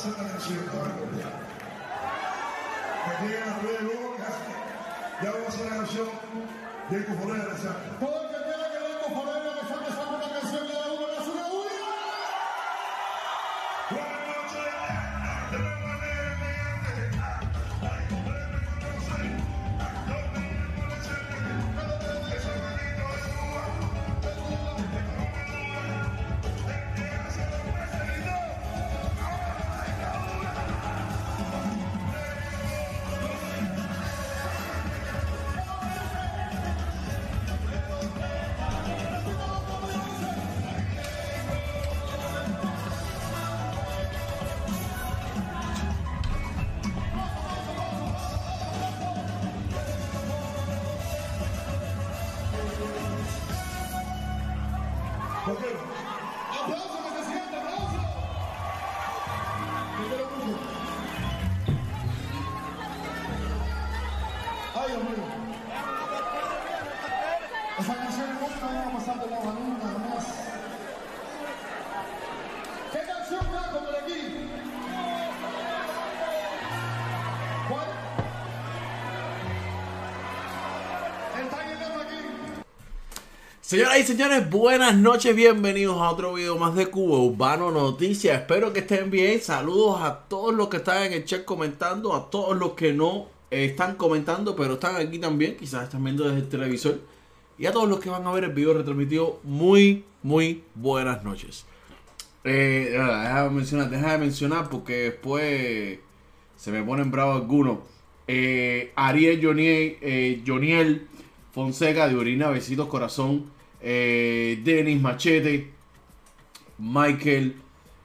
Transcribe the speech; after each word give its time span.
Ya 0.00 0.06
vamos 0.06 0.16
a 0.16 0.22
hacer 0.22 0.24
la 0.24 0.32
canción, 0.32 0.64
cabrón, 0.66 1.10
ya. 1.18 1.30
Que 3.04 3.26
lleguen 3.26 3.42
a 3.42 3.58
ya. 5.22 5.30
Vamos 5.30 5.44
a 5.44 5.48
hacer 5.48 5.66
la 5.66 5.76
canción 5.76 6.08
de 6.88 7.04
Cufonera, 7.04 7.49
¿Por 55.50 55.89
Señoras 83.70 84.00
y 84.00 84.02
señores, 84.02 84.50
buenas 84.50 84.96
noches, 84.96 85.36
bienvenidos 85.36 85.96
a 86.02 86.10
otro 86.10 86.34
video 86.34 86.58
más 86.58 86.74
de 86.74 86.86
Cuba 86.86 87.18
Urbano 87.18 87.70
Noticias. 87.70 88.40
Espero 88.40 88.72
que 88.72 88.80
estén 88.80 89.12
bien. 89.12 89.40
Saludos 89.40 90.00
a 90.02 90.24
todos 90.26 90.52
los 90.52 90.66
que 90.66 90.78
están 90.78 91.04
en 91.04 91.12
el 91.12 91.24
chat 91.24 91.44
comentando, 91.44 92.12
a 92.12 92.28
todos 92.30 92.58
los 92.58 92.72
que 92.72 92.92
no 92.92 93.28
eh, 93.48 93.66
están 93.66 93.94
comentando, 93.94 94.56
pero 94.56 94.74
están 94.74 94.96
aquí 94.96 95.20
también, 95.20 95.56
quizás 95.56 95.84
están 95.84 96.02
viendo 96.02 96.24
desde 96.24 96.38
el 96.40 96.48
televisor. 96.48 96.98
Y 97.58 97.66
a 97.66 97.72
todos 97.72 97.88
los 97.88 98.00
que 98.00 98.10
van 98.10 98.26
a 98.26 98.32
ver 98.32 98.42
el 98.42 98.50
video 98.50 98.74
retransmitido, 98.74 99.38
muy, 99.44 100.04
muy 100.24 100.64
buenas 100.74 101.22
noches. 101.22 101.64
Eh, 102.42 102.88
déjame 102.90 103.50
mencionar, 103.50 103.88
déjame 103.88 104.18
mencionar 104.18 104.68
porque 104.68 104.94
después 104.94 106.00
se 106.56 106.72
me 106.72 106.82
ponen 106.82 107.12
bravos 107.12 107.36
algunos. 107.36 107.78
Eh, 108.26 108.90
Ariel 108.96 109.40
eh, 110.02 110.42
Joniel 110.44 111.06
Fonseca 111.52 112.08
de 112.08 112.16
Orina, 112.16 112.50
Besitos 112.50 112.88
Corazón. 112.88 113.59
Eh, 113.82 114.60
Denis 114.62 115.00
Machete. 115.00 115.70
Michael. 116.78 117.56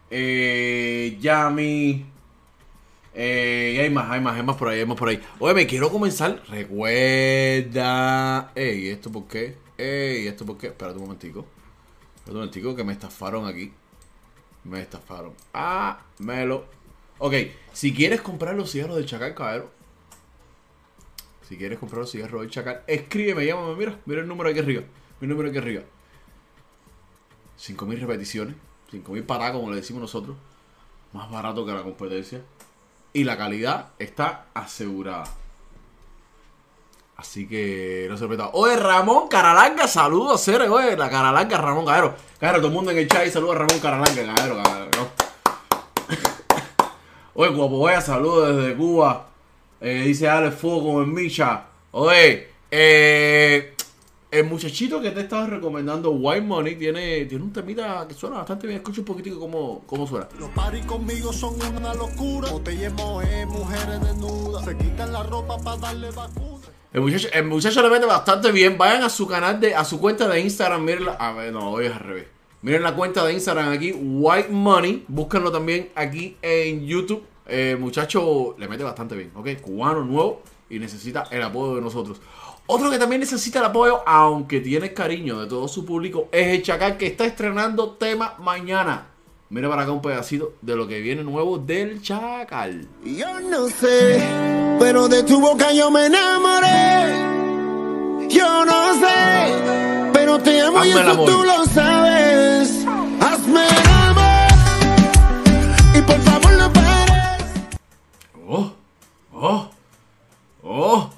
Eh, 0.10 1.18
Yami. 1.20 2.06
Eh, 3.18 3.76
y 3.78 3.80
hay 3.80 3.90
más, 3.90 4.12
hay 4.12 4.20
más, 4.20 4.36
hay 4.36 4.44
más 4.44 4.58
por 4.58 4.68
ahí, 4.68 4.80
hay 4.80 4.86
más 4.86 4.98
por 4.98 5.08
ahí. 5.08 5.22
Oye, 5.40 5.54
me 5.54 5.66
quiero 5.66 5.90
comenzar. 5.90 6.44
Recuerda. 6.50 8.52
Ey, 8.56 8.90
¿esto 8.90 9.12
por 9.12 9.28
qué? 9.28 9.56
Ey, 9.78 10.28
¿esto 10.28 10.46
por 10.46 10.58
qué? 10.58 10.68
Espérate 10.68 10.98
un 10.98 11.06
momentico. 11.06 11.46
Espérate 12.16 12.32
un 12.32 12.38
momentico 12.38 12.76
que 12.76 12.84
me 12.84 12.92
estafaron 12.92 13.48
aquí. 13.48 13.72
Me 14.66 14.82
estafaron. 14.82 15.34
Ah, 15.54 16.02
melo. 16.20 16.66
Ok, 17.20 17.34
si 17.72 17.94
quieres 17.94 18.20
comprar 18.20 18.56
los 18.56 18.72
cigarros 18.72 18.98
del 18.98 19.06
Chacal, 19.06 19.34
caballero. 19.34 19.72
Si 21.48 21.56
quieres 21.56 21.80
comprar 21.80 22.02
los 22.02 22.12
cigarros 22.12 22.42
del 22.42 22.50
Chacal, 22.50 22.82
escríbeme, 22.86 23.46
llámame. 23.46 23.76
Mira, 23.76 24.00
mira 24.06 24.22
el 24.22 24.28
número 24.28 24.50
aquí 24.50 24.60
arriba. 24.60 24.84
Mi 25.20 25.28
número 25.28 25.50
aquí 25.50 25.58
arriba. 25.58 25.84
5.000 27.60 28.00
repeticiones. 28.00 28.56
5.000 28.92 29.26
para 29.26 29.52
como 29.52 29.70
le 29.70 29.78
decimos 29.78 30.02
nosotros. 30.02 30.36
Más 31.14 31.30
barato 31.32 31.66
que 31.66 31.74
la 31.74 31.84
competencia. 31.84 32.42
Y 33.14 33.24
la 33.24 33.38
calidad 33.38 33.90
está 33.98 34.48
asegurada. 34.54 35.26
Así 37.18 37.48
que 37.48 38.08
no 38.10 38.18
se 38.18 38.26
repita. 38.26 38.50
Oye, 38.52 38.76
Ramón 38.76 39.30
Caralanga, 39.30 39.88
saludos, 39.88 40.44
Cere. 40.44 40.68
Oye, 40.68 40.98
la 40.98 41.10
Caralanga, 41.10 41.58
Ramón 41.58 41.86
Caballero. 41.86 42.14
Caballero, 42.40 42.60
todo 42.60 42.68
el 42.68 42.74
mundo 42.74 42.92
en 42.92 42.98
el 42.98 43.08
chat 43.08 43.26
y 43.26 43.32
saluda 43.32 43.54
a 43.54 43.58
Ramón 43.60 43.80
Caralanga, 43.80 44.36
caballero. 44.36 44.62
¿no? 44.98 45.08
Oye, 47.36 47.52
guapo, 47.52 47.80
vaya, 47.80 48.02
saludos 48.02 48.58
desde 48.58 48.76
Cuba. 48.76 49.28
Eh, 49.80 50.04
dice 50.06 50.28
Alex 50.28 50.56
Fuego 50.56 50.84
como 50.84 51.04
en 51.04 51.14
Micha. 51.14 51.64
Oye, 51.92 52.50
eh, 52.70 53.75
El 54.32 54.46
muchachito 54.46 55.02
que 55.02 55.12
te 55.12 55.22
estaba 55.22 55.46
recomendando, 55.48 56.12
White 56.12 56.46
Money, 56.46 56.76
tiene, 56.76 57.26
tiene 57.26 57.44
un 57.44 57.54
temita 57.54 58.06
que 58.08 58.14
suena 58.14 58.38
bastante 58.38 58.68
bien. 58.68 58.80
Escucha 58.80 59.02
un 59.02 59.06
poquitico 59.06 59.40
cómo, 59.40 59.84
cómo 59.86 60.06
suena. 60.06 60.28
Los 60.40 60.50
paris 60.50 60.86
conmigo 60.86 61.32
son 61.32 61.56
una 61.76 61.94
locura. 61.94 62.52
Botellas 62.52 62.94
mujeres 63.48 64.02
desnudas. 64.02 64.66
Se 64.66 64.76
quitan 64.76 65.14
la 65.14 65.24
ropa 65.24 65.58
para 65.60 65.78
darle 65.78 66.12
vacuna. 66.12 66.66
El 66.92 67.02
muchacho, 67.02 67.28
el 67.34 67.46
muchacho 67.46 67.82
le 67.82 67.90
mete 67.90 68.06
bastante 68.06 68.52
bien. 68.52 68.78
Vayan 68.78 69.04
a 69.04 69.10
su 69.10 69.28
canal, 69.28 69.60
de, 69.60 69.76
a 69.76 69.86
su 69.86 70.00
cuenta 70.00 70.28
de 70.28 70.40
Instagram. 70.40 70.84
Miren 70.84 71.06
la, 71.06 71.12
a 71.14 71.32
ver, 71.34 71.54
no, 71.54 71.72
hoy 71.72 71.86
es 71.86 71.94
al 71.94 72.00
revés. 72.00 72.28
Miren 72.62 72.84
la 72.84 72.96
cuenta 72.96 73.24
de 73.24 73.34
Instagram 73.34 73.72
aquí, 73.72 73.94
White 73.94 74.50
Money. 74.50 75.06
Búsquenlo 75.08 75.52
también 75.52 75.92
aquí 75.96 76.36
en 76.42 76.86
YouTube. 76.86 77.24
El 77.46 77.78
muchacho 77.78 78.56
le 78.58 78.68
mete 78.68 78.84
bastante 78.84 79.16
bien, 79.16 79.32
¿ok? 79.36 79.62
Cubano 79.62 80.04
nuevo 80.04 80.42
y 80.70 80.80
necesita 80.80 81.26
el 81.30 81.44
apoyo 81.44 81.76
de 81.76 81.82
nosotros. 81.82 82.20
Otro 82.68 82.90
que 82.90 82.98
también 82.98 83.20
necesita 83.22 83.60
el 83.60 83.66
apoyo, 83.66 84.02
aunque 84.08 84.60
tiene 84.60 84.92
cariño 84.94 85.40
de 85.40 85.48
todo 85.48 85.68
su 85.68 85.86
público, 85.86 86.30
es 86.32 86.48
el 86.48 86.64
Chacal 86.64 86.98
que 86.98 87.06
está 87.08 87.26
estrenando 87.26 87.92
tema 87.92 88.34
mañana. 88.40 89.08
Mira 89.50 89.70
para 89.70 89.84
acá 89.84 89.92
un 89.92 90.02
pedacito 90.02 90.54
de 90.62 90.76
lo 90.76 90.88
que 90.88 91.00
viene 91.00 91.24
nuevo 91.24 91.60
del 91.60 92.02
Chacal. 92.02 92.88
Yo 93.04 93.40
no 93.42 93.68
sé, 93.70 94.20
pero 94.80 95.08
de 95.08 95.22
tu 95.24 95.40
boca 95.40 95.72
yo 95.74 95.92
me 95.92 96.08
enamoré. 96.08 97.36
Yo 98.30 98.66
no 98.66 98.94
sé, 98.96 100.10
pero 100.12 100.40
te 100.40 100.60
amo 100.62 100.84
y 100.84 100.90
Hazme 100.90 101.02
el 101.02 101.08
eso 101.08 101.12
amor. 101.12 101.30
tú 101.30 101.44
lo 101.44 101.66
sabes. 101.68 102.86
Hazme 103.22 103.68
el 103.68 103.88
amor 104.10 104.48
y 105.96 106.02
por 106.02 106.20
favor 106.22 106.52
no 106.58 106.74
pares. 106.74 107.46
Oh, 108.48 108.72
oh, 109.36 109.70
oh. 110.64 111.10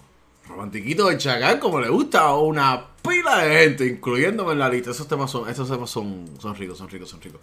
Romantiquito 0.67 1.07
del 1.07 1.17
Chacal, 1.17 1.59
como 1.59 1.79
le 1.79 1.87
gusta 1.87 2.21
a 2.21 2.37
una 2.37 2.85
pila 3.01 3.37
de 3.37 3.63
gente, 3.63 3.85
incluyéndome 3.85 4.51
en 4.51 4.59
la 4.59 4.69
lista. 4.69 4.91
Esos 4.91 5.07
temas 5.07 5.31
son, 5.31 5.47
esos 5.49 5.69
temas 5.69 5.89
son, 5.89 6.25
son 6.39 6.55
ricos, 6.55 6.77
son 6.77 6.89
ricos, 6.89 7.09
son 7.09 7.21
ricos. 7.21 7.39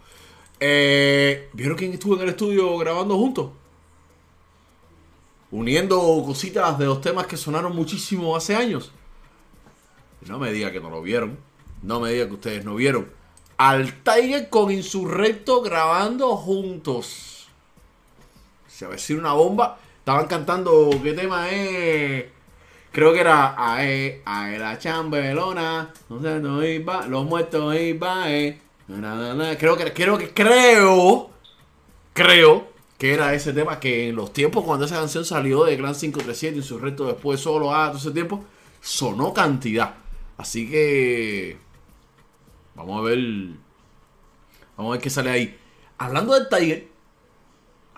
Eh, 0.61 1.49
¿Vieron 1.55 1.77
quién 1.77 1.95
estuvo 1.95 2.17
en 2.17 2.23
el 2.23 2.29
estudio 2.31 2.77
grabando 2.77 3.17
juntos? 3.17 3.51
Uniendo 5.51 5.99
cositas 6.27 6.79
de 6.79 6.85
los 6.85 7.01
temas 7.01 7.27
que 7.27 7.39
sonaron 7.39 7.75
muchísimo 7.75 8.37
hace 8.37 8.57
años. 8.57 8.93
No 10.27 10.39
me 10.39 10.53
diga 10.53 10.71
que 10.71 10.81
no 10.81 10.91
lo 10.91 11.01
vieron. 11.01 11.39
No 11.83 12.01
me 12.01 12.13
diga 12.13 12.27
que 12.27 12.35
ustedes 12.35 12.65
no 12.65 12.75
vieron. 12.75 13.11
Al 13.57 14.03
Tiger 14.03 14.51
con 14.51 14.71
Insurrecto 14.71 15.63
grabando 15.63 16.37
juntos. 16.37 17.49
Se 18.69 18.85
avecina 18.85 19.21
una 19.21 19.33
bomba. 19.33 19.79
Estaban 20.01 20.27
cantando, 20.27 20.91
¿qué 21.03 21.15
tema 21.15 21.51
es? 21.51 22.34
Creo 22.95 23.13
que 23.13 23.23
era 23.23 23.57
Ae, 23.59 24.23
Ae 24.25 24.57
la 24.57 24.79
chambelona, 24.79 25.93
no 26.09 26.23
sé, 26.23 26.39
no 26.39 26.65
iba, 26.65 27.05
los 27.09 27.25
muertos 27.25 27.75
iba, 27.75 28.25
na. 28.87 29.57
Creo 29.59 29.77
que, 29.77 29.93
creo 29.93 30.17
que, 30.17 30.31
creo, 30.31 31.29
creo 32.13 32.69
que 32.97 33.13
era 33.13 33.35
ese 33.35 33.53
tema 33.53 33.81
que 33.81 34.11
en 34.11 34.15
los 34.15 34.33
tiempos 34.33 34.63
cuando 34.63 34.87
esa 34.87 35.01
canción 35.01 35.25
salió 35.25 35.65
de 35.65 35.77
Gran 35.77 35.97
537 35.97 36.59
y 36.59 36.63
su 36.63 36.79
resto 36.79 37.09
después 37.09 37.41
solo, 37.41 37.75
ah, 37.75 37.89
todo 37.89 37.99
ese 37.99 38.13
tiempo, 38.13 38.45
sonó 38.81 39.35
cantidad. 39.35 39.97
Así 40.37 40.71
que, 40.71 41.57
vamos 42.77 43.01
a 43.01 43.03
ver, 43.03 43.19
vamos 44.77 44.91
a 44.91 44.93
ver 44.93 45.01
qué 45.01 45.11
sale 45.11 45.31
ahí. 45.31 45.59
Hablando 45.99 46.35
del 46.35 46.49
Tiger, 46.49 46.87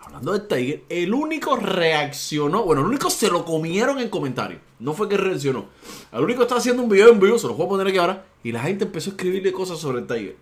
Hablando 0.07 0.33
de 0.35 0.41
Tiger, 0.41 0.85
el 0.89 1.13
único 1.13 1.57
reaccionó, 1.57 2.63
bueno, 2.63 2.83
el 2.83 2.87
único 2.87 3.11
se 3.11 3.29
lo 3.29 3.45
comieron 3.45 3.99
en 3.99 4.09
comentarios. 4.09 4.61
No 4.79 4.95
fue 4.95 5.09
que 5.09 5.17
reaccionó. 5.17 5.67
El 6.13 6.23
único 6.23 6.43
está 6.43 6.57
haciendo 6.57 6.85
un 6.85 6.89
video 6.89 7.11
en 7.11 7.19
vivo, 7.19 7.37
se 7.41 7.49
lo 7.49 7.55
voy 7.55 7.67
a 7.67 7.69
poner 7.71 7.89
aquí 7.89 7.99
ahora. 7.99 8.25
Y 8.45 8.53
la 8.53 8.61
gente 8.61 8.85
empezó 8.85 9.11
a 9.11 9.15
escribirle 9.15 9.53
cosas 9.53 9.81
sobre 9.81 9.99
el 9.99 10.07
Tiger. 10.07 10.37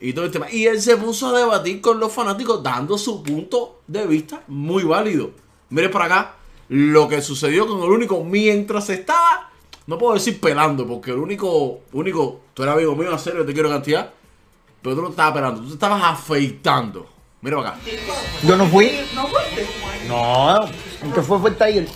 Y 0.00 0.12
todo 0.12 0.26
el 0.26 0.30
tema. 0.30 0.50
Y 0.50 0.66
él 0.66 0.82
se 0.82 0.98
puso 0.98 1.34
a 1.34 1.38
debatir 1.38 1.80
con 1.80 1.98
los 1.98 2.12
fanáticos, 2.12 2.62
dando 2.62 2.98
su 2.98 3.22
punto 3.22 3.80
de 3.86 4.06
vista 4.06 4.42
muy 4.48 4.84
válido. 4.84 5.30
Mire 5.70 5.88
por 5.88 6.02
acá 6.02 6.34
lo 6.68 7.08
que 7.08 7.22
sucedió 7.22 7.66
con 7.66 7.82
el 7.82 7.90
único 7.90 8.22
mientras 8.22 8.90
estaba, 8.90 9.50
no 9.86 9.96
puedo 9.96 10.12
decir 10.12 10.38
pelando, 10.40 10.86
porque 10.86 11.12
el 11.12 11.18
único, 11.18 11.80
único, 11.92 12.40
tú 12.52 12.64
eras 12.64 12.74
amigo 12.74 12.94
mío, 12.94 13.10
en 13.10 13.18
serio, 13.18 13.46
te 13.46 13.54
quiero 13.54 13.70
cantidad. 13.70 14.12
Pero 14.82 14.94
tú 14.94 15.02
no 15.02 15.08
estabas 15.08 15.32
pelando, 15.32 15.60
tú 15.62 15.68
te 15.68 15.74
estabas 15.74 16.02
afeitando. 16.04 17.15
Mira 17.46 17.58
para 17.58 17.68
acá. 17.68 17.78
Yo 18.42 18.56
no 18.56 18.66
fui. 18.66 19.06
No 19.14 19.28
fuiste. 19.28 19.66
No, 20.08 20.64
el 20.64 21.12
que 21.14 21.22
fue 21.22 21.38
fue 21.38 21.50
el 21.50 21.56
Tiger. 21.56 21.86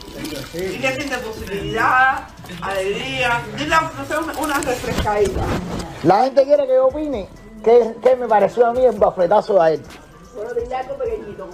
Y 0.55 0.79
que 0.79 0.95
siente 0.95 1.19
posibilidad, 1.19 2.29
alegría. 2.63 3.43
Dile, 3.59 3.75
no 3.97 4.05
sé, 4.07 4.41
una- 4.41 4.61
refrescadita. 4.61 5.41
La 6.05 6.23
gente 6.23 6.45
quiere 6.45 6.69
que 6.69 6.75
yo 6.75 6.87
opine 6.87 7.27
qué, 7.65 7.95
qué 8.01 8.15
me 8.15 8.29
pareció 8.29 8.65
a 8.69 8.73
mí 8.73 8.85
el 8.85 8.97
bafletazo 8.97 9.61
a 9.61 9.73
él. 9.73 9.83
Bueno, 10.37 10.55
dile 10.55 10.73
algo 10.77 10.97
pequeñito. 10.97 11.51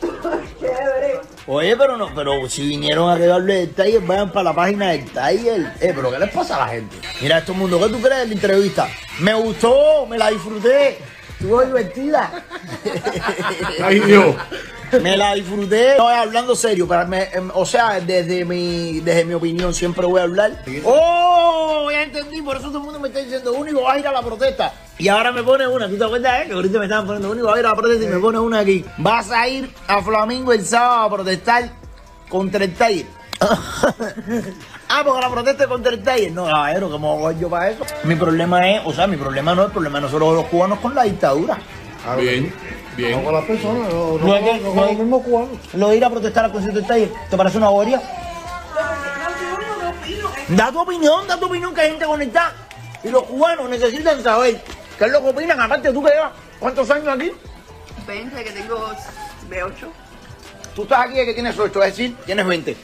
Chévere. 0.60 1.20
Oye, 1.48 1.76
pero 1.76 1.98
no, 1.98 2.08
pero 2.14 2.48
si 2.48 2.66
vinieron 2.66 3.10
a 3.10 3.18
quedarle 3.18 3.54
del 3.66 3.74
Tiger, 3.74 4.00
vayan 4.00 4.32
para 4.32 4.44
la 4.44 4.54
página 4.54 4.88
del 4.92 5.04
Tiger. 5.04 5.74
Eh, 5.82 5.92
pero 5.94 6.10
¿qué 6.10 6.18
les 6.18 6.30
pasa 6.30 6.56
a 6.56 6.60
la 6.66 6.68
gente? 6.72 6.96
Mira, 7.20 7.36
esto 7.38 7.52
mundo, 7.52 7.78
¿qué 7.78 7.88
tú 7.90 8.00
crees 8.00 8.20
de 8.20 8.26
la 8.28 8.32
entrevista? 8.32 8.88
Me 9.20 9.34
gustó, 9.34 10.06
me 10.06 10.16
la 10.16 10.30
disfruté. 10.30 10.98
Estuvo 11.38 11.62
divertida. 11.64 12.44
Ay, 13.84 14.00
Dios. 14.00 14.34
Me 15.02 15.16
la 15.16 15.34
disfruté. 15.34 15.96
No, 15.98 16.08
hablando 16.08 16.56
serio, 16.56 16.88
para 16.88 17.04
me- 17.04 17.28
em, 17.32 17.50
o 17.54 17.64
sea, 17.66 18.00
desde 18.00 18.44
mi, 18.44 19.00
desde 19.00 19.24
mi 19.24 19.34
opinión 19.34 19.72
siempre 19.74 20.04
voy 20.06 20.18
a 20.20 20.24
hablar. 20.24 20.64
Oh, 20.84 21.88
ya 21.92 22.02
entendí, 22.02 22.40
por 22.42 22.56
eso 22.56 22.68
todo 22.68 22.78
el 22.78 22.84
mundo 22.84 22.98
me 22.98 23.08
está 23.08 23.20
diciendo, 23.20 23.52
único 23.52 23.82
vas 23.82 23.96
a 23.96 23.98
ir 24.00 24.06
a 24.08 24.12
la 24.12 24.22
protesta. 24.22 24.72
Y 24.96 25.08
ahora 25.08 25.30
me 25.30 25.42
pone 25.42 25.68
una, 25.68 25.88
¿tú 25.88 25.96
te 25.98 26.04
acuerdas, 26.04 26.40
eh? 26.42 26.46
Que 26.48 26.54
ahorita 26.54 26.78
me 26.78 26.86
estaban 26.86 27.06
poniendo, 27.06 27.30
único 27.30 27.46
vas 27.48 27.56
a 27.56 27.60
ir 27.60 27.66
a 27.66 27.68
la 27.68 27.76
protesta 27.76 28.04
y 28.04 28.08
me 28.08 28.18
pone 28.18 28.38
una 28.38 28.58
aquí. 28.60 28.84
Vas 28.96 29.30
a 29.30 29.46
ir 29.46 29.70
a 29.86 30.02
Flamingo 30.02 30.52
el 30.52 30.64
sábado 30.64 31.02
a 31.02 31.10
protestar 31.10 31.70
contra 32.28 32.64
el 32.64 32.72
Tiger. 32.74 33.06
Ah, 34.88 35.02
porque 35.04 35.20
la 35.20 35.30
protesta 35.30 35.62
es 35.64 35.68
contra 35.68 35.92
el 35.92 36.02
Tiger. 36.02 36.32
No, 36.32 36.44
caballero, 36.46 36.90
¿cómo 36.90 37.18
voy 37.18 37.36
yo 37.38 37.48
para 37.48 37.70
eso? 37.70 37.84
Mi 38.04 38.14
problema 38.16 38.68
es, 38.70 38.82
o 38.84 38.92
sea, 38.92 39.06
mi 39.06 39.16
problema 39.16 39.54
no 39.54 39.62
es 39.62 39.66
el 39.68 39.72
problema 39.72 39.98
de 39.98 40.02
nosotros 40.06 40.34
los 40.34 40.46
cubanos 40.46 40.78
con 40.80 40.94
la 40.94 41.04
dictadura. 41.04 41.58
Bien, 42.18 42.44
No 42.46 42.96
bien. 42.96 43.22
con 43.24 43.34
las 43.34 43.44
personas, 43.44 43.92
no, 43.92 44.18
no, 44.18 44.26
No 44.26 44.36
es 44.36 44.42
que- 44.44 44.58
no 44.60 44.66
con 44.68 44.76
no 44.76 44.82
es- 44.84 44.88
los 44.90 44.98
mismos 44.98 45.22
cubanos. 45.22 45.58
Lo 45.74 45.88
de 45.88 45.96
ir 45.96 46.04
a 46.04 46.10
protestar 46.10 46.44
al 46.46 46.52
concierto 46.52 46.80
del 46.80 46.88
Tiger, 46.88 47.10
¿te 47.30 47.36
parece 47.36 47.58
una 47.58 47.68
bobería? 47.68 48.00
Da 50.48 50.72
tu 50.72 50.80
opinión, 50.80 51.26
da 51.26 51.38
tu 51.38 51.46
opinión 51.46 51.74
que 51.74 51.80
hay 51.82 51.90
gente 51.90 52.06
conectada. 52.06 52.52
Y 53.04 53.08
los 53.10 53.24
cubanos 53.24 53.68
necesitan 53.68 54.22
saber 54.22 54.60
qué 54.98 55.04
es 55.04 55.10
lo 55.12 55.22
que 55.22 55.28
opinan. 55.28 55.60
Aparte, 55.60 55.92
tú 55.92 56.02
que 56.02 56.10
llevas 56.10 56.32
cuántos 56.58 56.90
años 56.90 57.08
aquí. 57.08 57.30
20, 58.06 58.42
que 58.44 58.50
tengo 58.52 58.90
de 59.50 59.62
8. 59.62 59.88
Tú 60.74 60.82
estás 60.84 61.00
aquí 61.06 61.14
que 61.14 61.34
tienes 61.34 61.58
8, 61.58 61.82
es 61.82 61.90
decir, 61.90 62.16
tienes 62.24 62.46
20. 62.46 62.76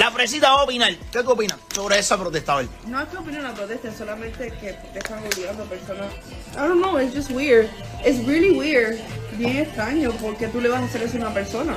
La 0.00 0.10
fresita 0.10 0.48
va 0.48 0.60
a 0.60 0.64
opinar. 0.64 0.96
¿Qué 1.12 1.22
tú 1.22 1.32
opinas 1.32 1.58
sobre 1.74 1.98
esa 1.98 2.16
protesta 2.16 2.56
hoy? 2.56 2.66
No 2.86 3.02
es 3.02 3.08
que 3.10 3.18
opinen 3.18 3.42
la 3.42 3.52
protesta, 3.52 3.88
es 3.88 3.98
solamente 3.98 4.50
que 4.58 4.72
te 4.72 4.98
están 4.98 5.18
obligando 5.18 5.64
a 5.64 5.66
personas. 5.66 6.06
I 6.54 6.56
don't 6.56 6.80
know, 6.80 6.98
it's 6.98 7.14
just 7.14 7.30
weird. 7.30 7.68
It's 8.02 8.26
really 8.26 8.58
weird. 8.58 8.98
Bien 9.36 9.58
extraño, 9.58 10.10
porque 10.12 10.48
tú 10.48 10.62
le 10.62 10.70
vas 10.70 10.80
a 10.80 10.84
hacer 10.86 11.02
eso 11.02 11.18
a 11.18 11.20
una 11.20 11.34
persona. 11.34 11.76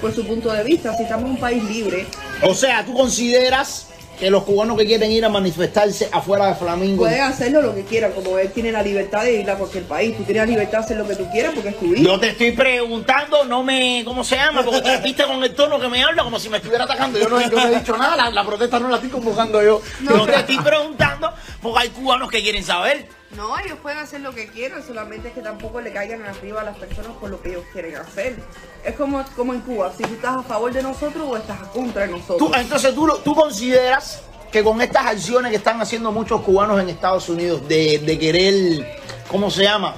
Por 0.00 0.12
su 0.12 0.26
punto 0.26 0.52
de 0.52 0.64
vista, 0.64 0.96
si 0.96 1.04
estamos 1.04 1.26
en 1.26 1.30
un 1.30 1.38
país 1.38 1.62
libre, 1.62 2.08
O 2.42 2.54
sea, 2.54 2.84
tú 2.84 2.92
consideras 2.92 3.86
que 4.20 4.30
los 4.30 4.44
cubanos 4.44 4.76
que 4.76 4.84
quieren 4.84 5.10
ir 5.10 5.24
a 5.24 5.30
manifestarse 5.30 6.08
afuera 6.12 6.48
de 6.48 6.54
Flamingo. 6.54 7.04
pueden 7.04 7.22
hacerlo 7.22 7.62
lo 7.62 7.74
que 7.74 7.84
quieran, 7.84 8.12
como 8.12 8.38
él 8.38 8.52
tiene 8.52 8.70
la 8.70 8.82
libertad 8.82 9.24
de 9.24 9.40
ir 9.40 9.50
a 9.50 9.56
cualquier 9.56 9.84
país. 9.84 10.14
Tú 10.14 10.24
tienes 10.24 10.42
la 10.42 10.46
libertad 10.46 10.78
de 10.78 10.84
hacer 10.84 10.96
lo 10.98 11.08
que 11.08 11.16
tú 11.16 11.28
quieras 11.30 11.52
porque 11.54 11.70
es 11.70 11.78
tu 11.78 11.86
vida. 11.86 12.02
Yo 12.02 12.20
te 12.20 12.28
estoy 12.28 12.52
preguntando, 12.52 13.44
no 13.44 13.62
me. 13.62 14.02
¿Cómo 14.04 14.22
se 14.22 14.36
llama? 14.36 14.62
Porque 14.62 14.82
te 14.82 14.98
viste 14.98 15.24
con 15.24 15.42
el 15.42 15.54
tono 15.54 15.80
que 15.80 15.88
me 15.88 16.04
habla 16.04 16.22
como 16.22 16.38
si 16.38 16.50
me 16.50 16.58
estuviera 16.58 16.84
atacando. 16.84 17.18
Yo 17.18 17.28
no, 17.30 17.40
yo 17.40 17.48
no 17.50 17.66
he 17.66 17.78
dicho 17.78 17.96
nada, 17.96 18.14
la, 18.14 18.30
la 18.30 18.44
protesta 18.44 18.78
no 18.78 18.88
la 18.88 18.96
estoy 18.96 19.10
convocando 19.10 19.62
yo. 19.62 19.80
No, 20.00 20.18
yo 20.18 20.26
te 20.26 20.36
estoy 20.36 20.58
preguntando 20.58 21.32
porque 21.62 21.78
hay 21.80 21.88
cubanos 21.88 22.30
que 22.30 22.42
quieren 22.42 22.62
saber. 22.62 23.19
No, 23.36 23.56
ellos 23.58 23.78
pueden 23.80 23.98
hacer 23.98 24.22
lo 24.22 24.34
que 24.34 24.48
quieran, 24.48 24.82
solamente 24.84 25.28
es 25.28 25.34
que 25.34 25.40
tampoco 25.40 25.80
le 25.80 25.92
caigan 25.92 26.22
arriba 26.22 26.62
a 26.62 26.64
las 26.64 26.76
personas 26.76 27.12
por 27.12 27.30
lo 27.30 27.40
que 27.40 27.50
ellos 27.50 27.64
quieren 27.72 27.94
hacer. 27.96 28.36
Es 28.84 28.96
como, 28.96 29.24
como 29.36 29.54
en 29.54 29.60
Cuba, 29.60 29.92
si 29.96 30.02
tú 30.02 30.14
estás 30.14 30.38
a 30.38 30.42
favor 30.42 30.72
de 30.72 30.82
nosotros 30.82 31.24
o 31.28 31.36
estás 31.36 31.58
contra 31.68 32.02
de 32.02 32.08
nosotros. 32.08 32.38
Tú, 32.38 32.52
entonces, 32.54 32.92
¿tú, 32.92 33.08
tú 33.22 33.34
consideras 33.34 34.22
que 34.50 34.64
con 34.64 34.82
estas 34.82 35.06
acciones 35.06 35.50
que 35.50 35.58
están 35.58 35.80
haciendo 35.80 36.10
muchos 36.10 36.40
cubanos 36.40 36.80
en 36.80 36.88
Estados 36.88 37.28
Unidos 37.28 37.66
de, 37.68 37.98
de 37.98 38.18
querer, 38.18 38.98
¿cómo 39.28 39.48
se 39.48 39.62
llama? 39.62 39.94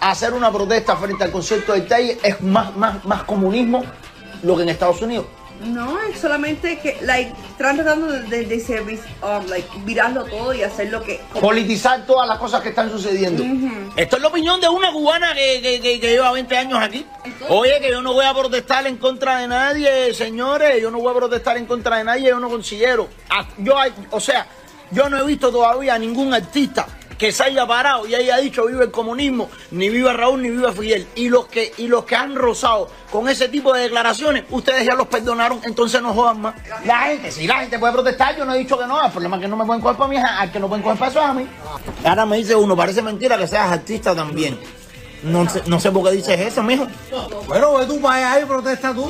Hacer 0.00 0.32
una 0.32 0.52
protesta 0.52 0.96
frente 0.96 1.24
al 1.24 1.32
concierto 1.32 1.72
del 1.72 1.88
Tiger 1.88 2.18
es 2.22 2.40
más, 2.40 2.76
más, 2.76 3.04
más 3.04 3.24
comunismo 3.24 3.82
lo 4.44 4.56
que 4.56 4.62
en 4.62 4.68
Estados 4.68 5.02
Unidos. 5.02 5.26
No, 5.62 5.98
es 6.02 6.18
solamente 6.20 6.78
que, 6.78 6.98
like, 7.02 7.32
están 7.52 7.76
tratando 7.76 8.08
de, 8.08 8.22
de, 8.24 8.44
de 8.44 8.60
ser, 8.60 8.82
um, 8.82 9.46
like, 9.48 9.66
virarlo 9.84 10.24
todo 10.24 10.52
y 10.52 10.62
hacer 10.62 10.90
lo 10.90 11.02
que... 11.02 11.20
Politizar 11.40 12.04
todas 12.06 12.28
las 12.28 12.38
cosas 12.38 12.60
que 12.60 12.68
están 12.70 12.90
sucediendo. 12.90 13.42
Esto 13.96 14.16
es 14.16 14.22
la 14.22 14.28
opinión 14.28 14.60
de 14.60 14.68
una 14.68 14.92
cubana 14.92 15.32
que, 15.34 15.60
que, 15.62 15.80
que- 15.80 16.00
que 16.00 16.08
lleva 16.10 16.32
20 16.32 16.56
años 16.56 16.78
aquí. 16.82 17.06
Oye, 17.48 17.80
que 17.80 17.90
yo 17.90 18.02
no 18.02 18.12
voy 18.12 18.26
a 18.26 18.34
protestar 18.34 18.86
en 18.86 18.96
contra 18.98 19.38
de 19.38 19.48
nadie, 19.48 20.12
señores. 20.12 20.82
Yo 20.82 20.90
no 20.90 20.98
voy 20.98 21.12
a 21.12 21.16
protestar 21.16 21.56
en 21.56 21.66
contra 21.66 21.96
de 21.98 22.04
nadie, 22.04 22.28
yo 22.28 22.40
no 22.40 22.50
considero. 22.50 23.08
Ah, 23.30 23.46
Yo, 23.58 23.78
hay- 23.78 23.92
o 24.10 24.20
sea, 24.20 24.46
Yo 24.90 25.08
no 25.08 25.18
he 25.18 25.24
visto 25.24 25.50
todavía 25.50 25.98
ningún 25.98 26.34
artista 26.34 26.86
que 27.18 27.32
se 27.32 27.44
haya 27.44 27.66
parado 27.66 28.06
y 28.06 28.14
haya 28.14 28.38
dicho 28.38 28.66
viva 28.66 28.84
el 28.84 28.90
comunismo, 28.90 29.50
ni 29.70 29.88
viva 29.88 30.12
Raúl, 30.12 30.42
ni 30.42 30.50
viva 30.50 30.72
Fidel. 30.72 31.06
Y 31.14 31.28
los 31.28 31.46
que, 31.46 31.72
y 31.78 31.86
los 31.86 32.04
que 32.04 32.16
han 32.16 32.34
rozado 32.34 32.88
con 33.10 33.28
ese 33.28 33.48
tipo 33.48 33.72
de 33.72 33.82
declaraciones, 33.82 34.44
ustedes 34.50 34.84
ya 34.84 34.94
los 34.94 35.06
perdonaron, 35.06 35.60
entonces 35.64 36.02
no 36.02 36.12
jodan 36.14 36.40
más. 36.40 36.54
La 36.84 37.00
gente, 37.00 37.30
si 37.30 37.46
la 37.46 37.60
gente 37.60 37.78
puede 37.78 37.92
protestar, 37.92 38.36
yo 38.36 38.44
no 38.44 38.54
he 38.54 38.58
dicho 38.58 38.78
que 38.78 38.86
no, 38.86 39.04
el 39.04 39.12
problema 39.12 39.36
es 39.36 39.42
que 39.42 39.48
no 39.48 39.56
me 39.56 39.64
pueden 39.64 39.80
coger 39.82 39.96
para 39.96 40.10
mí, 40.10 40.16
al 40.16 40.50
que 40.50 40.60
no 40.60 40.68
pueden 40.68 40.82
coger 40.82 40.98
para 40.98 41.10
eso 41.10 41.20
es 41.20 41.26
a 41.26 41.34
mí. 41.34 41.46
Ahora 42.04 42.26
me 42.26 42.36
dice 42.36 42.54
uno, 42.54 42.76
parece 42.76 43.02
mentira 43.02 43.38
que 43.38 43.46
seas 43.46 43.70
artista 43.70 44.14
también. 44.14 44.58
No 45.22 45.48
sé, 45.48 45.62
no 45.66 45.80
sé 45.80 45.90
por 45.90 46.04
qué 46.04 46.16
dices 46.16 46.38
eso, 46.38 46.62
mijo. 46.62 46.86
Bueno, 47.46 47.74
ve 47.74 47.86
tú 47.86 48.00
para 48.00 48.34
allá 48.34 48.44
y 48.44 48.46
protesta 48.46 48.92
tú. 48.92 49.06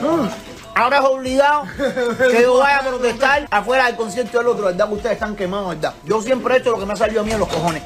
Mm. 0.00 0.51
Ahora 0.74 0.98
es 0.98 1.04
obligado 1.04 1.64
que 2.30 2.42
yo 2.42 2.58
vaya 2.58 2.78
a 2.78 2.88
protestar 2.88 3.46
afuera 3.50 3.86
del 3.86 3.96
concierto 3.96 4.38
del 4.38 4.46
otro, 4.46 4.64
¿verdad? 4.66 4.88
Que 4.88 4.94
ustedes 4.94 5.14
están 5.14 5.36
quemados, 5.36 5.68
¿verdad? 5.70 5.94
Yo 6.04 6.22
siempre 6.22 6.54
he 6.54 6.58
hecho 6.58 6.70
lo 6.70 6.78
que 6.78 6.86
me 6.86 6.94
ha 6.94 6.96
salido 6.96 7.20
a 7.20 7.24
mí 7.24 7.32
en 7.32 7.38
los 7.40 7.48
cojones. 7.48 7.82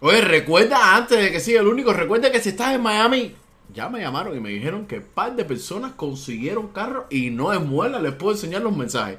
Oye, 0.00 0.20
recuerda 0.20 0.96
antes 0.96 1.18
de 1.18 1.30
que 1.30 1.40
siga 1.40 1.60
el 1.60 1.68
único, 1.68 1.92
recuerda 1.92 2.32
que 2.32 2.40
si 2.40 2.48
estás 2.48 2.74
en 2.74 2.82
Miami, 2.82 3.36
ya 3.72 3.88
me 3.88 4.00
llamaron 4.00 4.36
y 4.36 4.40
me 4.40 4.50
dijeron 4.50 4.86
que 4.86 4.98
un 4.98 5.04
par 5.14 5.36
de 5.36 5.44
personas 5.44 5.92
consiguieron 5.92 6.68
carro 6.68 7.06
y 7.10 7.30
no 7.30 7.52
es 7.52 7.60
muela, 7.60 8.00
les 8.00 8.12
puedo 8.14 8.32
enseñar 8.32 8.62
los 8.62 8.76
mensajes. 8.76 9.18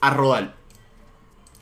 a 0.02 0.10
rodar. 0.10 0.52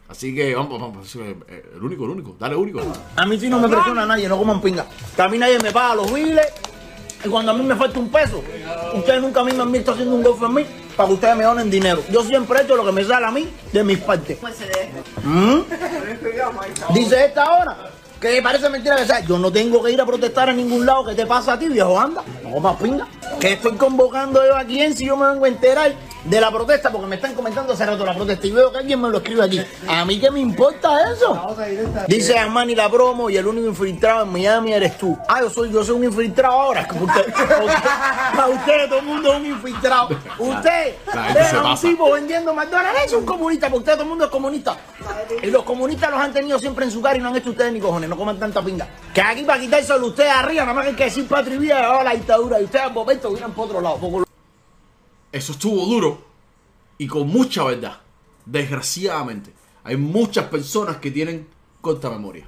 Así 0.09 0.35
que 0.35 0.57
vamos, 0.57 0.81
vamos. 0.81 1.15
eh, 1.15 1.37
El 1.77 1.85
único, 1.85 2.05
el 2.05 2.11
único. 2.11 2.35
Dale, 2.37 2.57
único. 2.57 2.81
A 3.15 3.25
mí 3.25 3.39
sí 3.39 3.49
no 3.49 3.61
me 3.61 3.69
presiona 3.69 4.05
nadie, 4.05 4.29
no 4.29 4.37
coman 4.37 4.61
pinga. 4.61 4.87
Que 5.15 5.23
a 5.23 5.29
mí 5.29 5.39
nadie 5.39 5.61
me 5.61 5.71
paga 5.71 5.95
los 5.95 6.13
biles. 6.13 6.49
Y 7.25 7.29
cuando 7.29 7.53
a 7.53 7.55
mí 7.55 7.63
me 7.63 7.77
falta 7.77 7.97
un 7.97 8.09
peso, 8.11 8.43
ustedes 8.93 9.23
nunca 9.23 9.39
a 9.43 9.45
mí 9.45 9.53
me 9.53 9.63
han 9.63 9.71
visto 9.71 9.93
haciendo 9.93 10.17
un 10.17 10.23
golf 10.25 10.43
en 10.43 10.55
mí 10.55 10.67
para 10.97 11.07
que 11.07 11.15
ustedes 11.15 11.37
me 11.37 11.45
donen 11.45 11.71
dinero. 11.71 12.03
Yo 12.11 12.25
siempre 12.25 12.59
he 12.59 12.63
hecho 12.65 12.75
lo 12.75 12.85
que 12.85 12.91
me 12.91 13.05
sale 13.05 13.25
a 13.27 13.31
mí 13.31 13.49
de 13.73 13.85
mis 13.85 13.99
partes. 13.99 14.37
Pues. 14.39 14.57
¿Mm? 15.23 15.61
Dice 16.93 17.25
esta 17.27 17.45
ahora 17.45 17.89
que 18.21 18.43
parece 18.43 18.69
mentira 18.69 18.97
que 18.97 19.07
sea. 19.07 19.21
Yo 19.21 19.39
no 19.39 19.53
tengo 19.53 19.83
que 19.83 19.93
ir 19.93 20.01
a 20.01 20.07
protestar 20.07 20.49
a 20.49 20.53
ningún 20.53 20.85
lado. 20.85 21.05
¿Qué 21.07 21.15
te 21.15 21.27
pasa 21.27 21.55
a 21.55 21.59
ti, 21.59 21.69
viejo? 21.69 21.99
Anda, 21.99 22.23
no 22.43 22.51
comas 22.53 22.77
pinga. 22.77 23.07
Que 23.41 23.53
estoy 23.53 23.77
convocando 23.77 24.45
yo 24.45 24.57
a 24.57 24.65
quién 24.65 24.95
si 24.95 25.07
yo 25.07 25.17
me 25.17 25.27
vengo 25.27 25.45
a 25.45 25.49
enterar 25.49 25.93
de 26.25 26.41
la 26.41 26.51
protesta 26.51 26.91
porque 26.91 27.07
me 27.07 27.17
están 27.17 27.35
comentando 27.35 27.73
hace 27.73 27.87
rato 27.87 28.05
la 28.05 28.15
protesta 28.15 28.47
y 28.47 28.51
veo 28.51 28.71
que 28.73 28.79
alguien 28.79 29.01
me 29.01 29.09
lo 29.09 29.19
escribe 29.19 29.45
aquí. 29.45 29.61
¿A 29.89 30.05
mí 30.05 30.19
qué 30.19 30.31
me 30.31 30.41
importa 30.41 31.13
eso? 31.13 31.57
Dice 32.07 32.39
Armani 32.39 32.75
la 32.75 32.91
promo 32.91 33.31
y 33.31 33.37
el 33.37 33.47
único 33.47 33.69
infiltrado 33.69 34.25
en 34.25 34.33
Miami 34.33 34.73
eres 34.73 34.99
tú. 34.99 35.17
Ah, 35.29 35.41
yo 35.41 35.51
soy, 35.51 35.71
yo 35.73 35.85
soy 35.85 35.97
un 35.97 36.05
infiltrado 36.05 36.55
ahora. 36.55 36.87
que 36.89 36.99
Usted, 36.99 37.33
para 37.35 38.49
usted 38.49 38.89
todo 38.89 38.99
el 38.99 39.05
mundo 39.05 39.33
es 39.33 39.41
un 39.41 39.47
infiltrado. 39.47 40.09
Usted 40.39 40.97
La 41.15 41.23
gente 41.25 41.45
se 41.45 41.57
ve 41.57 41.67
a 41.67 41.73
un 41.73 41.81
tipo 41.81 42.13
vendiendo 42.13 42.53
McDonald's, 42.53 43.05
es 43.07 43.13
un 43.13 43.25
comunista, 43.25 43.69
porque 43.69 43.79
usted 43.79 43.93
todo 43.93 44.03
el 44.03 44.09
mundo 44.09 44.25
es 44.25 44.31
comunista. 44.31 44.77
Y 45.43 45.47
los 45.47 45.63
comunistas 45.63 46.11
los 46.11 46.21
han 46.21 46.33
tenido 46.33 46.59
siempre 46.59 46.85
en 46.85 46.91
su 46.91 47.01
cara 47.01 47.17
y 47.17 47.21
no 47.21 47.29
han 47.29 47.37
hecho 47.37 47.51
ustedes 47.51 47.73
ni 47.73 47.81
cojones, 47.81 48.08
no 48.09 48.17
coman 48.17 48.39
tanta 48.39 48.63
pinga. 48.63 48.89
Que 49.15 49.21
aquí 49.21 49.43
para 49.45 49.61
quitárselo 49.61 50.07
ustedes 50.07 50.31
arriba, 50.33 50.63
nada 50.63 50.75
más 50.75 50.85
que 50.85 50.91
hay 50.91 50.97
que 50.97 51.05
decir 51.05 51.27
patria 51.29 51.55
y 51.57 51.59
vida, 51.59 51.81
llevaba 51.81 52.05
la 52.05 52.15
dictadura 52.15 52.61
y 52.61 52.65
ustedes 52.65 52.85
al 52.87 52.93
momento 52.93 53.31
vienen 53.31 53.53
por 53.53 53.67
otro 53.67 53.81
lado. 53.81 53.99
Eso 55.33 55.53
estuvo 55.53 55.85
duro 55.87 56.25
y 56.99 57.07
con 57.07 57.29
mucha 57.29 57.65
verdad. 57.65 57.99
Desgraciadamente, 58.45 59.53
hay 59.85 59.97
muchas 59.97 60.47
personas 60.47 60.97
que 60.97 61.11
tienen 61.11 61.47
corta 61.81 62.09
memoria. 62.11 62.47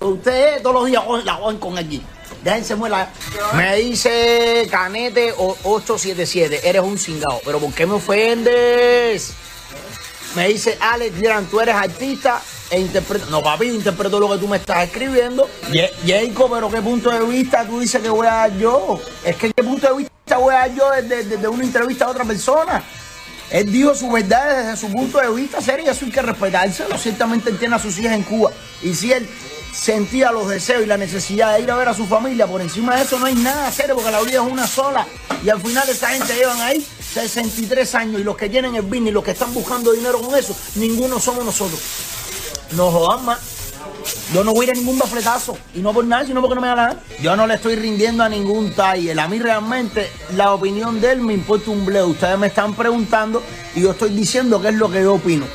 Ustedes 0.00 0.62
todos 0.62 0.74
los 0.76 0.86
días 0.86 1.02
la 1.24 1.34
joden 1.34 1.58
con 1.58 1.76
alguien. 1.78 2.02
Déjense 2.44 2.76
muela. 2.76 3.10
Me 3.56 3.76
dice 3.76 4.68
Canete 4.70 5.32
o- 5.36 5.56
877, 5.64 6.68
eres 6.68 6.82
un 6.82 6.98
cingado. 6.98 7.40
Pero 7.44 7.58
¿por 7.58 7.72
qué 7.72 7.86
me 7.86 7.94
ofendes? 7.94 9.34
Me 10.36 10.48
dice 10.48 10.76
Alex 10.80 11.20
Gran, 11.20 11.46
tú 11.46 11.60
eres 11.60 11.74
artista 11.74 12.40
e. 12.70 12.88
No, 13.30 13.42
papi, 13.42 13.66
interpreto 13.66 14.20
lo 14.20 14.30
que 14.30 14.38
tú 14.38 14.48
me 14.48 14.56
estás 14.56 14.84
escribiendo. 14.84 15.48
Jacob, 16.06 16.50
pero 16.52 16.70
¿qué 16.70 16.82
punto 16.82 17.10
de 17.10 17.20
vista 17.24 17.64
tú 17.66 17.80
dices 17.80 18.00
que 18.02 18.10
voy 18.10 18.26
a 18.26 18.34
dar 18.34 18.58
yo? 18.58 19.00
Es 19.24 19.36
que 19.36 19.52
¿qué 19.52 19.62
punto 19.62 19.88
de 19.88 19.96
vista 19.96 20.36
voy 20.36 20.54
a 20.54 20.58
dar 20.58 20.74
yo 20.74 20.90
desde, 20.90 21.24
desde 21.24 21.48
una 21.48 21.64
entrevista 21.64 22.04
a 22.04 22.10
otra 22.10 22.24
persona? 22.24 22.82
Él 23.50 23.72
dijo 23.72 23.94
su 23.94 24.10
verdad 24.10 24.64
desde 24.64 24.76
su 24.76 24.92
punto 24.92 25.18
de 25.18 25.30
vista, 25.30 25.60
serio, 25.62 25.86
y 25.86 25.88
eso 25.88 26.04
hay 26.04 26.10
que 26.10 26.20
respetárselo. 26.20 26.98
Ciertamente 26.98 27.48
él 27.50 27.58
tiene 27.58 27.76
a 27.76 27.78
sus 27.78 27.98
hijas 27.98 28.12
en 28.12 28.22
Cuba. 28.22 28.50
Y 28.82 28.94
si 28.94 29.12
él 29.12 29.26
sentía 29.72 30.30
los 30.32 30.48
deseos 30.48 30.82
y 30.82 30.86
la 30.86 30.98
necesidad 30.98 31.56
de 31.56 31.62
ir 31.62 31.70
a 31.70 31.76
ver 31.76 31.88
a 31.88 31.94
su 31.94 32.06
familia, 32.06 32.46
por 32.46 32.60
encima 32.60 32.96
de 32.96 33.02
eso 33.02 33.18
no 33.18 33.26
hay 33.26 33.34
nada 33.34 33.72
serio, 33.72 33.94
porque 33.94 34.10
la 34.10 34.20
vida 34.20 34.42
es 34.44 34.52
una 34.52 34.66
sola. 34.66 35.06
Y 35.42 35.48
al 35.48 35.60
final 35.62 35.88
esa 35.88 36.08
gente 36.08 36.34
llevan 36.34 36.60
ahí 36.60 36.86
63 37.14 37.94
años 37.94 38.20
y 38.20 38.24
los 38.24 38.36
que 38.36 38.50
tienen 38.50 38.74
el 38.74 38.82
business 38.82 39.08
y 39.08 39.12
los 39.12 39.24
que 39.24 39.30
están 39.30 39.54
buscando 39.54 39.92
dinero 39.92 40.20
con 40.20 40.36
eso, 40.36 40.54
ninguno 40.74 41.18
somos 41.18 41.44
nosotros. 41.44 41.80
No 42.72 42.90
jodan 42.90 43.24
más. 43.24 43.38
Yo 44.32 44.44
no 44.44 44.52
voy 44.52 44.66
a 44.66 44.70
ir 44.70 44.70
a 44.72 44.74
ningún 44.74 44.98
bafletazo. 44.98 45.56
Y 45.74 45.80
no 45.80 45.92
por 45.92 46.04
nada, 46.04 46.24
sino 46.24 46.40
porque 46.40 46.54
no 46.54 46.60
me 46.60 46.68
da 46.68 46.74
la 46.74 46.88
gana. 46.88 47.00
Yo 47.20 47.36
no 47.36 47.46
le 47.46 47.54
estoy 47.54 47.76
rindiendo 47.76 48.22
a 48.22 48.28
ningún 48.28 48.72
taller. 48.72 49.18
A 49.18 49.28
mí 49.28 49.38
realmente 49.38 50.10
la 50.36 50.52
opinión 50.52 51.00
de 51.00 51.12
él 51.12 51.20
me 51.20 51.34
importa 51.34 51.70
un 51.70 51.84
bleo. 51.84 52.08
Ustedes 52.08 52.38
me 52.38 52.48
están 52.48 52.74
preguntando 52.74 53.42
y 53.74 53.82
yo 53.82 53.92
estoy 53.92 54.10
diciendo 54.10 54.60
qué 54.60 54.68
es 54.68 54.74
lo 54.74 54.90
que 54.90 55.02
yo 55.02 55.14
opino. 55.14 55.46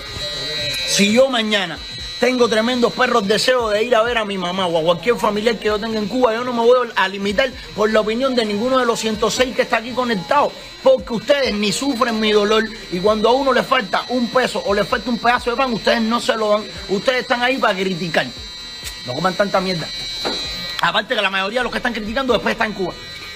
Si 0.88 1.12
yo 1.12 1.30
mañana 1.30 1.78
tengo 2.20 2.48
tremendos 2.48 2.94
perros 2.94 3.28
deseos 3.28 3.72
de 3.72 3.84
ir 3.84 3.96
a 3.96 4.04
ver 4.04 4.18
a 4.18 4.26
mi 4.26 4.38
mamá 4.38 4.66
o 4.68 4.80
a 4.80 4.84
cualquier 4.84 5.16
familiar 5.18 5.58
que 5.58 5.66
yo 5.66 5.80
tenga 5.80 6.00
en 6.00 6.08
Cuba, 6.08 6.34
yo 6.34 6.44
no 6.44 6.54
me 6.54 6.60
voy 6.60 6.90
a 6.96 7.08
limitar 7.08 7.52
por 7.76 7.92
la 7.92 8.00
opinión 8.00 8.36
de 8.36 8.46
ninguno 8.46 8.80
de 8.80 8.86
los 8.86 9.00
106 9.00 9.56
que 9.56 9.64
está 9.64 9.78
aquí 9.78 9.92
conectado, 9.92 10.52
porque 10.82 11.14
ustedes 11.14 11.54
ni 11.54 11.72
sufren 11.72 12.20
mi 12.20 12.32
dolor 12.32 12.66
y 12.92 13.00
cuando 13.00 13.30
a 13.30 13.34
uno 13.34 13.54
le 13.54 13.64
falta 13.64 14.06
un 14.10 14.28
peso 14.28 14.64
o 14.66 14.74
le 14.74 14.84
falta 14.84 15.10
un 15.10 15.18
pedazo 15.18 15.52
de 15.52 15.58
pan, 15.58 15.74
ustedes 15.74 16.02
no 16.02 16.20
se 16.20 16.36
lo 16.36 16.50
dan, 16.50 16.64
ustedes 16.90 17.22
están 17.22 17.42
ahí 17.42 17.58
para 17.58 17.78
criticar. 17.78 18.26
No 19.06 19.14
coman 19.14 19.34
tanta 19.34 19.60
mierda. 19.60 19.88
Aparte 20.82 21.16
que 21.16 21.22
la 21.22 21.30
mayoría 21.30 21.62
de 21.62 21.64
los 21.64 21.72
que 21.72 21.78
están 21.78 21.94
criticando 21.94 22.34
después 22.34 22.54
están 22.54 22.72
en 22.72 22.74
Cuba. 22.74 22.94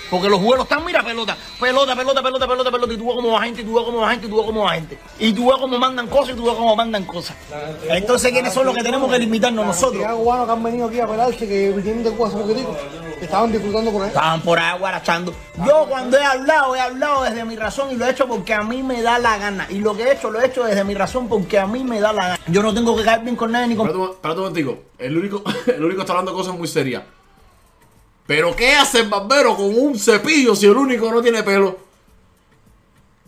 Porque 0.09 0.29
los 0.29 0.41
vuelos 0.41 0.65
están, 0.65 0.85
mira, 0.85 1.03
pelota, 1.03 1.35
pelota, 1.59 1.95
pelota, 1.95 2.21
pelota, 2.23 2.47
pelota, 2.47 2.71
pelota, 2.71 2.93
y 2.93 2.97
tú 2.97 3.05
ves 3.07 3.15
cómo 3.15 3.31
va 3.33 3.41
gente, 3.41 3.61
y 3.61 3.65
tú 3.65 3.73
ves 3.75 3.83
cómo 3.85 3.99
va 3.99 4.09
gente, 4.11 4.27
y 4.27 4.29
tú 4.29 4.37
ves 4.37 4.45
cómo 4.45 4.63
va 4.63 4.71
gente. 4.73 4.97
Y 5.19 5.33
tú 5.33 5.47
ves 5.49 5.57
cómo 5.59 5.77
mandan 5.77 6.07
cosas, 6.07 6.29
y 6.33 6.37
tú 6.37 6.45
ves 6.45 6.53
cómo 6.55 6.75
mandan 6.75 7.03
cosas. 7.05 7.35
Entonces, 7.89 8.31
¿quiénes 8.31 8.53
son 8.53 8.65
los 8.65 8.75
que 8.75 8.83
tenemos 8.83 9.11
que 9.11 9.19
limitarnos 9.19 9.65
nosotros? 9.65 10.03
Hay 10.05 10.15
cubanos 10.15 10.45
que 10.45 10.51
han 10.51 10.63
venido 10.63 10.87
aquí 10.87 10.99
a 10.99 11.07
pelarse 11.07 11.47
que 11.47 11.69
vinieron 11.71 12.03
de 12.03 12.11
Cuba 12.11 12.27
hace 12.29 12.37
poquitico. 12.37 12.77
Estaban 13.21 13.51
disfrutando 13.51 13.91
con 13.91 14.01
él. 14.03 14.07
Estaban 14.09 14.41
por 14.41 14.59
ahí 14.59 14.77
guarachando. 14.79 15.33
Yo 15.65 15.85
cuando 15.89 16.17
he 16.17 16.23
hablado, 16.23 16.75
he 16.75 16.79
hablado 16.79 17.23
desde 17.23 17.43
mi 17.45 17.55
razón 17.55 17.91
y 17.91 17.95
lo 17.95 18.05
he 18.05 18.11
hecho 18.11 18.27
porque 18.27 18.53
a 18.53 18.61
mí 18.61 18.83
me 18.83 19.01
da 19.01 19.17
la 19.17 19.37
gana. 19.39 19.65
Y 19.69 19.79
lo 19.79 19.97
que 19.97 20.03
he 20.03 20.13
hecho, 20.13 20.29
lo 20.29 20.39
he 20.39 20.45
hecho 20.45 20.63
desde 20.63 20.83
mi 20.83 20.93
razón 20.93 21.27
porque 21.27 21.57
a 21.57 21.65
mí 21.65 21.83
me 21.83 21.99
da 21.99 22.13
la 22.13 22.23
gana. 22.27 22.39
Yo 22.47 22.61
no 22.61 22.73
tengo 22.73 22.95
que 22.95 23.03
caer 23.03 23.21
bien 23.21 23.35
con 23.35 23.51
nadie 23.51 23.67
ni 23.69 23.75
con... 23.75 23.87
Espérate, 23.87 24.07
un- 24.07 24.15
espérate 24.15 24.39
un 24.39 24.45
momentico. 24.47 24.77
El 24.99 25.17
único, 25.17 25.43
el 25.67 25.83
único 25.83 26.01
está 26.01 26.13
hablando 26.13 26.33
cosas 26.33 26.55
muy 26.55 26.67
serias. 26.67 27.03
Pero 28.27 28.55
¿qué 28.55 28.75
hace 28.75 28.99
el 28.99 29.09
barbero 29.09 29.55
con 29.55 29.73
un 29.73 29.97
cepillo 29.97 30.53
si 30.53 30.65
el 30.65 30.75
único 30.75 31.09
no 31.09 31.21
tiene 31.21 31.41
pelo? 31.43 31.79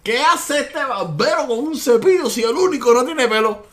¿Qué 0.04 0.22
hace 0.22 0.60
este 0.60 0.84
barbero 0.84 1.48
con 1.48 1.60
un 1.60 1.78
cepillo 1.78 2.30
si 2.30 2.44
el 2.44 2.56
único 2.56 2.94
no 2.94 3.06
tiene 3.06 3.28
pelo? 3.28 3.66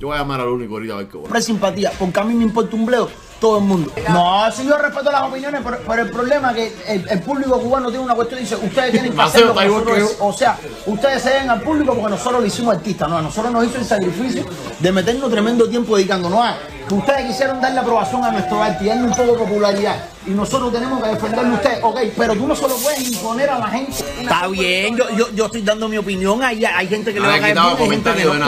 Yo 0.00 0.08
voy 0.08 0.16
a 0.16 0.20
llamar 0.20 0.40
al 0.40 0.48
único 0.48 0.74
ahorita 0.74 0.94
a 0.94 0.96
ver 0.98 1.08
qué 1.08 1.16
bueno. 1.16 1.40
Simpatía, 1.40 1.92
porque 1.98 2.18
a 2.18 2.24
mí 2.24 2.34
me 2.34 2.42
importa 2.42 2.74
un 2.74 2.84
bleo 2.84 3.08
todo 3.40 3.58
el 3.58 3.64
mundo. 3.64 3.92
No, 4.08 4.52
si 4.52 4.66
yo 4.66 4.76
respeto 4.76 5.10
las 5.10 5.22
opiniones, 5.22 5.60
pero, 5.64 5.78
pero 5.86 6.02
el 6.02 6.10
problema 6.10 6.50
es 6.50 6.56
que 6.56 6.94
el, 6.94 7.08
el 7.08 7.20
público 7.20 7.58
cubano 7.58 7.88
tiene 7.88 8.04
una 8.04 8.14
cuestión 8.14 8.40
y 8.40 8.42
dice, 8.44 8.56
ustedes 8.56 8.92
tienen 8.92 9.12
que 9.12 9.22
hacer 9.22 9.46
lo 9.46 9.54
que 9.54 9.66
nosotros, 9.66 10.16
o 10.20 10.32
sea, 10.32 10.58
ustedes 10.86 11.22
se 11.22 11.30
den 11.30 11.50
al 11.50 11.62
público 11.62 11.94
porque 11.94 12.10
nosotros 12.10 12.40
lo 12.42 12.46
hicimos 12.46 12.74
artistas, 12.74 13.08
no, 13.08 13.18
a 13.18 13.22
nosotros 13.22 13.52
nos 13.52 13.66
hizo 13.66 13.78
el 13.78 13.84
sacrificio 13.84 14.44
de 14.78 14.92
meternos 14.92 15.30
tremendo 15.30 15.68
tiempo 15.68 15.96
dedicándonos 15.96 16.44
a 16.44 16.56
que 16.90 16.94
ustedes 16.94 17.26
quisieron 17.26 17.60
darle 17.60 17.78
aprobación 17.78 18.24
a 18.24 18.32
nuestro 18.32 18.60
arte 18.60 18.84
y 18.84 18.88
darle 18.88 19.04
un 19.04 19.10
poco 19.10 19.32
de 19.32 19.38
popularidad. 19.38 20.04
Y 20.26 20.30
nosotros 20.30 20.72
tenemos 20.72 21.00
que 21.00 21.08
defenderlo 21.08 21.52
a 21.52 21.56
ustedes. 21.56 21.78
Ok, 21.82 21.98
pero 22.16 22.34
tú 22.34 22.48
no 22.48 22.56
se 22.56 22.68
lo 22.68 22.74
puedes 22.74 23.10
imponer 23.12 23.48
a 23.48 23.58
la 23.60 23.68
gente. 23.68 23.92
Está 24.20 24.48
bien, 24.48 24.96
yo, 24.96 25.08
yo, 25.16 25.30
yo 25.32 25.46
estoy 25.46 25.62
dando 25.62 25.88
mi 25.88 25.98
opinión. 25.98 26.42
Hay, 26.42 26.64
hay 26.64 26.88
gente 26.88 27.14
que 27.14 27.20
le 27.20 27.26
No 27.26 27.28
va 27.28 27.34
a 27.34 27.38
le 27.38 27.38
he 27.38 27.54
caer 27.54 27.56
quitado 27.56 27.76
bien, 27.76 27.90
hay 27.90 27.96
gente 27.96 28.14
que 28.14 28.38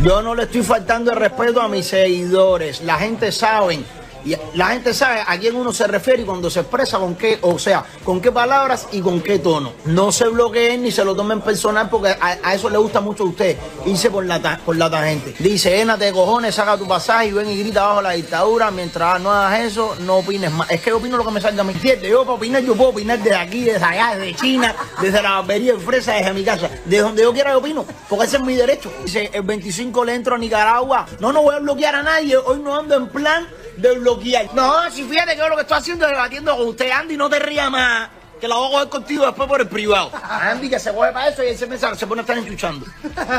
no. 0.00 0.04
Yo 0.04 0.22
no 0.22 0.34
le 0.34 0.44
estoy 0.44 0.62
faltando 0.62 1.10
el 1.10 1.18
respeto 1.18 1.60
a 1.60 1.68
mis 1.68 1.86
seguidores. 1.86 2.80
La 2.80 2.96
gente 2.96 3.30
sabe. 3.30 3.84
Y 4.24 4.34
la 4.54 4.68
gente 4.68 4.94
sabe 4.94 5.22
a 5.26 5.38
quién 5.38 5.56
uno 5.56 5.72
se 5.72 5.86
refiere 5.86 6.22
y 6.22 6.24
cuando 6.24 6.50
se 6.50 6.60
expresa 6.60 6.98
con 6.98 7.14
qué, 7.14 7.38
o 7.42 7.58
sea, 7.58 7.84
con 8.04 8.20
qué 8.20 8.32
palabras 8.32 8.88
y 8.92 9.00
con 9.00 9.20
qué 9.20 9.38
tono. 9.38 9.72
No 9.84 10.12
se 10.12 10.28
bloqueen 10.28 10.82
ni 10.82 10.90
se 10.90 11.04
lo 11.04 11.14
tomen 11.14 11.40
personal 11.40 11.88
porque 11.90 12.16
a, 12.20 12.54
eso 12.54 12.70
le 12.70 12.78
gusta 12.78 13.00
mucho 13.00 13.24
a 13.24 13.26
usted, 13.26 13.56
irse 13.86 14.10
por 14.10 14.24
la, 14.24 14.60
por 14.64 14.76
la 14.76 14.90
tangente. 14.90 15.34
Dice, 15.38 15.80
énate 15.80 16.06
de 16.06 16.12
cojones, 16.12 16.54
saca 16.54 16.76
tu 16.76 16.86
pasaje 16.86 17.28
y 17.28 17.32
ven 17.32 17.48
y 17.50 17.58
grita 17.58 17.84
abajo 17.84 18.02
la 18.02 18.12
dictadura. 18.12 18.70
Mientras 18.70 19.20
no 19.20 19.30
hagas 19.30 19.60
eso, 19.60 19.96
no 20.00 20.18
opines 20.18 20.50
más. 20.50 20.70
Es 20.70 20.80
que 20.80 20.90
yo 20.90 20.98
opino 20.98 21.16
lo 21.16 21.24
que 21.24 21.30
me 21.30 21.40
salga 21.40 21.62
a 21.62 21.64
mi 21.64 21.72
entiendes. 21.72 22.10
Yo 22.10 22.24
para 22.24 22.34
opinar, 22.34 22.62
yo 22.62 22.74
puedo 22.74 22.90
opinar 22.90 23.18
desde 23.18 23.36
aquí, 23.36 23.64
desde 23.64 23.84
allá, 23.84 24.16
desde 24.16 24.34
China, 24.36 24.74
desde 25.00 25.22
la 25.22 25.30
barbería 25.32 25.72
de 25.74 25.80
fresa, 25.80 26.12
desde 26.12 26.32
mi 26.32 26.44
casa. 26.44 26.70
De 26.84 26.98
donde 26.98 27.22
yo 27.22 27.32
quiera 27.32 27.52
yo 27.52 27.58
opino, 27.58 27.84
porque 28.08 28.26
ese 28.26 28.36
es 28.36 28.42
mi 28.42 28.54
derecho. 28.54 28.92
Dice, 29.04 29.30
el 29.32 29.42
25 29.42 30.04
le 30.04 30.14
entro 30.14 30.34
a 30.34 30.38
Nicaragua. 30.38 31.06
No, 31.18 31.32
no 31.32 31.42
voy 31.42 31.54
a 31.54 31.58
bloquear 31.58 31.96
a 31.96 32.02
nadie. 32.02 32.36
Hoy 32.36 32.60
no 32.60 32.76
ando 32.76 32.96
en 32.96 33.08
plan 33.08 33.46
de 33.76 33.98
bloquear. 33.98 34.54
No, 34.54 34.90
si 34.90 35.04
fíjate 35.04 35.32
que 35.32 35.38
yo 35.38 35.48
lo 35.48 35.56
que 35.56 35.62
estoy 35.62 35.78
haciendo 35.78 36.06
es 36.06 36.12
debatiendo 36.12 36.56
con 36.56 36.68
usted, 36.68 36.90
Andy, 36.90 37.16
no 37.16 37.28
te 37.28 37.38
rías 37.38 37.70
más. 37.70 38.08
Que 38.42 38.48
la 38.48 38.56
voy 38.56 38.66
a 38.66 38.70
coger 38.70 38.88
contigo 38.88 39.24
después 39.24 39.48
por 39.48 39.60
el 39.60 39.68
privado. 39.68 40.10
Andy 40.20 40.68
que 40.68 40.80
se 40.80 40.92
coge 40.92 41.12
para 41.12 41.28
eso 41.28 41.44
y 41.44 41.46
ese 41.46 41.64
mensaje 41.68 41.94
se 41.94 42.08
pone 42.08 42.22
a 42.22 42.24
estar 42.24 42.36
enchuchando. 42.36 42.84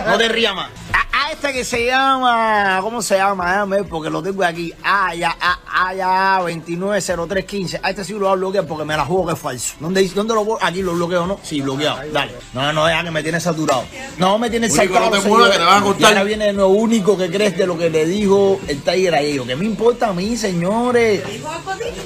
No 0.08 0.18
te 0.18 0.30
rías 0.30 0.56
más. 0.56 0.70
A, 0.94 1.26
a 1.26 1.32
este 1.34 1.52
que 1.52 1.66
se 1.66 1.88
llama, 1.88 2.80
¿cómo 2.82 3.02
se 3.02 3.18
llama? 3.18 3.52
Déjame 3.52 3.76
ver 3.82 3.90
porque 3.90 4.10
lo 4.10 4.24
tengo 4.24 4.46
aquí. 4.46 4.74
Ah, 4.82 5.14
ya, 5.14 5.36
ah, 5.42 5.60
ah, 5.68 5.94
ya, 5.94 6.38
290315. 6.40 7.82
A 7.84 7.90
este 7.90 8.06
sí 8.06 8.14
lo 8.14 8.20
voy 8.20 8.30
a 8.30 8.36
bloquear 8.36 8.66
porque 8.66 8.86
me 8.86 8.96
la 8.96 9.04
juego 9.04 9.28
que 9.28 9.34
es 9.34 9.40
falso. 9.40 9.76
¿Dónde, 9.82 10.08
dónde 10.08 10.36
lo 10.36 10.46
voy? 10.46 10.58
Aquí 10.62 10.82
lo 10.82 10.94
bloqueo, 10.94 11.28
¿no? 11.28 11.38
Sí, 11.44 11.60
bloqueado. 11.60 12.00
Dale. 12.14 12.36
No, 12.54 12.72
no, 12.72 12.88
ya 12.88 13.04
que 13.04 13.12
me 13.12 13.22
tiene 13.22 13.42
saturado. 13.42 13.84
No, 14.18 14.40
me 14.40 14.50
tiene 14.50 14.70
saltado. 14.70 15.10
no 15.10 15.22
te 15.22 15.28
muevas, 15.28 15.52
que 15.52 15.58
te 15.58 15.66
van 15.66 15.82
a 15.82 15.86
cortar. 15.86 16.02
Y 16.02 16.06
ahora 16.06 16.24
viene 16.24 16.54
lo 16.54 16.70
único 16.70 17.18
que 17.18 17.30
crees 17.30 17.58
de 17.58 17.68
lo 17.68 17.78
que 17.78 17.90
le 17.90 18.06
dijo 18.06 18.58
el 18.70 18.82
Tiger 18.82 19.16
a 19.16 19.20
ellos. 19.20 19.46
¿Qué 19.46 19.58
me 19.58 19.66
importa 19.66 20.08
a 20.08 20.14
mí, 20.14 20.38
señores? 20.38 21.22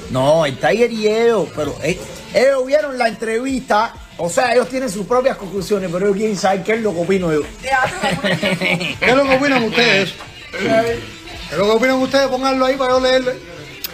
No, 0.10 0.48
el 0.48 0.58
Tiger 0.58 0.92
y 0.92 1.08
ellos, 1.08 1.48
pero 1.56 1.76
eh, 1.84 2.00
ellos 2.34 2.66
vieron 2.66 2.98
la 2.98 3.08
entrevista, 3.08 3.94
o 4.18 4.30
sea, 4.30 4.54
ellos 4.54 4.70
tienen 4.70 4.90
sus 4.90 5.06
propias 5.06 5.38
conclusiones, 5.38 5.90
pero 5.92 6.06
ellos 6.06 6.18
quieren 6.18 6.38
saber 6.38 6.64
qué 6.64 6.74
es 6.74 6.82
lo 6.82 6.94
que 6.94 7.02
opino 7.02 7.32
yo. 7.32 7.42
¿Qué 8.22 8.98
es 9.02 9.16
lo 9.16 9.24
que 9.24 9.36
opinan 9.36 9.64
ustedes? 9.64 10.14
¿Qué 10.52 11.00
es 11.52 11.58
lo 11.58 11.66
que 11.66 11.72
opinan 11.72 11.96
ustedes? 12.02 12.28
Pónganlo 12.28 12.66
ahí 12.66 12.76
para 12.76 12.94
yo 12.94 13.00
leerlo. 13.00 13.32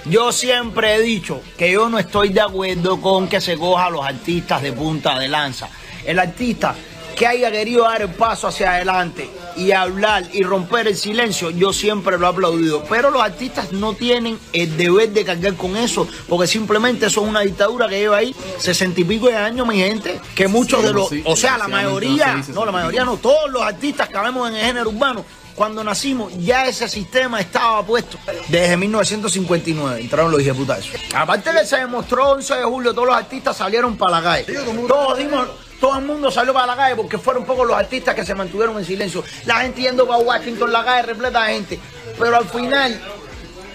Yo 0.05 0.31
siempre 0.33 0.95
he 0.95 1.01
dicho 1.01 1.41
que 1.57 1.71
yo 1.71 1.87
no 1.87 1.97
estoy 1.97 2.29
de 2.29 2.41
acuerdo 2.41 2.99
con 2.99 3.29
que 3.29 3.39
se 3.39 3.57
coja 3.57 3.85
a 3.85 3.89
los 3.89 4.05
artistas 4.05 4.61
de 4.61 4.73
punta 4.73 5.17
de 5.17 5.29
lanza. 5.29 5.69
El 6.05 6.19
artista 6.19 6.75
que 7.15 7.27
haya 7.27 7.51
querido 7.51 7.83
dar 7.83 8.01
el 8.01 8.09
paso 8.09 8.47
hacia 8.47 8.75
adelante 8.75 9.29
y 9.55 9.71
hablar 9.71 10.23
y 10.33 10.43
romper 10.43 10.87
el 10.87 10.95
silencio, 10.95 11.49
yo 11.51 11.73
siempre 11.73 12.17
lo 12.17 12.27
he 12.27 12.29
aplaudido. 12.29 12.83
Pero 12.89 13.11
los 13.11 13.21
artistas 13.21 13.71
no 13.71 13.93
tienen 13.93 14.39
el 14.51 14.75
deber 14.77 15.09
de 15.09 15.23
cargar 15.23 15.55
con 15.55 15.77
eso, 15.77 16.07
porque 16.27 16.47
simplemente 16.47 17.07
eso 17.07 17.21
es 17.21 17.29
una 17.29 17.41
dictadura 17.41 17.87
que 17.87 17.99
lleva 17.99 18.17
ahí 18.17 18.35
sesenta 18.57 19.01
y 19.01 19.03
pico 19.03 19.27
de 19.27 19.35
años, 19.35 19.67
mi 19.67 19.77
gente. 19.77 20.19
Que 20.35 20.47
muchos 20.47 20.81
Sí, 20.81 20.87
de 20.87 20.93
los, 20.93 21.09
sí, 21.09 21.23
o 21.25 21.35
sea, 21.35 21.57
la 21.57 21.67
mayoría, 21.67 22.43
no 22.53 22.65
la 22.65 22.71
mayoría 22.71 23.05
no, 23.05 23.17
todos 23.17 23.49
los 23.51 23.61
artistas 23.61 24.09
que 24.09 24.17
vemos 24.17 24.49
en 24.49 24.55
el 24.55 24.65
género 24.65 24.89
urbano, 24.89 25.25
cuando 25.55 25.83
nacimos, 25.83 26.33
ya 26.37 26.65
ese 26.65 26.87
sistema 26.89 27.39
estaba 27.39 27.85
puesto 27.85 28.17
desde 28.47 28.75
1959. 28.75 30.01
Entraron 30.01 30.31
los 30.31 30.41
hijos 30.41 30.57
Aparte 31.13 31.51
que 31.51 31.65
se 31.65 31.77
demostró 31.77 32.31
11 32.31 32.55
de 32.55 32.63
julio, 32.63 32.93
todos 32.93 33.07
los 33.07 33.15
artistas 33.15 33.57
salieron 33.57 33.95
para 33.95 34.19
la 34.19 34.23
calle. 34.23 34.57
Todos 34.87 35.17
dimos. 35.17 35.47
Todo 35.83 35.99
el 35.99 36.05
mundo 36.05 36.31
salió 36.31 36.53
para 36.53 36.65
la 36.65 36.77
calle 36.77 36.95
porque 36.95 37.17
fueron 37.17 37.43
pocos 37.43 37.67
los 37.67 37.75
artistas 37.75 38.15
que 38.15 38.25
se 38.25 38.33
mantuvieron 38.33 38.77
en 38.77 38.85
silencio. 38.85 39.21
La 39.45 39.55
gente 39.55 39.81
yendo 39.81 40.07
para 40.07 40.19
Washington, 40.19 40.71
la 40.71 40.81
calle 40.85 41.07
repleta 41.07 41.43
de 41.43 41.53
gente. 41.55 41.79
Pero 42.17 42.37
al 42.37 42.47
final, 42.47 43.01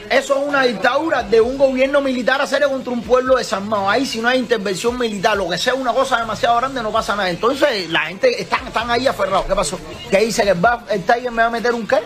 eso 0.09 0.39
es 0.39 0.49
una 0.49 0.63
dictadura 0.63 1.23
de 1.23 1.43
un 1.43 1.59
gobierno 1.59 2.01
militar 2.01 2.41
hacer 2.41 2.63
contra 2.63 2.95
un 2.95 3.03
pueblo 3.03 3.37
desarmado. 3.37 3.91
Ahí 3.91 4.07
si 4.07 4.23
no 4.23 4.29
hay 4.29 4.39
intervención 4.39 4.99
militar, 4.99 5.37
lo 5.37 5.51
que 5.51 5.59
sea 5.59 5.75
una 5.75 5.93
cosa 5.93 6.17
demasiado 6.17 6.57
grande, 6.57 6.83
no 6.83 6.91
pasa 6.91 7.15
nada. 7.15 7.29
Entonces 7.29 7.91
la 7.91 8.01
gente 8.07 8.41
están, 8.41 8.67
están 8.67 8.91
ahí 8.91 9.07
aferrados. 9.07 9.45
¿Qué 9.45 9.55
pasó? 9.55 9.79
¿Qué 10.11 10.21
dice 10.21 10.45
que 10.45 10.53
el, 10.53 10.59
el 10.89 11.03
Tiger 11.03 11.31
me 11.31 11.43
va 11.43 11.49
a 11.49 11.51
meter 11.51 11.75
un 11.75 11.87
qué? 11.87 11.99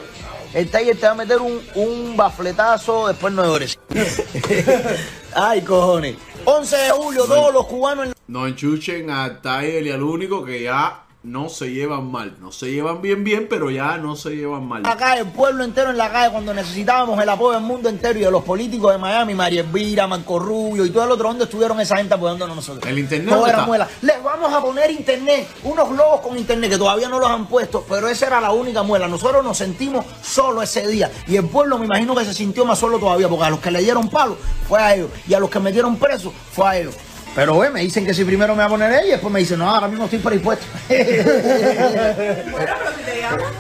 El 0.53 0.69
Tiger 0.69 0.97
te 0.97 1.07
va 1.07 1.13
a 1.13 1.15
meter 1.15 1.39
un, 1.39 1.63
un 1.77 2.17
bafletazo, 2.17 3.07
después 3.07 3.33
no 3.33 3.45
llores. 3.45 3.79
Ay, 5.37 5.63
cojones. 5.63 6.17
11 6.45 6.77
de 6.77 6.91
julio, 6.91 7.25
todos 7.25 7.55
los 7.55 7.67
cubanos 7.67 8.07
en 8.07 8.15
No 8.27 8.47
enchuchen 8.47 9.11
a 9.11 9.41
Tiger 9.41 9.87
y 9.87 9.91
al 9.91 10.03
único 10.03 10.45
que 10.45 10.63
ya 10.63 11.05
no 11.23 11.49
se 11.49 11.71
llevan 11.71 12.11
mal. 12.11 12.37
No 12.41 12.51
se 12.51 12.71
llevan 12.71 13.01
bien, 13.01 13.23
bien, 13.23 13.47
pero 13.49 13.71
ya 13.71 13.97
no 13.97 14.17
se 14.17 14.31
llevan 14.31 14.67
mal. 14.67 14.83
calle, 14.83 15.21
el 15.21 15.29
pueblo 15.29 15.63
entero 15.63 15.91
en 15.91 15.97
la 15.97 16.11
calle 16.11 16.33
cuando 16.33 16.53
necesitábamos 16.53 17.21
el 17.23 17.29
apoyo 17.29 17.53
del 17.53 17.63
mundo 17.63 17.89
entero 17.89 18.19
y 18.19 18.23
de 18.23 18.31
los 18.31 18.43
políticos 18.43 18.93
de 18.93 18.99
Miami, 18.99 19.35
María 19.35 19.61
Elvira, 19.61 20.07
Marco 20.07 20.39
Rubio 20.39 20.85
y 20.85 20.91
todo 20.91 21.05
el 21.05 21.13
otro, 21.13 21.29
¿dónde 21.29 21.45
estuvieron 21.45 21.81
esa 21.81 21.97
gente 21.97 22.15
apoyándonos 22.15 22.57
nosotros? 22.57 22.85
El 22.87 22.99
internet, 22.99 23.29
Todo 23.29 23.41
¿dónde 23.41 23.55
era 23.55 23.65
muela. 23.65 23.89
Les 24.03 24.23
vamos 24.23 24.53
a 24.53 24.61
poner 24.61 24.91
internet, 24.91 25.49
unos 25.63 25.89
globos 25.91 26.21
con 26.21 26.37
internet 26.37 26.71
que 26.71 26.79
todavía 26.79 27.09
no 27.09 27.21
los 27.21 27.31
han 27.31 27.47
puesto, 27.47 27.85
pero 27.89 28.09
esa 28.09 28.27
era 28.27 28.41
la 28.41 28.51
única 28.51 28.83
muela. 28.83 29.07
Nosotros 29.07 29.45
nos 29.45 29.57
sentimos 29.57 30.05
solos 30.23 30.65
ese 30.65 30.89
día 30.89 31.11
y 31.29 31.37
el 31.37 31.47
pueblo 31.47 31.79
me 31.79 31.87
imagino 31.87 32.17
que 32.17 32.25
se 32.25 32.35
sintió 32.35 32.65
más 32.65 32.79
solo 32.79 32.99
todavía 32.99 33.29
porque 33.29 33.45
a 33.45 33.51
los 33.51 33.61
que 33.61 33.71
le 33.71 33.81
dieron 33.81 34.09
palo 34.09 34.37
fue 34.69 34.81
a 34.81 34.95
ellos 34.95 35.11
y 35.29 35.35
a 35.35 35.39
los 35.41 35.49
que 35.49 35.61
metieron 35.61 35.97
presos 35.97 36.33
fue 36.53 36.69
a 36.69 36.79
ellos. 36.79 36.97
Pero 37.35 37.55
güey, 37.55 37.71
me 37.71 37.81
dicen 37.81 38.05
que 38.05 38.13
si 38.13 38.25
primero 38.25 38.55
me 38.55 38.61
va 38.61 38.67
a 38.67 38.69
poner 38.69 38.93
ella 38.93 39.07
y 39.07 39.11
después 39.11 39.33
me 39.33 39.41
dicen, 39.41 39.59
no, 39.59 39.69
ahora 39.69 39.89
mismo 39.89 40.05
estoy 40.05 40.19
predispuesto. 40.19 40.67
Bueno, 40.89 42.73
pero 42.79 42.97
si 42.97 43.03
te 43.05 43.21
llaman. 43.21 43.53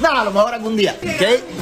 Nada, 0.00 0.20
a 0.22 0.24
lo 0.24 0.30
mejor 0.30 0.54
algún 0.54 0.76
día. 0.76 0.96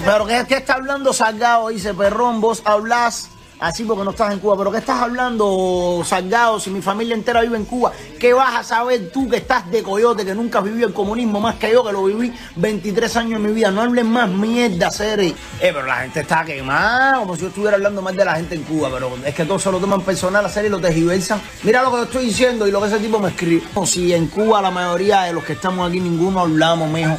Pero 0.04 0.26
¿qué, 0.26 0.44
qué 0.48 0.56
está 0.58 0.74
hablando 0.74 1.12
Salgado? 1.12 1.68
Dice, 1.68 1.92
perrón, 1.94 2.40
vos 2.40 2.62
hablas 2.64 3.30
así 3.60 3.84
porque 3.84 4.04
no 4.04 4.10
estás 4.10 4.32
en 4.32 4.38
Cuba. 4.38 4.56
Pero 4.56 4.72
¿qué 4.72 4.78
estás 4.78 5.02
hablando, 5.02 6.02
Salgado? 6.04 6.60
Si 6.60 6.70
mi 6.70 6.80
familia 6.80 7.14
entera 7.14 7.40
vive 7.40 7.56
en 7.56 7.64
Cuba, 7.64 7.92
¿qué 8.18 8.32
vas 8.32 8.56
a 8.56 8.64
saber 8.64 9.10
tú 9.10 9.28
que 9.28 9.38
estás 9.38 9.70
de 9.70 9.82
coyote, 9.82 10.24
que 10.24 10.34
nunca 10.34 10.58
has 10.58 10.64
vivido 10.64 10.86
el 10.88 10.94
comunismo 10.94 11.40
más 11.40 11.56
que 11.56 11.72
yo, 11.72 11.84
que 11.84 11.92
lo 11.92 12.04
viví 12.04 12.32
23 12.56 13.16
años 13.16 13.42
de 13.42 13.48
mi 13.48 13.54
vida? 13.54 13.70
No 13.70 13.82
hables 13.82 14.04
más 14.04 14.28
mierda, 14.28 14.90
Seri. 14.90 15.28
Eh, 15.28 15.34
pero 15.60 15.86
la 15.86 15.96
gente 15.96 16.20
está 16.20 16.44
quemada, 16.44 17.18
como 17.18 17.34
si 17.34 17.42
yo 17.42 17.48
estuviera 17.48 17.76
hablando 17.76 18.02
mal 18.02 18.16
de 18.16 18.24
la 18.24 18.36
gente 18.36 18.54
en 18.54 18.62
Cuba. 18.62 18.90
Pero 18.92 19.12
es 19.24 19.34
que 19.34 19.44
todos 19.44 19.62
se 19.62 19.70
lo 19.70 19.78
toman 19.78 20.02
personal 20.02 20.44
a 20.44 20.48
Seri 20.48 20.68
y 20.68 20.70
lo 20.70 20.80
tergiversan. 20.80 21.40
Mira 21.62 21.82
lo 21.82 21.90
que 21.90 21.96
yo 21.96 22.02
estoy 22.04 22.26
diciendo 22.26 22.66
y 22.66 22.70
lo 22.70 22.80
que 22.80 22.88
ese 22.88 22.98
tipo 22.98 23.18
me 23.18 23.28
escribe. 23.28 23.62
Si 23.86 24.12
en 24.12 24.26
Cuba 24.26 24.60
la 24.60 24.70
mayoría 24.70 25.22
de 25.22 25.32
los 25.32 25.44
que 25.44 25.54
estamos 25.54 25.88
aquí, 25.88 26.00
ninguno 26.00 26.40
hablamos, 26.40 26.90
mijo. 26.90 27.18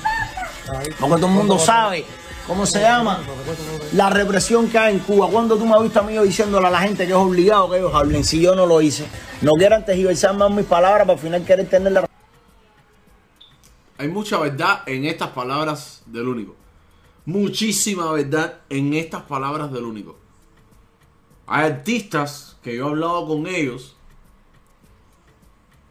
Porque 0.99 1.15
todo 1.15 1.28
el 1.28 1.34
mundo 1.34 1.58
sabe 1.58 2.06
cómo 2.49 2.65
se 2.65 2.81
llama 2.81 3.21
la 3.93 4.09
represión 4.09 4.67
que 4.67 4.77
hay 4.79 4.95
en 4.95 4.99
Cuba. 4.99 5.29
Cuando 5.29 5.55
tú 5.55 5.65
me 5.67 5.75
has 5.75 5.83
visto 5.83 5.99
a 5.99 6.03
mí 6.03 6.17
diciéndole 6.17 6.67
a 6.67 6.71
la 6.71 6.81
gente 6.81 7.05
que 7.05 7.12
es 7.12 7.17
obligado 7.17 7.69
que 7.69 7.77
ellos 7.77 7.93
hablen, 7.93 8.23
si 8.23 8.41
yo 8.41 8.55
no 8.55 8.65
lo 8.65 8.81
hice, 8.81 9.07
no 9.41 9.53
quieran 9.53 9.85
tergiversar 9.85 10.35
más 10.35 10.51
mis 10.51 10.65
palabras 10.65 11.01
para 11.01 11.13
al 11.13 11.19
final 11.19 11.45
querer 11.45 11.69
tener 11.69 11.93
la 11.93 12.07
Hay 13.99 14.07
mucha 14.07 14.39
verdad 14.39 14.81
en 14.88 15.05
estas 15.05 15.29
palabras 15.29 16.01
del 16.07 16.27
único. 16.27 16.55
Muchísima 17.25 18.12
verdad 18.12 18.62
en 18.69 18.95
estas 18.95 19.21
palabras 19.21 19.71
del 19.71 19.83
único. 19.83 20.17
Hay 21.45 21.65
artistas 21.65 22.57
que 22.63 22.75
yo 22.75 22.88
he 22.88 22.89
hablado 22.89 23.27
con 23.27 23.45
ellos 23.45 23.95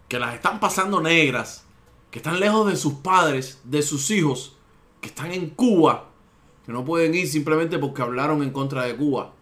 que 0.08 0.18
las 0.18 0.34
están 0.34 0.58
pasando 0.58 1.00
negras, 1.00 1.64
que 2.10 2.18
están 2.18 2.40
lejos 2.40 2.68
de 2.68 2.76
sus 2.76 2.94
padres, 2.94 3.60
de 3.62 3.82
sus 3.82 4.10
hijos, 4.10 4.56
que 5.00 5.08
están 5.08 5.30
en 5.30 5.50
Cuba, 5.50 6.07
que 6.68 6.74
no 6.74 6.84
pueden 6.84 7.14
ir 7.14 7.26
simplemente 7.26 7.78
porque 7.78 8.02
hablaron 8.02 8.42
en 8.42 8.50
contra 8.50 8.82
de 8.82 8.94
Cuba. 8.94 9.32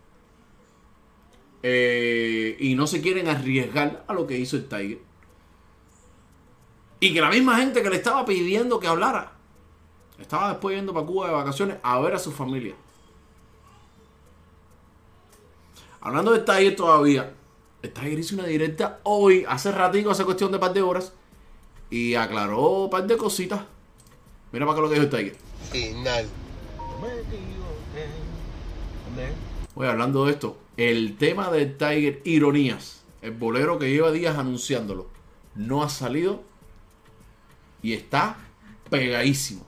Eh, 1.61 2.57
y 2.61 2.77
no 2.77 2.87
se 2.87 3.01
quieren 3.01 3.27
arriesgar 3.27 4.05
a 4.07 4.15
lo 4.15 4.29
que 4.29 4.39
hizo 4.39 4.55
el 4.55 4.69
Tiger. 4.69 5.01
Y 7.01 7.13
que 7.13 7.21
la 7.21 7.29
misma 7.29 7.57
gente 7.57 7.83
que 7.83 7.91
le 7.91 7.97
estaba 7.97 8.25
pidiendo 8.25 8.79
que 8.79 8.87
hablara, 8.87 9.33
estaba 10.21 10.51
después 10.51 10.77
yendo 10.77 10.95
para 10.95 11.05
Cuba 11.05 11.27
de 11.27 11.33
vacaciones 11.33 11.79
a 11.83 11.99
ver 11.99 12.15
a 12.15 12.21
su 12.21 12.31
familia. 12.31 12.77
Hablando 16.03 16.31
de 16.31 16.39
Tiger 16.39 16.77
todavía, 16.77 17.35
el 17.83 17.93
Tiger 17.93 18.21
hizo 18.21 18.37
una 18.37 18.47
directa 18.47 19.01
hoy, 19.03 19.45
hace 19.49 19.73
ratito, 19.73 20.13
hace 20.13 20.25
cuestión 20.25 20.53
de 20.53 20.61
par 20.61 20.73
de 20.73 20.83
horas, 20.83 21.13
y 21.91 22.15
aclaró 22.15 22.85
un 22.85 22.91
par 22.91 23.05
de 23.05 23.17
cositas. 23.17 23.63
Mira 24.53 24.65
para 24.65 24.77
qué 24.77 24.83
lo 24.83 24.89
que 24.89 24.95
dijo 24.95 25.07
el 25.07 25.11
Tiger. 25.11 25.37
final. 25.73 26.46
Oye, 29.75 29.89
hablando 29.89 30.25
de 30.25 30.33
esto, 30.33 30.57
el 30.77 31.17
tema 31.17 31.51
del 31.51 31.77
Tiger 31.77 32.23
Ironías, 32.25 33.05
el 33.23 33.33
bolero 33.33 33.79
que 33.79 33.91
lleva 33.91 34.11
días 34.13 34.39
anunciándolo, 34.39 35.07
no 35.55 35.83
ha 35.83 35.89
salido 35.89 36.43
y 37.83 37.93
está 37.93 38.37
pegadísimo. 38.91 39.65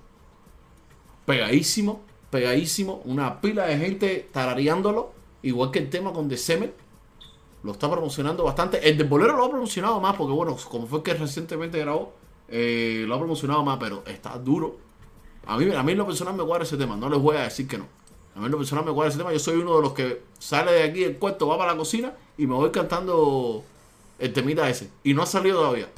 Pegadísimo 1.27 2.09
pegadísimo, 2.31 3.01
una 3.05 3.41
pila 3.41 3.67
de 3.67 3.79
gente 3.79 4.29
tarareándolo, 4.33 5.13
igual 5.43 5.71
que 5.71 5.79
el 5.79 5.91
tema 5.91 6.13
con 6.13 6.29
The. 6.29 6.73
Lo 7.63 7.73
está 7.73 7.91
promocionando 7.91 8.45
bastante. 8.45 8.89
El 8.89 8.97
de 8.97 9.05
Bolero 9.05 9.37
lo 9.37 9.45
ha 9.45 9.51
promocionado 9.51 10.01
más, 10.01 10.15
porque 10.17 10.33
bueno, 10.33 10.57
como 10.69 10.87
fue 10.87 11.03
que 11.03 11.15
recientemente 11.15 11.79
grabó, 11.79 12.15
eh, 12.49 13.05
lo 13.07 13.15
ha 13.15 13.19
promocionado 13.19 13.65
más, 13.65 13.79
pero 13.79 14.05
está 14.07 14.39
duro. 14.39 14.77
A 15.49 15.57
mí, 15.57 15.75
a 15.75 15.83
mí 15.83 15.93
en 15.93 15.99
lo 15.99 16.07
personal 16.07 16.35
me 16.35 16.43
guarda 16.43 16.65
ese 16.65 16.77
tema, 16.77 16.95
no 16.95 17.09
les 17.09 17.19
voy 17.19 17.37
a 17.37 17.41
decir 17.41 17.67
que 17.67 17.79
no. 17.79 17.87
A 18.37 18.39
mí 18.39 18.45
en 18.45 18.53
lo 18.53 18.59
personal 18.59 18.85
me 18.85 18.91
guarda 18.91 19.09
ese 19.09 19.19
tema. 19.19 19.33
Yo 19.33 19.39
soy 19.39 19.57
uno 19.57 19.77
de 19.77 19.83
los 19.83 19.95
que 19.95 20.23
sale 20.39 20.73
de 20.73 20.83
aquí 20.83 21.01
del 21.01 21.17
cuarto, 21.17 21.49
va 21.49 21.57
para 21.59 21.73
la 21.73 21.79
cocina 21.79 22.13
y 22.37 22.47
me 22.47 22.55
voy 22.55 22.71
cantando 22.71 23.65
el 24.19 24.33
temita 24.33 24.69
ese. 24.69 24.91
Y 25.03 25.15
no 25.15 25.23
ha 25.23 25.27
salido 25.27 25.57
todavía. 25.59 25.89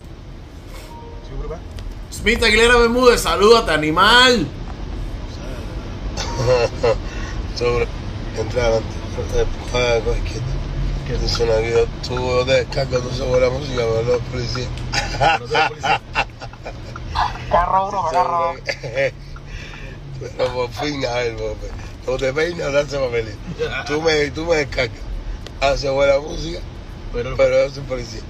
Smith 2.12 2.42
Aguilera 2.42 2.76
Bermúdez, 2.76 3.20
salúdate, 3.20 3.72
animal. 3.72 4.46
sobre 7.56 7.86
entra 8.38 8.62
adelante 8.62 8.94
empuja 9.36 10.00
con 10.00 10.16
izquierda 10.16 10.46
dice 11.20 11.44
una 11.44 11.56
guía 11.56 11.84
tú 12.06 12.44
descargas 12.46 13.02
tú 13.02 13.10
sabes 13.10 13.40
la 13.40 13.50
música 13.50 13.76
pero 13.76 14.02
los 14.02 14.22
policías 14.22 14.68
Carro 17.50 17.88
uno, 17.88 18.04
carro 18.12 18.54
pero 20.20 20.52
por 20.52 20.70
fin 20.70 21.04
a 21.06 21.14
ver 21.14 21.35
Bobe. 21.35 21.70
no 22.06 22.16
te 22.16 22.33
peinas 22.33 22.72
dance 22.72 22.98
papelito. 22.98 23.38
Tú 23.87 24.02
me 24.02 24.30
tú 24.30 24.44
me 24.44 24.56
descargas. 24.56 24.98
Hace 25.61 25.90
buena 25.90 26.18
música 26.18 26.61
Pero, 27.12 27.37
pero 27.37 27.66
yo 27.66 27.74
soy 27.74 27.83
policía. 27.85 28.20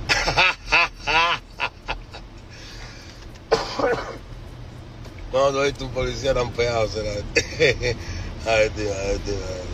No 5.32 5.52
no 5.52 5.62
he 5.62 5.66
visto 5.66 5.84
un 5.84 5.92
policía 5.92 6.34
tan 6.34 6.50
pegado 6.52 6.88
será 6.88 7.10
a 8.46 8.54
ver 8.54 8.70
tío 8.72 8.92
a 8.92 8.96
ver 8.98 9.18
tío 9.20 9.34
a 9.34 9.50
ver, 9.50 9.64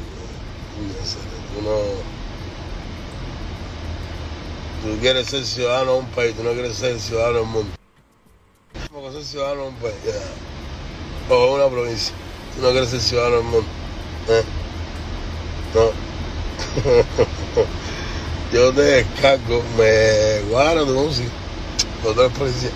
no 0.83 1.07
sé, 1.07 1.18
tú 1.55 1.62
no 1.62 1.76
tú 4.83 5.00
quieres 5.00 5.26
ser 5.26 5.44
ciudadano 5.44 5.92
de 5.94 5.98
un 6.00 6.07
país 6.09 6.37
tú 6.37 6.42
no 6.42 6.52
quieres 6.52 6.76
ser 6.76 7.00
ciudadano 7.00 7.38
del 7.38 7.46
mundo. 7.46 7.72
Como 8.92 9.11
ser 9.12 9.24
ciudadano 9.24 9.62
de 9.62 9.68
un 9.68 9.74
país 9.76 9.94
ya. 10.05 10.56
O 11.29 11.55
una 11.55 11.69
provincia 11.69 12.15
tú 12.55 12.62
no 12.62 12.71
quieres 12.71 12.91
ser 12.91 13.01
ciudadano 13.01 13.37
del 13.37 13.45
mundo 13.45 13.69
¿eh? 14.29 14.43
no 15.75 16.07
yo 18.53 18.73
te 18.73 18.83
descargo 18.83 19.62
me 19.77 20.41
guardo 20.51 20.87
tu 20.87 20.93
música 20.93 21.31
tú 22.03 22.21
eres 22.21 22.33
policía 22.33 22.71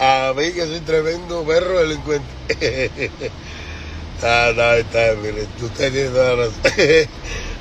a 0.00 0.32
mí 0.34 0.50
que 0.52 0.64
soy 0.64 0.80
tremendo 0.80 1.44
perro 1.44 1.80
delincuente. 1.80 2.26
ah, 4.22 4.50
no, 4.56 4.72
está 4.72 5.12
bien, 5.12 5.22
mire, 5.22 5.46
usted 5.60 5.92
tiene 5.92 6.08
toda 6.08 6.36
la 6.36 6.44
razón. 6.46 6.54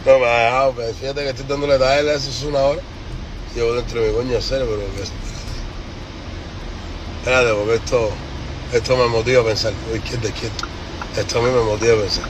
no 0.06 0.20
me 0.20 0.26
ha 0.26 0.44
dejado, 0.46 0.74
pero 0.78 0.94
fíjate 0.94 1.24
que 1.24 1.30
estoy 1.32 1.46
dándole 1.48 1.86
a 1.86 2.00
él 2.00 2.10
hace 2.10 2.48
una 2.48 2.60
hora. 2.60 2.82
Llevo 3.54 3.74
dentro 3.74 4.00
de 4.02 4.08
mi 4.08 4.13
coño 4.13 4.42
serio, 4.42 4.68
pero 4.70 4.80
que 4.96 5.29
espérate. 7.30 7.54
Porque 7.54 7.76
esto, 7.76 8.12
esto 8.74 8.98
me 8.98 9.08
motiva 9.08 9.42
a 9.42 9.46
pensar. 9.46 9.74
Uy, 9.92 10.00
izquierda, 10.00 10.30
izquierda. 10.30 10.68
Esto 11.18 11.39
a 11.39 11.42
mí 11.42 11.50
me 11.50 11.62
motiva 11.62 11.96
a 11.98 12.02
pensar. 12.02 12.24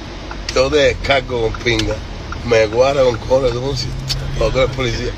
Yo 0.53 0.69
te 0.69 0.77
descargo 0.77 1.41
con 1.43 1.53
pinga, 1.61 1.95
me 2.45 2.65
guarda 2.67 3.03
con 3.03 3.17
cojones 3.17 3.53
de 3.53 3.59
música, 3.59 3.93
o 4.39 4.49
tú 4.49 4.59
eres 4.59 4.75
policía. 4.75 5.13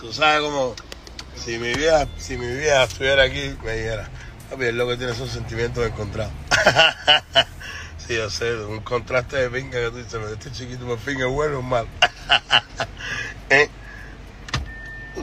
Tú 0.00 0.12
sabes 0.12 0.40
como 0.40 0.74
si 1.36 1.58
mi 1.58 1.74
vieja, 1.74 2.08
si 2.18 2.36
mi 2.38 2.46
vieja 2.46 2.84
estuviera 2.84 3.24
aquí, 3.24 3.54
me 3.62 3.76
dijera, 3.76 4.08
papi, 4.48 4.64
es 4.64 4.74
lo 4.74 4.88
que 4.88 4.96
tiene 4.96 5.14
son 5.14 5.28
sentimientos 5.28 5.86
encontrados. 5.86 6.32
sí, 8.08 8.16
yo 8.16 8.30
sé, 8.30 8.56
un 8.56 8.80
contraste 8.80 9.36
de 9.36 9.50
pinga 9.50 9.78
que 9.78 9.90
tú 9.90 9.96
dices, 9.98 10.12
"Pero 10.12 10.32
este 10.32 10.50
chiquito 10.50 10.96
fin 10.96 11.20
es 11.20 11.26
bueno 11.28 11.58
o 11.58 11.62
malo. 11.62 11.88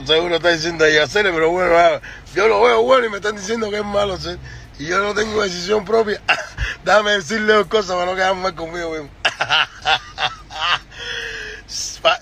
Seguro 0.06 0.36
está 0.36 0.50
diciendo 0.50 0.84
ahí 0.84 0.96
hacer, 0.96 1.24
pero 1.24 1.50
bueno, 1.50 1.76
ah, 1.76 2.00
yo 2.34 2.46
lo 2.46 2.62
veo 2.62 2.82
bueno 2.82 3.06
y 3.06 3.10
me 3.10 3.16
están 3.16 3.36
diciendo 3.36 3.70
que 3.70 3.78
es 3.78 3.84
malo 3.84 4.14
hacer. 4.14 4.38
Y 4.78 4.86
yo 4.86 5.02
no 5.02 5.14
tengo 5.14 5.42
decisión 5.42 5.84
propia. 5.84 6.22
Déjame 6.84 7.12
decirle 7.12 7.52
dos 7.52 7.66
cosas 7.66 7.96
para 7.96 8.06
no 8.06 8.14
quedar 8.14 8.34
mal 8.36 8.54
conmigo 8.54 8.90
mismo. 8.90 9.10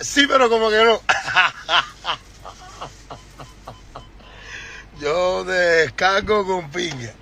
Sí, 0.01 0.27
pero 0.27 0.49
como 0.49 0.71
que 0.71 0.83
no. 0.83 1.01
Yo 5.01 5.45
descargo 5.45 6.47
con 6.47 6.71
pinga. 6.71 7.13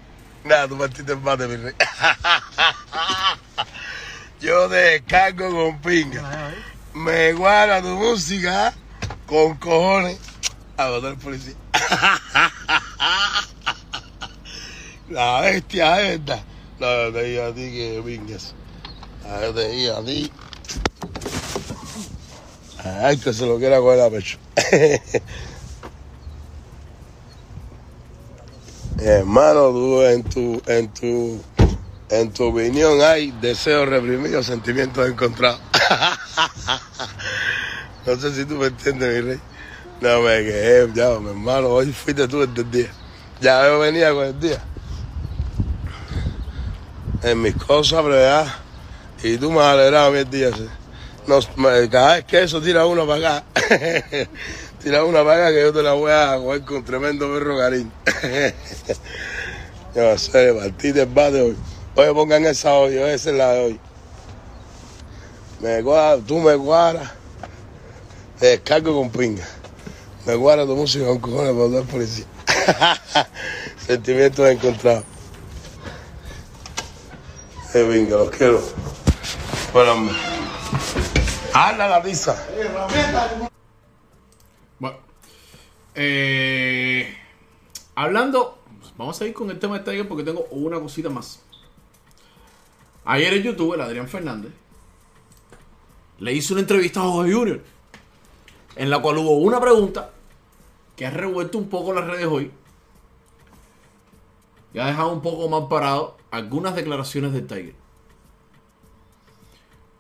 Nada, 0.45 0.69
tú 0.69 0.79
partiste 0.79 1.13
en 1.13 1.25
bate, 1.25 1.47
mi 1.47 1.57
rey. 1.57 1.75
Yo 4.41 4.69
descargo 4.69 5.51
con 5.51 5.81
pinga. 5.81 6.53
Me 6.95 7.33
guarda 7.33 7.83
tu 7.83 7.89
música 7.89 8.73
con 9.27 9.57
cojones. 9.57 10.17
A 10.77 10.91
votar 10.91 11.19
policía. 11.19 11.55
La 15.11 15.41
bestia 15.41 16.13
esta. 16.13 16.45
No, 16.79 16.87
yo 16.87 17.13
te 17.13 17.25
digo 17.25 17.45
a 17.45 17.53
ti 17.53 17.73
que 17.73 18.01
pingas. 18.05 18.55
Yo 19.43 19.53
te 19.53 19.69
digo 19.71 19.97
a 19.97 20.05
ti. 20.05 20.31
Ay, 22.85 23.17
que 23.17 23.33
se 23.33 23.45
lo 23.45 23.59
quiera 23.59 23.79
coger 23.79 24.01
a 24.01 24.11
pecho. 24.11 24.39
Hermano, 29.01 29.71
tú 29.71 30.03
en 30.03 30.23
tu, 30.23 30.63
en 30.67 30.87
tu, 30.95 31.43
en 32.11 32.33
tu 32.33 32.45
opinión 32.45 33.01
hay 33.03 33.31
deseos 33.41 33.89
reprimidos, 33.89 34.47
sentimientos 34.47 35.09
encontrados. 35.09 35.61
no 38.07 38.17
sé 38.17 38.35
si 38.35 38.45
tú 38.45 38.57
me 38.57 38.67
entiendes, 38.67 39.25
mi 39.25 39.31
rey. 39.31 39.41
No 40.01 40.21
me 40.21 40.45
quedé, 40.45 40.91
ya, 40.93 41.19
mi 41.19 41.31
hermano, 41.31 41.69
hoy 41.69 41.93
fuiste 41.93 42.29
tú 42.29 42.43
el 42.43 42.53
del 42.53 42.71
día. 42.71 42.91
Ya 43.41 43.65
yo 43.67 43.79
venía 43.79 44.13
con 44.13 44.27
el 44.27 44.39
día. 44.41 44.63
En 47.23 47.41
mis 47.41 47.55
cosas, 47.55 48.05
ya. 48.11 48.59
Y 49.23 49.39
tú 49.39 49.51
me 49.51 49.61
has 49.61 49.67
alegrado 49.75 50.13
mi 50.13 50.25
día, 50.25 50.51
sí. 50.55 50.69
No, 51.27 51.39
me- 51.57 51.89
cada 51.89 52.17
vez 52.17 52.25
que 52.27 52.43
eso 52.43 52.61
tira 52.61 52.85
uno 52.85 53.07
para 53.07 53.39
acá, 53.39 53.45
tira 54.83 55.05
una 55.05 55.25
para 55.25 55.47
acá 55.47 55.55
que 55.55 55.63
yo 55.63 55.73
te 55.73 55.83
la 55.83 55.95
voy 55.95 56.13
a 56.13 56.37
coger 56.37 56.63
con 56.65 56.85
tremendo 56.85 57.33
perro 57.33 57.57
cariño. 57.57 57.91
yo 59.95 60.19
sé, 60.19 60.53
partí 60.53 60.93
del 60.93 61.07
bate 61.07 61.41
hoy. 61.41 61.57
Oye, 61.97 62.13
pongan 62.13 62.45
esa 62.47 62.75
hoy, 62.75 62.97
esa 62.97 63.31
es 63.31 63.37
la 63.37 63.53
de 63.53 63.65
hoy. 63.65 63.81
Me 65.61 65.81
guarda, 65.81 66.23
tú 66.25 66.39
me 66.39 66.55
guardas, 66.57 67.13
te 68.41 68.47
descargo 68.47 68.95
con 68.95 69.11
pinga. 69.11 69.47
Me 70.27 70.35
guarda 70.35 70.67
tu 70.67 70.75
música 70.75 71.07
con 71.07 71.19
cojones 71.21 71.53
para 71.53 71.69
dar 71.69 71.85
policía. 71.85 72.27
Sentimientos 73.87 74.49
encontrados. 74.49 75.05
Eh, 77.75 77.83
venga, 77.83 78.17
los 78.17 78.31
quiero. 78.31 78.61
Bueno, 79.73 80.11
Habla 81.53 81.87
la 81.87 82.01
risa. 82.01 82.37
Bueno, 84.81 84.97
eh, 85.95 87.17
hablando, 87.95 88.59
vamos 88.97 89.21
a 89.21 89.25
ir 89.25 89.33
con 89.33 89.51
el 89.51 89.61
tema 89.61 89.79
de 89.79 89.85
Tiger 89.85 90.09
porque 90.09 90.25
tengo 90.25 90.49
una 90.51 90.81
cosita 90.81 91.09
más. 91.11 91.41
Ayer 93.05 93.35
en 93.35 93.43
YouTube, 93.43 93.75
el 93.75 93.81
Adrián 93.83 94.09
Fernández 94.09 94.53
le 96.19 96.33
hizo 96.33 96.55
una 96.55 96.63
entrevista 96.63 97.01
a 97.01 97.05
Jorge 97.05 97.33
Junior, 97.33 97.61
en 98.77 98.91
la 98.91 99.01
cual 99.03 99.19
hubo 99.19 99.39
una 99.39 99.61
pregunta 99.61 100.11
que 100.97 101.07
ha 101.07 101.11
revuelto 101.11 101.59
un 101.59 101.69
poco 101.69 101.93
las 101.93 102.07
redes 102.07 102.27
hoy 102.27 102.51
y 104.73 104.79
ha 104.79 104.87
dejado 104.87 105.13
un 105.13 105.23
poco 105.23 105.49
más 105.49 105.69
parado 105.69 106.17
algunas 106.31 106.75
declaraciones 106.75 107.33
del 107.33 107.47
Tiger. 107.47 107.75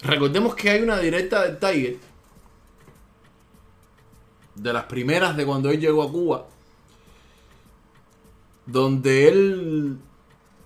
Recordemos 0.01 0.55
que 0.55 0.71
hay 0.71 0.83
una 0.83 0.99
directa 0.99 1.43
del 1.43 1.59
Tiger 1.59 1.97
de 4.55 4.73
las 4.73 4.85
primeras 4.85 5.37
de 5.37 5.47
cuando 5.47 5.71
él 5.71 5.81
llegó 5.81 6.03
a 6.03 6.11
Cuba, 6.11 6.47
donde 8.67 9.29
él 9.29 9.99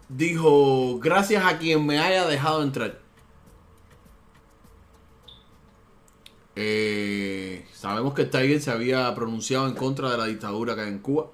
dijo, 0.08 0.98
gracias 0.98 1.44
a 1.44 1.58
quien 1.58 1.84
me 1.86 1.98
haya 1.98 2.26
dejado 2.26 2.62
entrar. 2.62 2.98
Eh, 6.56 7.66
sabemos 7.72 8.14
que 8.14 8.24
Tiger 8.24 8.60
se 8.60 8.70
había 8.70 9.14
pronunciado 9.14 9.68
en 9.68 9.74
contra 9.74 10.10
de 10.10 10.18
la 10.18 10.26
dictadura 10.26 10.74
que 10.74 10.80
hay 10.82 10.88
en 10.88 10.98
Cuba. 10.98 11.30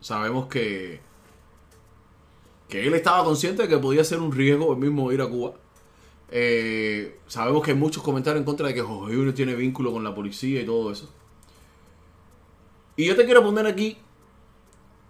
Sabemos 0.00 0.48
que, 0.48 1.00
que 2.68 2.86
él 2.86 2.94
estaba 2.94 3.24
consciente 3.24 3.62
de 3.62 3.68
que 3.68 3.78
podía 3.78 4.04
ser 4.04 4.18
un 4.20 4.32
riesgo 4.32 4.72
el 4.72 4.78
mismo 4.78 5.12
ir 5.12 5.22
a 5.22 5.28
Cuba. 5.28 5.54
Eh, 6.30 7.18
sabemos 7.26 7.62
que 7.62 7.74
muchos 7.74 8.02
comentarios 8.02 8.40
en 8.40 8.44
contra 8.44 8.68
de 8.68 8.74
que 8.74 8.82
Jorge 8.82 9.14
Junior 9.14 9.34
tiene 9.34 9.54
vínculo 9.54 9.92
con 9.92 10.04
la 10.04 10.14
policía 10.14 10.60
y 10.62 10.66
todo 10.66 10.92
eso. 10.92 11.08
Y 12.96 13.06
yo 13.06 13.16
te 13.16 13.24
quiero 13.24 13.42
poner 13.42 13.66
aquí 13.66 13.96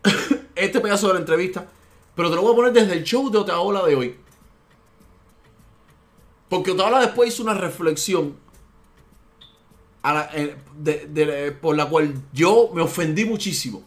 este 0.54 0.80
pedazo 0.80 1.08
de 1.08 1.14
la 1.14 1.20
entrevista, 1.20 1.68
pero 2.14 2.30
te 2.30 2.36
lo 2.36 2.42
voy 2.42 2.52
a 2.52 2.56
poner 2.56 2.72
desde 2.72 2.92
el 2.92 3.04
show 3.04 3.30
de 3.30 3.38
Otaola 3.38 3.84
de 3.86 3.94
hoy. 3.94 4.16
Porque 6.48 6.72
Otaola 6.72 7.00
después 7.00 7.32
hizo 7.32 7.42
una 7.42 7.54
reflexión 7.54 8.36
eh, 10.84 11.56
por 11.60 11.76
la 11.76 11.88
cual 11.88 12.14
yo 12.32 12.70
me 12.74 12.82
ofendí 12.82 13.24
muchísimo. 13.24 13.82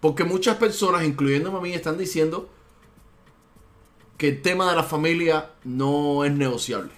Porque 0.00 0.24
muchas 0.24 0.56
personas, 0.56 1.04
incluyéndome 1.04 1.58
a 1.58 1.60
mí, 1.60 1.72
están 1.72 1.96
diciendo 1.96 2.48
que 4.18 4.28
el 4.28 4.42
tema 4.42 4.70
de 4.70 4.76
la 4.76 4.82
familia 4.82 5.50
no 5.64 6.24
es 6.24 6.32
negociable. 6.32 6.92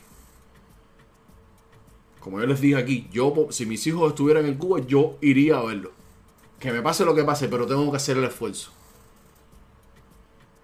Como 2.20 2.40
yo 2.40 2.46
les 2.46 2.60
dije 2.60 2.76
aquí, 2.76 3.08
yo 3.12 3.32
si 3.50 3.64
mis 3.66 3.86
hijos 3.86 4.08
estuvieran 4.08 4.46
en 4.46 4.56
Cuba, 4.56 4.80
yo 4.80 5.16
iría 5.20 5.58
a 5.58 5.64
verlo. 5.64 5.92
Que 6.58 6.72
me 6.72 6.82
pase 6.82 7.04
lo 7.04 7.14
que 7.14 7.24
pase, 7.24 7.48
pero 7.48 7.66
tengo 7.66 7.90
que 7.90 7.96
hacer 7.96 8.16
el 8.16 8.24
esfuerzo. 8.24 8.70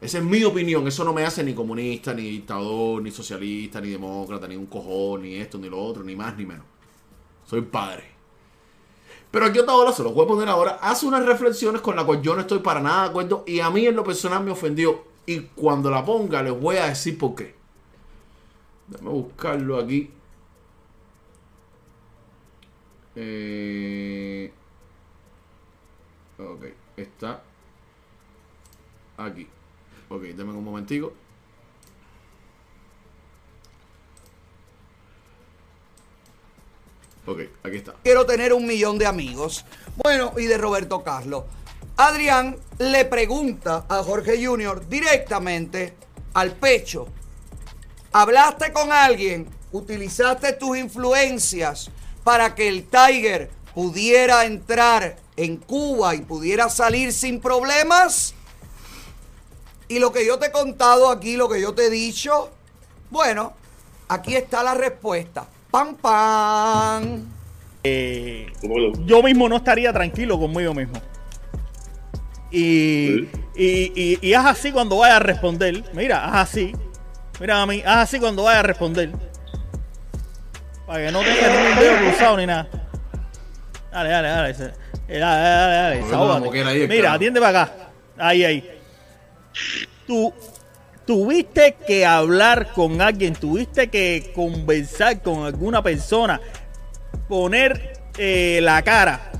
Esa 0.01 0.19
es 0.19 0.25
mi 0.25 0.43
opinión, 0.43 0.87
eso 0.89 1.05
no 1.05 1.13
me 1.13 1.25
hace 1.25 1.45
ni 1.45 1.55
comunista, 1.55 2.13
ni 2.13 2.23
dictador, 2.23 3.01
ni 3.01 3.13
socialista, 3.13 3.81
ni 3.81 3.91
demócrata, 3.91 4.49
ni 4.49 4.57
un 4.57 4.67
cojón, 4.67 5.23
ni 5.23 5.37
esto, 5.37 5.59
ni 5.59 5.69
lo 5.69 5.81
otro, 5.81 6.03
ni 6.03 6.17
más, 6.17 6.37
ni 6.37 6.45
menos. 6.45 6.65
Soy 7.45 7.61
padre. 7.63 8.11
Pero 9.31 9.47
aquí 9.47 9.61
otra 9.61 9.75
hora, 9.75 9.93
se 9.93 10.03
los 10.03 10.13
voy 10.13 10.25
a 10.25 10.29
poner 10.29 10.49
ahora, 10.49 10.79
hace 10.83 11.07
unas 11.07 11.25
reflexiones 11.25 11.81
con 11.81 11.95
las 11.95 12.05
cuales 12.05 12.25
yo 12.25 12.35
no 12.35 12.41
estoy 12.41 12.59
para 12.59 12.81
nada 12.81 13.05
de 13.05 13.09
acuerdo 13.11 13.45
y 13.47 13.61
a 13.61 13.71
mí 13.71 13.87
en 13.87 13.95
lo 13.95 14.03
personal 14.03 14.43
me 14.43 14.51
ofendió. 14.51 15.05
Y 15.25 15.41
cuando 15.41 15.89
la 15.89 16.05
ponga 16.05 16.43
les 16.43 16.59
voy 16.59 16.77
a 16.77 16.87
decir 16.87 17.17
por 17.17 17.37
qué. 17.37 17.55
Déjame 18.89 19.11
buscarlo 19.11 19.79
aquí. 19.79 20.11
Eh, 23.15 24.53
ok, 26.51 26.65
está 26.97 27.43
aquí. 29.17 29.49
Ok, 30.09 30.23
denme 30.23 30.53
un 30.53 30.65
momentico. 30.65 31.13
Ok, 37.25 37.41
aquí 37.63 37.77
está. 37.77 37.95
quiero 38.03 38.27
tener 38.27 38.53
un 38.53 38.67
millón 38.67 38.99
de 38.99 39.07
amigos. 39.07 39.65
Bueno, 39.97 40.33
y 40.37 40.47
de 40.47 40.59
Roberto 40.59 41.05
Carlos. 41.05 41.45
Adrián 41.97 42.57
le 42.79 43.05
pregunta 43.05 43.87
a 43.89 44.03
Jorge 44.03 44.45
Junior 44.45 44.89
directamente 44.89 45.95
al 46.35 46.53
pecho. 46.53 47.07
¿Hablaste 48.13 48.73
con 48.73 48.91
alguien? 48.91 49.49
¿Utilizaste 49.71 50.55
tus 50.55 50.77
influencias 50.77 51.91
para 52.25 52.55
que 52.55 52.69
el 52.69 52.89
Tiger 52.89 53.51
pudiera 53.75 54.45
entrar 54.45 55.17
en 55.45 55.57
Cuba 55.57 56.15
y 56.15 56.21
pudiera 56.21 56.69
salir 56.69 57.13
sin 57.13 57.41
problemas? 57.41 58.35
Y 59.89 59.99
lo 59.99 60.13
que 60.13 60.27
yo 60.27 60.39
te 60.39 60.47
he 60.47 60.53
contado 60.53 61.11
aquí, 61.11 61.37
lo 61.37 61.49
que 61.49 61.61
yo 61.61 61.75
te 61.75 61.87
he 61.87 61.91
dicho, 61.91 62.51
bueno, 63.11 63.53
aquí 64.09 64.35
está 64.37 64.63
la 64.63 64.75
respuesta. 64.75 65.47
¡Pam, 65.71 65.97
pam! 65.97 67.27
yo 67.85 69.23
mismo 69.25 69.49
no 69.49 69.57
estaría 69.57 69.93
tranquilo 69.93 70.39
conmigo 70.39 70.73
mismo. 70.73 70.95
Y, 72.51 73.29
y, 73.57 73.93
y, 73.95 74.19
y 74.21 74.35
haz 74.35 74.47
así 74.47 74.73
cuando 74.73 74.99
vaya 74.99 75.17
a 75.17 75.21
responder. 75.21 75.83
Mira, 75.95 76.25
haz 76.25 76.51
así. 76.51 76.73
Mira 77.41 77.61
a 77.61 77.67
mí, 77.67 77.83
haz 77.85 78.09
así 78.09 78.21
cuando 78.21 78.45
vaya 78.45 78.61
a 78.61 78.63
responder. 78.63 79.11
Para 80.87 81.07
que 81.07 81.13
no 81.13 81.21
tenga 81.21 81.49
ningún 81.49 81.79
dedo 81.79 81.99
cruzado 81.99 82.37
ni 82.37 82.47
nada. 82.47 82.82
Dale, 83.93 84.09
dale, 84.09 84.29
dale. 84.29 84.51
eh, 84.51 84.55
Dale, 85.19 85.21
dale, 85.21 85.43
dale, 85.43 85.75
dale, 85.75 86.69
ahí, 86.71 86.83
el 86.83 86.89
Mira, 86.89 87.01
carajo. 87.03 87.17
atiende 87.17 87.41
para 87.41 87.63
acá. 87.63 87.73
Ahí, 88.19 88.45
ahí. 88.45 88.71
Tú 90.07 90.33
tuviste 91.07 91.77
que 91.87 92.07
hablar 92.07 92.73
con 92.73 93.01
alguien, 93.03 93.35
tuviste 93.35 93.89
que 93.89 94.33
conversar 94.35 95.21
con 95.21 95.45
alguna 95.45 95.83
persona, 95.83 96.41
poner 97.29 98.01
eh, 98.17 98.61
la 98.63 98.83
cara 98.83 99.31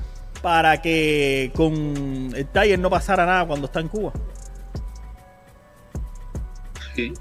para 0.41 0.81
que 0.81 1.51
con 1.55 2.31
el 2.35 2.45
Tiger 2.47 2.77
no 2.77 2.89
pasara 2.89 3.25
nada 3.25 3.45
cuando 3.47 3.65
está 3.65 3.79
en 3.79 3.87
Cuba. 3.87 4.11
Sí. 6.95 7.13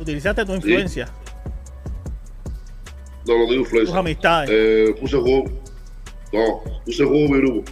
Utilizaste 0.00 0.44
tu 0.44 0.54
influencia, 0.54 1.08
No, 3.26 3.38
no 3.38 3.46
tus 3.46 3.56
influencia. 3.56 3.96
amistades. 3.98 4.50
Eh, 4.52 4.94
puse 5.00 5.16
juego. 5.16 5.44
No, 6.32 6.62
puse 6.84 7.04
juego 7.04 7.28
mi 7.28 7.38
grupo. 7.40 7.70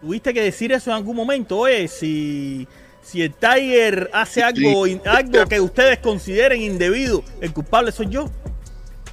Tuviste 0.00 0.32
que 0.34 0.42
decir 0.42 0.70
eso 0.72 0.90
en 0.90 0.96
algún 0.96 1.16
momento, 1.16 1.58
oye, 1.58 1.88
si, 1.88 2.68
si 3.02 3.22
el 3.22 3.32
Tiger 3.34 4.10
hace 4.12 4.42
algo, 4.42 4.86
Sí. 4.86 5.00
algo 5.06 5.46
que 5.46 5.60
ustedes 5.60 5.98
consideren 5.98 6.60
indebido, 6.60 7.22
el 7.40 7.52
culpable 7.52 7.90
soy 7.90 8.08
yo. 8.08 8.26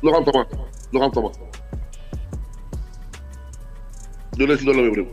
No 0.01 0.11
canto 0.11 0.31
más. 0.33 0.47
No 0.91 0.99
canto 0.99 1.21
más. 1.21 1.39
Yo 4.37 4.47
necesito 4.47 4.71
a 4.71 4.75
mi 4.75 4.91
primo. 4.91 5.09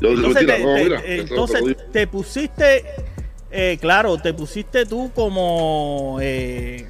Yo 0.00 0.10
Entonces, 0.10 0.46
te, 0.46 0.64
mira, 0.64 1.02
entonces 1.04 1.76
pusiste, 2.10 2.84
eh, 3.50 3.78
claro, 3.80 4.18
te 4.18 4.34
pusiste 4.34 4.84
tú 4.84 5.10
como, 5.14 6.18
eh, 6.20 6.86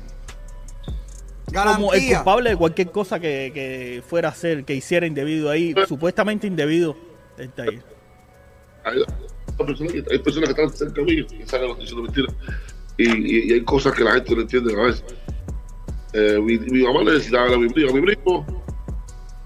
como 1.53 1.93
el 1.95 2.15
culpable 2.15 2.51
de 2.51 2.57
cualquier 2.57 2.91
cosa 2.91 3.21
que, 3.21 3.53
que 3.55 4.03
fuera 4.07 4.29
a 4.29 4.33
hacer, 4.33 4.65
que 4.65 4.75
hiciera 4.75 5.07
indebido 5.07 5.51
ahí, 5.51 5.73
supuestamente 5.87 6.49
indebido 6.49 6.97
el 7.39 7.51
Tiger. 7.51 7.83
hay, 8.83 9.03
hay 9.59 9.67
personas 9.67 9.93
que, 9.93 10.05
hay 10.11 10.19
personas 10.19 10.53
que 10.53 10.63
están 10.63 10.77
cerca 10.77 11.01
de 11.01 11.05
mí 11.05 11.27
que 11.27 11.47
saben 11.47 11.79
diciendo 11.79 12.03
mentiras. 12.03 12.35
Y, 12.99 13.09
y, 13.09 13.51
y 13.51 13.53
hay 13.53 13.61
cosas 13.63 13.95
que 13.95 14.03
la 14.03 14.15
gente 14.15 14.35
no 14.35 14.41
entiende 14.41 14.75
a 14.75 14.85
veces. 14.85 15.05
Eh, 16.13 16.39
mi, 16.41 16.59
mi 16.59 16.83
mamá 16.83 17.05
necesitaba 17.05 17.45
ver 17.45 17.55
a 17.55 17.59
mi 17.59 17.69
primo, 17.69 17.91
a 17.91 17.95
mi 17.95 18.01
primo. 18.01 18.47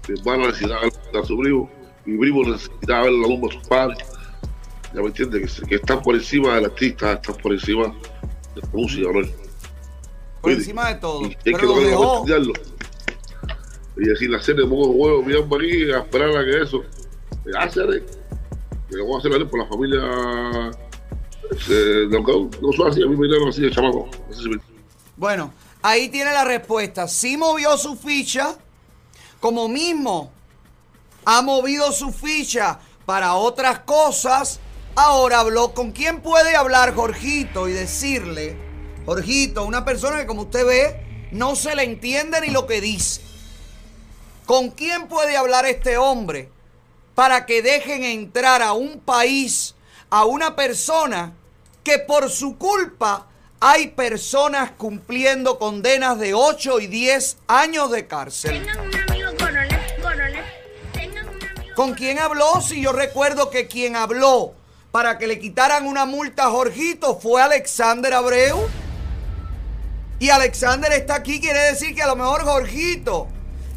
Mi 0.07 0.19
hermano 0.19 0.47
necesitaba 0.47 0.81
ver 0.81 1.21
a 1.21 1.25
su 1.25 1.37
primo. 1.37 1.69
Mi 2.05 2.17
primo 2.17 2.43
necesitaba 2.43 3.03
ver 3.03 3.11
la 3.13 3.27
lumba 3.27 3.47
a 3.49 3.51
sus 3.53 3.67
padres. 3.67 3.97
Ya 4.93 5.01
me 5.01 5.07
entiende, 5.07 5.41
que, 5.41 5.67
que 5.67 5.75
están 5.75 6.01
por 6.01 6.15
encima 6.15 6.55
del 6.55 6.65
artista, 6.65 7.13
están 7.13 7.35
por 7.37 7.53
encima 7.53 7.87
de 8.55 8.61
la 8.61 8.67
música, 8.73 9.07
¿no? 9.13 9.27
Por 10.41 10.51
encima 10.51 10.89
de 10.89 10.95
todo. 10.95 11.25
Y 11.27 11.37
Pero 11.43 11.57
que 11.59 11.65
lo 11.65 11.79
dejó. 11.81 12.25
Y 13.97 14.05
decir, 14.05 14.33
hacer 14.35 14.55
de 14.55 14.65
modo 14.65 14.89
huevo, 14.91 15.21
mi 15.23 15.33
aquí, 15.35 15.91
a 15.91 15.99
esperar 15.99 16.29
a 16.35 16.43
que 16.43 16.61
eso. 16.61 16.83
Lo 18.89 19.05
voy 19.05 19.15
a 19.15 19.19
hacer 19.19 19.47
por 19.49 19.59
la 19.59 19.67
familia. 19.67 20.01
Eh, 21.69 22.07
no, 22.09 22.19
no, 22.19 22.49
no 22.61 22.71
soy 22.75 22.89
así, 22.89 23.03
a 23.03 23.05
mí 23.05 23.15
me 23.15 23.27
dieron 23.27 23.47
así 23.49 23.61
de 23.61 23.71
chamaco. 23.71 24.09
No 24.29 24.35
sé 24.35 24.43
si 24.43 24.49
me- 24.49 24.59
Bueno, 25.15 25.53
ahí 25.81 26.09
tiene 26.09 26.31
la 26.31 26.43
respuesta. 26.43 27.07
Sí 27.07 27.37
movió 27.37 27.77
su 27.77 27.95
ficha, 27.95 28.57
como 29.39 29.67
mismo 29.67 30.31
ha 31.25 31.41
movido 31.41 31.91
su 31.91 32.11
ficha 32.11 32.79
para 33.05 33.35
otras 33.35 33.79
cosas. 33.79 34.59
Ahora 34.95 35.39
habló 35.39 35.73
con 35.73 35.91
quién 35.91 36.21
puede 36.21 36.55
hablar 36.55 36.93
Jorgito 36.93 37.67
y 37.67 37.73
decirle, 37.73 38.57
Jorgito, 39.05 39.63
una 39.63 39.85
persona 39.85 40.17
que 40.17 40.27
como 40.27 40.43
usted 40.43 40.65
ve, 40.65 41.29
no 41.31 41.55
se 41.55 41.75
le 41.75 41.83
entiende 41.83 42.41
ni 42.41 42.49
lo 42.49 42.67
que 42.67 42.81
dice. 42.81 43.21
¿Con 44.45 44.69
quién 44.69 45.07
puede 45.07 45.37
hablar 45.37 45.65
este 45.65 45.97
hombre 45.97 46.49
para 47.15 47.45
que 47.45 47.61
dejen 47.61 48.03
entrar 48.03 48.61
a 48.61 48.73
un 48.73 48.99
país 48.99 49.75
a 50.09 50.25
una 50.25 50.55
persona 50.55 51.33
que 51.83 51.99
por 51.99 52.29
su 52.29 52.57
culpa 52.57 53.27
hay 53.59 53.89
personas 53.89 54.71
cumpliendo 54.71 55.57
condenas 55.57 56.19
de 56.19 56.33
8 56.33 56.81
y 56.81 56.87
10 56.87 57.37
años 57.47 57.91
de 57.91 58.07
cárcel? 58.07 58.67
¿Con 61.75 61.93
quién 61.93 62.19
habló? 62.19 62.61
Si 62.61 62.81
yo 62.81 62.91
recuerdo 62.91 63.49
que 63.49 63.67
quien 63.67 63.95
habló 63.95 64.53
para 64.91 65.17
que 65.17 65.27
le 65.27 65.39
quitaran 65.39 65.87
una 65.87 66.05
multa 66.05 66.45
a 66.45 66.49
Jorgito 66.49 67.17
fue 67.17 67.41
Alexander 67.41 68.13
Abreu. 68.13 68.67
Y 70.19 70.29
Alexander 70.29 70.91
está 70.91 71.15
aquí, 71.15 71.39
quiere 71.39 71.59
decir 71.59 71.95
que 71.95 72.03
a 72.03 72.07
lo 72.07 72.15
mejor 72.15 72.43
Jorgito 72.43 73.27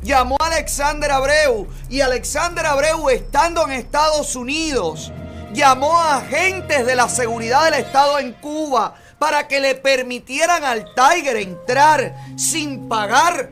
llamó 0.03 0.37
a 0.41 0.47
Alexander 0.49 1.11
Abreu 1.11 1.67
y 1.89 2.01
Alexander 2.01 2.67
Abreu 2.67 3.09
estando 3.09 3.65
en 3.65 3.73
Estados 3.73 4.37
Unidos 4.37 5.11
llamó 5.55 5.99
a 5.99 6.17
agentes 6.17 6.85
de 6.85 6.97
la 6.97 7.09
seguridad 7.09 7.65
del 7.65 7.75
Estado 7.75 8.19
en 8.19 8.33
Cuba 8.33 8.95
para 9.19 9.49
que 9.49 9.61
le 9.61 9.77
permitieran 9.77 10.65
al 10.65 10.85
Tiger 10.95 11.37
entrar 11.37 12.15
sin 12.37 12.89
pagar 12.89 13.51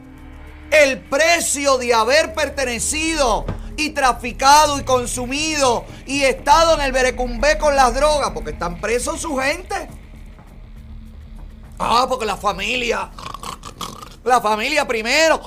el 0.71 1.01
precio 1.01 1.79
de 1.79 1.95
haber 1.95 2.35
pertenecido 2.35 3.47
y 3.77 3.91
traficado 3.91 4.79
y 4.79 4.85
consumido 4.85 5.85
y 6.07 6.23
estado 6.23 6.75
en 6.75 6.83
el 6.83 6.93
berecumbé 6.93 7.59
con 7.59 7.77
las 7.77 7.95
drogas, 7.95 8.31
porque 8.31 8.51
están 8.51 8.81
presos 8.81 9.21
su 9.21 9.37
gente. 9.37 9.89
Ah, 11.79 12.07
porque 12.09 12.27
la 12.27 12.37
familia, 12.37 13.11
la 14.25 14.41
familia 14.41 14.87
primero. 14.87 15.41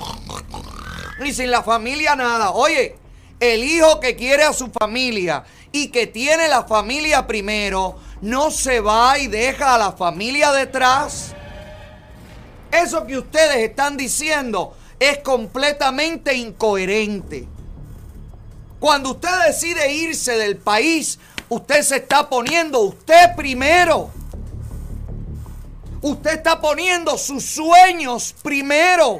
Y 1.24 1.34
sin 1.34 1.49
la 1.49 1.64
familia 1.64 2.16
nada. 2.16 2.52
Oye, 2.52 2.97
el 3.39 3.64
hijo 3.64 3.99
que 3.99 4.16
quiere 4.16 4.43
a 4.43 4.54
su 4.54 4.70
familia 4.70 5.43
y 5.72 5.89
que 5.89 6.08
tiene 6.08 6.47
la 6.47 6.64
familia 6.64 7.26
primero, 7.28 7.97
no 8.22 8.52
se 8.52 8.80
va 8.80 9.18
y 9.20 9.28
deja 9.28 9.76
a 9.76 9.78
la 9.78 9.91
familia 9.91 10.52
detrás. 10.52 11.34
Eso 12.72 13.06
que 13.06 13.18
ustedes 13.18 13.58
están 13.58 13.95
diciendo 13.95 14.76
es 14.99 15.20
completamente 15.20 16.34
incoherente. 16.34 17.47
Cuando 18.80 19.11
usted 19.11 19.30
decide 19.47 19.91
irse 19.93 20.38
del 20.38 20.57
país, 20.57 21.19
usted 21.49 21.82
se 21.82 21.97
está 21.97 22.30
poniendo 22.30 22.82
usted 22.82 23.36
primero. 23.36 24.11
Usted 26.01 26.34
está 26.34 26.61
poniendo 26.61 27.17
sus 27.17 27.43
sueños 27.43 28.36
primero. 28.43 29.19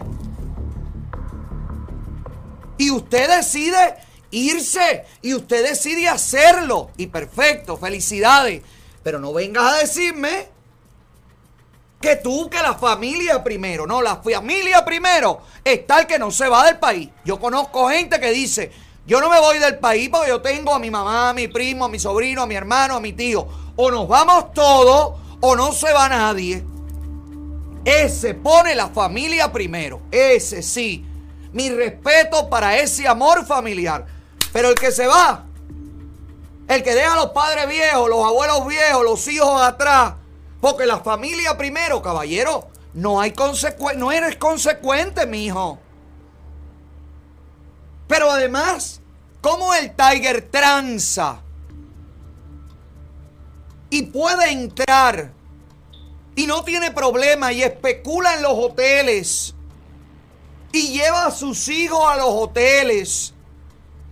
Y 2.78 2.92
usted 2.92 3.30
decide 3.38 3.96
irse 4.32 5.06
y 5.22 5.34
usted 5.34 5.68
decide 5.68 6.08
hacerlo. 6.10 6.92
Y 6.98 7.08
perfecto, 7.08 7.78
felicidades. 7.78 8.62
Pero 9.02 9.20
no 9.20 9.34
vengas 9.34 9.74
a 9.74 9.78
decirme 9.78 10.50
que 12.02 12.18
tú, 12.18 12.50
que 12.50 12.62
la 12.62 12.76
familia 12.76 13.44
primero. 13.44 13.88
No, 13.88 14.02
la 14.02 14.18
familia 14.18 14.84
primero 14.86 15.42
está 15.64 16.02
el 16.02 16.08
que 16.08 16.20
no 16.20 16.30
se 16.30 16.48
va 16.48 16.66
del 16.66 16.78
país. 16.78 17.10
Yo 17.24 17.40
conozco 17.40 17.90
gente 17.90 18.20
que 18.20 18.32
dice, 18.32 18.72
yo 19.08 19.22
no 19.22 19.30
me 19.30 19.40
voy 19.40 19.60
del 19.60 19.78
país 19.78 20.10
porque 20.10 20.30
yo 20.30 20.42
tengo 20.42 20.74
a 20.74 20.80
mi 20.80 20.90
mamá, 20.90 21.30
a 21.30 21.34
mi 21.34 21.48
primo, 21.48 21.86
a 21.86 21.90
mi 21.90 22.00
sobrino, 22.00 22.42
a 22.42 22.48
mi 22.48 22.56
hermano, 22.56 22.96
a 22.96 23.00
mi 23.00 23.14
tío. 23.14 23.48
O 23.76 23.92
nos 23.92 24.08
vamos 24.08 24.52
todos 24.54 25.20
o 25.42 25.56
no 25.56 25.72
se 25.72 25.94
va 25.94 26.10
nadie. 26.10 26.64
Ese 27.84 28.34
pone 28.34 28.74
la 28.74 28.88
familia 28.88 29.52
primero. 29.52 30.02
Ese 30.10 30.64
sí. 30.64 31.06
Mi 31.54 31.70
respeto 31.70 32.50
para 32.50 32.78
ese 32.80 33.08
amor 33.08 33.46
familiar. 33.46 34.08
Pero 34.52 34.70
el 34.70 34.76
que 34.76 34.92
se 34.92 35.06
va, 35.06 35.46
el 36.68 36.82
que 36.82 36.96
deja 36.96 37.14
a 37.14 37.18
los 37.18 37.28
padres 37.28 37.68
viejos, 37.68 38.10
los 38.10 38.26
abuelos 38.26 38.66
viejos, 38.66 39.04
los 39.04 39.28
hijos 39.28 39.62
atrás, 39.62 40.16
porque 40.60 40.86
la 40.86 41.00
familia 41.00 41.58
primero, 41.58 42.02
caballero, 42.02 42.70
no 42.94 43.22
hay 43.22 43.32
consecuencia, 43.32 44.00
no 44.00 44.12
eres 44.12 44.38
consecuente, 44.38 45.28
mi 45.28 45.46
hijo. 45.46 45.78
Pero 48.08 48.30
además, 48.32 49.02
¿cómo 49.42 49.74
el 49.74 49.96
Tiger 49.96 50.50
tranza? 50.50 51.42
Y 53.90 54.04
puede 54.04 54.52
entrar 54.52 55.32
y 56.36 56.48
no 56.48 56.64
tiene 56.64 56.92
problema 56.92 57.54
y 57.54 57.64
especula 57.64 58.36
en 58.36 58.42
los 58.42 58.54
hoteles 58.54 59.56
y 60.76 60.90
lleva 60.90 61.28
a 61.28 61.32
sus 61.32 61.68
hijos 61.70 62.02
a 62.06 62.18
los 62.18 62.30
hoteles. 62.30 63.34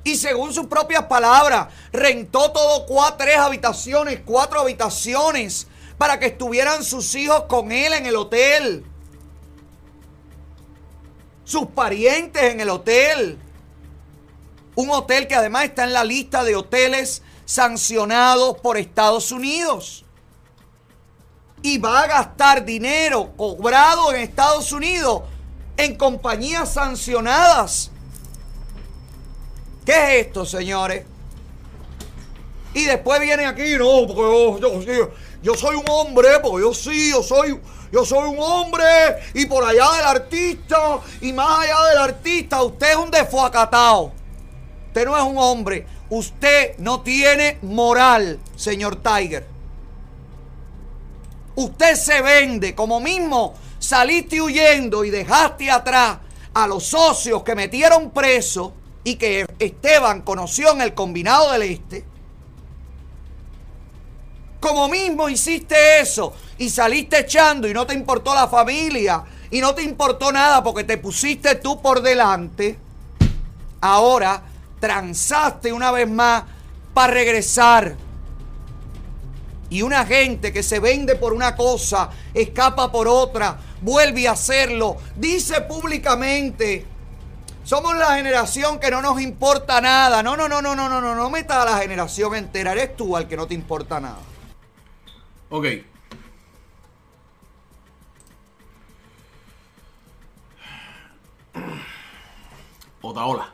Y 0.06 0.16
según 0.16 0.54
sus 0.54 0.68
propias 0.68 1.06
palabras, 1.06 1.68
rentó 1.92 2.52
todo 2.52 2.86
cuatro, 2.86 3.26
tres 3.26 3.38
habitaciones, 3.38 4.22
cuatro 4.26 4.62
habitaciones 4.62 5.68
para 5.98 6.20
que 6.20 6.28
estuvieran 6.28 6.84
sus 6.84 7.16
hijos 7.16 7.44
con 7.44 7.72
él 7.72 7.94
en 7.94 8.06
el 8.06 8.16
hotel. 8.16 8.86
Sus 11.46 11.68
parientes 11.68 12.44
en 12.44 12.62
el 12.62 12.70
hotel. 12.70 13.38
Un 14.76 14.90
hotel 14.90 15.28
que 15.28 15.36
además 15.36 15.66
está 15.66 15.84
en 15.84 15.94
la 15.94 16.04
lista 16.04 16.44
de 16.44 16.56
hoteles 16.56 17.22
sancionados 17.46 18.58
por 18.60 18.78
Estados 18.78 19.32
Unidos. 19.32 20.06
Y 21.62 21.78
va 21.78 22.02
a 22.02 22.08
gastar 22.08 22.66
dinero 22.66 23.32
cobrado 23.38 24.12
en 24.14 24.22
Estados 24.22 24.72
Unidos 24.72 25.24
en 25.78 25.96
compañías 25.96 26.74
sancionadas. 26.74 27.92
¿Qué 29.86 29.92
es 29.92 30.28
esto, 30.28 30.46
señores? 30.46 31.06
Y 32.74 32.86
después 32.86 33.20
vienen 33.20 33.46
aquí, 33.46 33.76
no, 33.78 34.08
porque 34.08 35.10
yo, 35.42 35.56
soy 35.56 35.76
un 35.76 35.86
hombre, 35.90 36.40
porque 36.42 36.66
yo 36.66 36.74
sí, 36.74 37.12
yo 37.12 37.22
soy, 37.22 37.60
yo 37.92 38.04
soy 38.04 38.30
un 38.30 38.38
hombre, 38.40 38.86
y 39.34 39.46
por 39.46 39.64
allá 39.64 39.92
del 39.98 40.06
artista, 40.06 41.00
y 41.22 41.32
más 41.34 41.60
allá 41.60 41.90
del 41.90 41.98
artista, 42.00 42.64
usted 42.64 42.92
es 42.92 42.96
un 42.96 43.12
desfuacatado. 43.12 44.12
Usted 44.94 45.08
no 45.08 45.18
es 45.18 45.24
un 45.24 45.40
hombre. 45.40 45.88
Usted 46.12 46.78
no 46.78 47.02
tiene 47.02 47.58
moral, 47.64 48.40
señor 48.56 48.98
Tiger. 48.98 49.44
Usted 51.56 51.96
se 51.96 52.22
vende 52.22 52.76
como 52.76 53.00
mismo 53.00 53.56
saliste 53.80 54.40
huyendo 54.40 55.04
y 55.04 55.10
dejaste 55.10 55.72
atrás 55.72 56.20
a 56.54 56.68
los 56.68 56.84
socios 56.84 57.42
que 57.42 57.56
metieron 57.56 58.12
preso 58.12 58.76
y 59.04 59.16
que 59.16 59.48
Esteban 59.58 60.22
conoció 60.22 60.72
en 60.74 60.82
el 60.82 60.94
combinado 60.94 61.52
del 61.54 61.64
Este. 61.64 62.06
Como 64.60 64.88
mismo 64.90 65.28
hiciste 65.28 66.02
eso 66.02 66.36
y 66.60 66.70
saliste 66.70 67.22
echando 67.22 67.68
y 67.68 67.74
no 67.74 67.88
te 67.88 67.96
importó 67.96 68.36
la 68.36 68.48
familia 68.48 69.24
y 69.50 69.60
no 69.60 69.74
te 69.74 69.82
importó 69.82 70.32
nada 70.32 70.62
porque 70.62 70.84
te 70.84 71.00
pusiste 71.00 71.56
tú 71.56 71.82
por 71.82 72.04
delante, 72.04 72.78
ahora 73.82 74.53
transaste 74.84 75.72
una 75.72 75.92
vez 75.92 76.10
más 76.10 76.44
para 76.94 77.14
regresar. 77.14 77.96
Y 79.70 79.82
una 79.82 80.06
gente 80.06 80.52
que 80.52 80.62
se 80.62 80.82
vende 80.82 81.16
por 81.16 81.32
una 81.32 81.56
cosa, 81.56 82.10
escapa 82.34 82.92
por 82.92 83.08
otra, 83.08 83.58
vuelve 83.80 84.28
a 84.28 84.34
hacerlo, 84.34 84.98
dice 85.16 85.62
públicamente, 85.62 86.86
somos 87.64 87.96
la 87.96 88.18
generación 88.18 88.78
que 88.78 88.92
no 88.92 89.02
nos 89.02 89.22
importa 89.22 89.80
nada. 89.80 90.22
No, 90.22 90.36
no, 90.36 90.50
no, 90.50 90.62
no, 90.62 90.76
no, 90.76 90.90
no, 90.90 91.00
no, 91.00 91.16
no 91.16 91.30
metas 91.30 91.66
a 91.66 91.72
la 91.72 91.78
generación 91.78 92.36
entera. 92.36 92.74
Eres 92.74 92.98
tú 92.98 93.16
al 93.16 93.26
que 93.26 93.38
no 93.38 93.48
te 93.48 93.54
importa 93.54 94.02
nada. 94.02 94.20
Ok. 95.50 95.66
Otaola. 103.02 103.53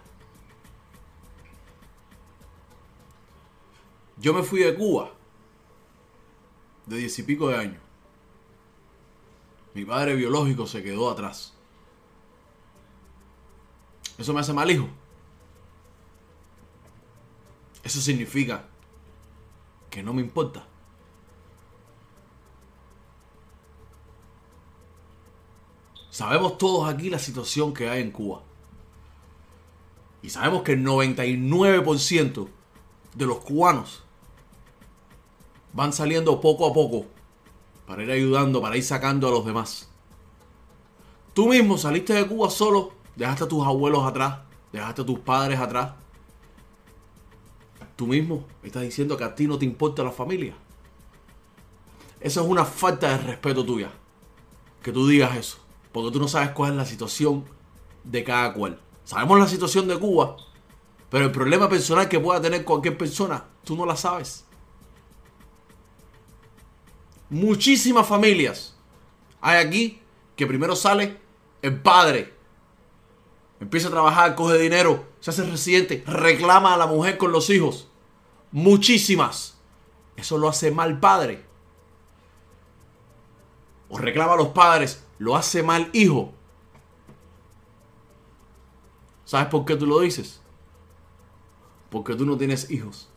Yo 4.20 4.34
me 4.34 4.44
fui 4.44 4.60
de 4.60 4.76
Cuba 4.76 5.12
de 6.90 6.98
diez 6.98 7.18
y 7.20 7.24
pico 7.24 7.48
de 7.48 7.56
años. 7.56 7.82
Mi 9.74 9.86
padre 9.86 10.16
biológico 10.16 10.66
se 10.66 10.84
quedó 10.84 11.10
atrás. 11.10 11.54
¿Eso 14.18 14.34
me 14.34 14.40
hace 14.40 14.54
mal 14.54 14.70
hijo? 14.70 14.90
Eso 17.84 18.02
significa 18.02 18.66
que 19.90 20.04
no 20.04 20.14
me 20.14 20.22
importa. 20.22 20.66
Sabemos 26.10 26.58
todos 26.58 26.90
aquí 26.90 27.10
la 27.10 27.20
situación 27.20 27.74
que 27.74 27.88
hay 27.88 28.02
en 28.02 28.12
Cuba. 28.12 28.42
Y 30.22 30.32
sabemos 30.32 30.64
que 30.64 30.74
el 30.74 30.84
99% 30.84 32.50
de 33.16 33.26
los 33.26 33.38
cubanos 33.38 34.04
van 35.74 35.94
saliendo 35.94 36.42
poco 36.42 36.68
a 36.68 36.74
poco 36.74 37.06
para 37.86 38.04
ir 38.04 38.12
ayudando, 38.12 38.62
para 38.62 38.78
ir 38.78 38.84
sacando 38.84 39.28
a 39.28 39.32
los 39.32 39.46
demás. 39.46 39.90
Tú 41.34 41.48
mismo 41.48 41.78
saliste 41.78 42.14
de 42.14 42.28
Cuba 42.28 42.50
solo, 42.50 42.92
dejaste 43.16 43.46
a 43.46 43.48
tus 43.48 43.66
abuelos 43.66 44.06
atrás, 44.06 44.40
dejaste 44.72 45.02
a 45.02 45.06
tus 45.06 45.20
padres 45.20 45.60
atrás. 45.60 45.94
Tú 47.96 48.08
mismo 48.08 48.46
estás 48.64 48.84
diciendo 48.84 49.18
que 49.18 49.24
a 49.24 49.36
ti 49.36 49.48
no 49.48 49.58
te 49.58 49.66
importa 49.66 50.04
la 50.04 50.12
familia. 50.12 50.56
Eso 52.20 52.42
es 52.42 52.48
una 52.48 52.66
falta 52.66 53.10
de 53.10 53.18
respeto 53.18 53.66
tuya. 53.66 53.92
Que 54.82 54.92
tú 54.92 55.08
digas 55.08 55.36
eso. 55.36 55.58
Porque 55.92 56.12
tú 56.12 56.20
no 56.20 56.28
sabes 56.28 56.52
cuál 56.52 56.72
es 56.72 56.78
la 56.78 56.86
situación 56.86 57.44
de 58.04 58.24
cada 58.24 58.54
cual. 58.54 58.80
Sabemos 59.04 59.40
la 59.40 59.48
situación 59.48 59.88
de 59.88 59.98
Cuba, 59.98 60.38
pero 61.10 61.26
el 61.26 61.32
problema 61.32 61.68
personal 61.68 62.08
que 62.08 62.20
pueda 62.20 62.40
tener 62.42 62.64
cualquier 62.64 62.98
persona, 62.98 63.46
tú 63.64 63.76
no 63.76 63.86
la 63.86 63.96
sabes. 63.96 64.46
Muchísimas 67.30 68.08
familias 68.08 68.76
hay 69.42 69.66
aquí 69.66 70.02
que 70.36 70.48
primero 70.48 70.76
sale 70.76 71.18
el 71.62 71.82
padre. 71.82 72.34
Empieza 73.60 73.90
a 73.90 73.92
trabajar, 73.92 74.36
coge 74.36 74.58
dinero, 74.58 75.06
se 75.20 75.32
hace 75.32 75.44
residente, 75.44 76.04
reclama 76.08 76.74
a 76.74 76.78
la 76.78 76.88
mujer 76.88 77.18
con 77.18 77.32
los 77.32 77.50
hijos. 77.50 77.90
Muchísimas. 78.52 79.58
Eso 80.16 80.38
lo 80.38 80.48
hace 80.48 80.72
mal 80.72 81.00
padre. 81.00 81.46
O 83.90 83.98
reclama 83.98 84.34
a 84.34 84.38
los 84.38 84.50
padres, 84.50 85.04
lo 85.18 85.36
hace 85.36 85.64
mal 85.64 85.90
hijo. 85.94 86.34
¿Sabes 89.26 89.48
por 89.48 89.66
qué 89.66 89.76
tú 89.76 89.86
lo 89.86 90.00
dices? 90.00 90.42
Porque 91.90 92.16
tú 92.16 92.26
no 92.26 92.38
tienes 92.38 92.70
hijos. 92.72 93.09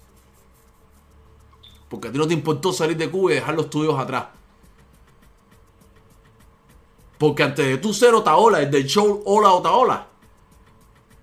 Porque 1.93 2.09
a 2.09 2.11
ti 2.11 2.17
no 2.17 2.27
te 2.27 2.33
importó 2.33 2.73
salir 2.73 2.97
de 2.97 3.11
Cuba 3.11 3.33
y 3.33 3.35
dejar 3.35 3.55
los 3.55 3.69
tuyos 3.69 3.99
atrás. 3.99 4.29
Porque 7.19 7.43
antes 7.43 7.67
de 7.67 7.77
tú 7.77 7.93
ser 7.93 8.15
Otaola, 8.15 8.63
el 8.63 8.71
del 8.71 8.87
show 8.87 9.23
Hola 9.27 9.53
Otaola, 9.53 10.09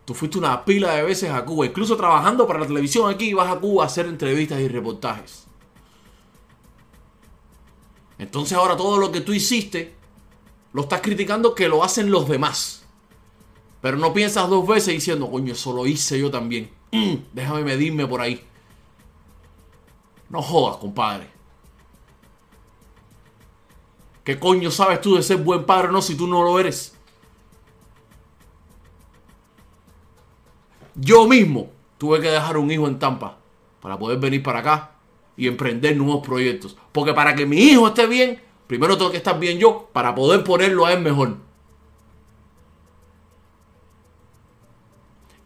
tú 0.05 0.13
fuiste 0.13 0.37
una 0.37 0.63
pila 0.63 0.93
de 0.93 1.01
veces 1.01 1.31
a 1.31 1.43
Cuba. 1.43 1.65
Incluso 1.65 1.97
trabajando 1.97 2.45
para 2.45 2.59
la 2.59 2.67
televisión 2.67 3.11
aquí, 3.11 3.33
vas 3.33 3.51
a 3.51 3.59
Cuba 3.59 3.81
a 3.81 3.87
hacer 3.87 4.05
entrevistas 4.05 4.59
y 4.59 4.67
reportajes. 4.67 5.47
Entonces 8.19 8.55
ahora 8.55 8.77
todo 8.77 8.99
lo 8.99 9.11
que 9.11 9.21
tú 9.21 9.33
hiciste, 9.33 9.95
lo 10.73 10.83
estás 10.83 11.01
criticando 11.01 11.55
que 11.55 11.67
lo 11.67 11.83
hacen 11.83 12.11
los 12.11 12.29
demás. 12.29 12.85
Pero 13.81 13.97
no 13.97 14.13
piensas 14.13 14.47
dos 14.47 14.67
veces 14.67 14.93
diciendo, 14.93 15.31
coño, 15.31 15.53
eso 15.53 15.73
lo 15.73 15.87
hice 15.87 16.19
yo 16.19 16.29
también. 16.29 16.69
Mm, 16.91 17.15
déjame 17.33 17.63
medirme 17.63 18.05
por 18.05 18.21
ahí. 18.21 18.39
No 20.29 20.41
jodas, 20.41 20.77
compadre. 20.77 21.27
¿Qué 24.23 24.39
coño 24.39 24.69
sabes 24.69 25.01
tú 25.01 25.15
de 25.15 25.23
ser 25.23 25.37
buen 25.37 25.65
padre 25.65 25.87
o 25.87 25.91
no 25.91 26.01
si 26.01 26.15
tú 26.15 26.27
no 26.27 26.43
lo 26.43 26.59
eres? 26.59 26.95
Yo 30.93 31.27
mismo 31.27 31.71
tuve 31.97 32.21
que 32.21 32.29
dejar 32.29 32.57
un 32.57 32.69
hijo 32.69 32.87
en 32.87 32.99
Tampa 32.99 33.37
para 33.81 33.97
poder 33.97 34.19
venir 34.19 34.43
para 34.43 34.59
acá 34.59 34.91
y 35.35 35.47
emprender 35.47 35.95
nuevos 35.97 36.25
proyectos. 36.25 36.77
Porque 36.91 37.13
para 37.13 37.33
que 37.33 37.45
mi 37.45 37.57
hijo 37.57 37.87
esté 37.87 38.05
bien, 38.05 38.39
primero 38.67 38.97
tengo 38.97 39.09
que 39.09 39.17
estar 39.17 39.39
bien 39.39 39.57
yo 39.57 39.89
para 39.93 40.13
poder 40.13 40.43
ponerlo 40.43 40.85
a 40.85 40.93
él 40.93 41.01
mejor. 41.01 41.37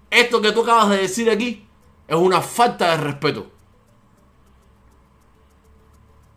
Esto 0.10 0.42
que 0.42 0.52
tú 0.52 0.64
acabas 0.64 0.90
de 0.90 0.98
decir 0.98 1.30
aquí 1.30 1.66
es 2.08 2.16
una 2.16 2.42
falta 2.42 2.92
de 2.92 2.98
respeto. 2.98 3.53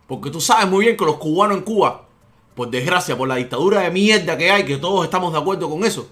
Porque 0.06 0.30
tú 0.30 0.40
sabes 0.40 0.68
muy 0.68 0.84
bien 0.84 0.96
que 0.96 1.04
los 1.04 1.16
cubanos 1.16 1.58
en 1.58 1.64
Cuba, 1.64 2.06
por 2.54 2.70
desgracia, 2.70 3.16
por 3.16 3.28
la 3.28 3.36
dictadura 3.36 3.80
de 3.80 3.90
mierda 3.90 4.36
que 4.36 4.50
hay, 4.50 4.64
que 4.64 4.76
todos 4.76 5.04
estamos 5.04 5.32
de 5.32 5.38
acuerdo 5.38 5.68
con 5.68 5.84
eso, 5.84 6.08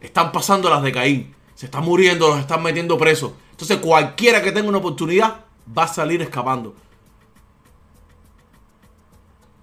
están 0.00 0.32
pasando 0.32 0.70
las 0.70 0.82
de 0.82 0.92
Caín. 0.92 1.34
Se 1.54 1.66
están 1.66 1.84
muriendo, 1.84 2.28
los 2.28 2.38
están 2.38 2.62
metiendo 2.62 2.98
presos. 2.98 3.32
Entonces 3.50 3.78
cualquiera 3.78 4.42
que 4.42 4.50
tenga 4.50 4.68
una 4.68 4.78
oportunidad 4.78 5.44
va 5.76 5.84
a 5.84 5.88
salir 5.88 6.20
escapando. 6.20 6.74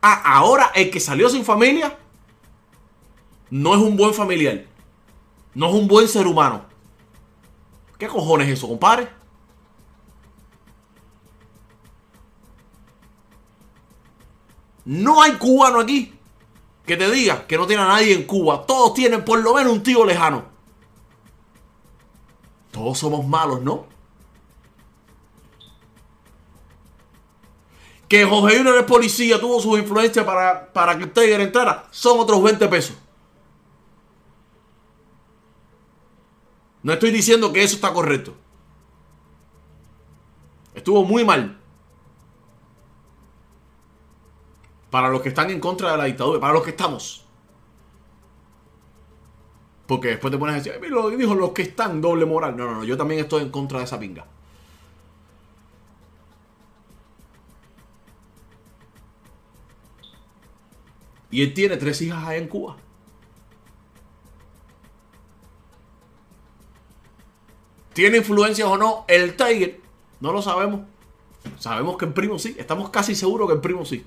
Ah, 0.02 0.22
ahora 0.38 0.72
el 0.74 0.90
que 0.90 1.00
salió 1.00 1.30
sin 1.30 1.46
familia 1.46 1.98
no 3.50 3.76
es 3.76 3.82
un 3.82 3.98
buen 3.98 4.14
familiar. 4.14 4.66
No 5.54 5.68
es 5.68 5.74
un 5.74 5.88
buen 5.88 6.08
ser 6.08 6.26
humano. 6.26 6.64
¿Qué 7.98 8.08
cojones 8.08 8.48
es 8.48 8.54
eso, 8.54 8.68
compadre? 8.68 9.10
No 14.92 15.22
hay 15.22 15.38
cubano 15.38 15.80
aquí 15.80 16.14
que 16.86 16.98
te 16.98 17.10
diga 17.10 17.48
que 17.48 17.58
no 17.58 17.66
tiene 17.66 17.82
a 17.82 17.88
nadie 17.88 18.14
en 18.14 18.24
Cuba. 18.24 18.66
Todos 18.66 18.94
tienen 18.94 19.24
por 19.24 19.40
lo 19.40 19.54
menos 19.54 19.72
un 19.72 19.82
tío 19.82 20.04
lejano. 20.04 20.44
Todos 22.72 22.98
somos 22.98 23.26
malos, 23.26 23.62
¿no? 23.62 23.86
Que 28.10 28.26
Jorge 28.26 28.58
Junior 28.58 28.76
es 28.80 28.84
policía, 28.84 29.40
tuvo 29.40 29.62
su 29.62 29.78
influencia 29.78 30.26
para, 30.26 30.74
para 30.74 30.98
que 30.98 31.08
Tiger 31.08 31.40
entrara, 31.40 31.88
son 31.90 32.20
otros 32.20 32.44
20 32.44 32.68
pesos. 32.68 32.98
No 36.84 36.92
estoy 36.92 37.12
diciendo 37.12 37.54
que 37.54 37.64
eso 37.64 37.76
está 37.76 37.94
correcto. 37.94 38.34
Estuvo 40.76 41.06
muy 41.06 41.24
mal. 41.24 41.61
Para 44.92 45.10
los 45.10 45.22
que 45.22 45.30
están 45.30 45.50
en 45.50 45.60
contra 45.60 45.92
de 45.92 45.98
la 45.98 46.06
dictadura, 46.06 46.40
para 46.40 46.54
los 46.54 46.64
que 46.64 46.72
estamos. 46.72 47.26
Porque 49.88 50.10
después 50.10 50.32
te 50.32 50.38
pones 50.38 50.54
a 50.54 50.58
decir, 50.60 50.74
"Ay, 50.82 50.90
lo 50.90 51.10
dijo 51.10 51.34
los 51.34 51.52
que 51.52 51.64
están 51.64 52.02
doble 52.02 52.26
moral. 52.26 52.56
No, 52.56 52.66
no, 52.66 52.76
no, 52.76 52.84
yo 52.84 52.98
también 52.98 53.22
estoy 53.22 53.42
en 53.42 53.50
contra 53.50 53.80
de 53.80 53.86
esa 53.86 54.00
pinga. 54.00 54.26
Y 61.32 61.42
él 61.42 61.54
tiene 61.54 61.78
tres 61.78 62.02
hijas 62.02 62.24
allá 62.26 62.38
en 62.38 62.48
Cuba. 62.48 62.76
¿Tiene 67.94 68.18
influencias 68.18 68.68
o 68.68 68.78
no 68.78 69.06
el 69.08 69.36
Tiger? 69.36 69.80
No 70.20 70.32
lo 70.34 70.42
sabemos. 70.42 70.82
Sabemos 71.58 71.98
que 71.98 72.06
el 72.06 72.14
primo 72.14 72.38
sí. 72.40 72.56
Estamos 72.58 72.90
casi 72.90 73.16
seguros 73.16 73.48
que 73.48 73.56
el 73.56 73.62
primo 73.62 73.86
sí. 73.86 74.06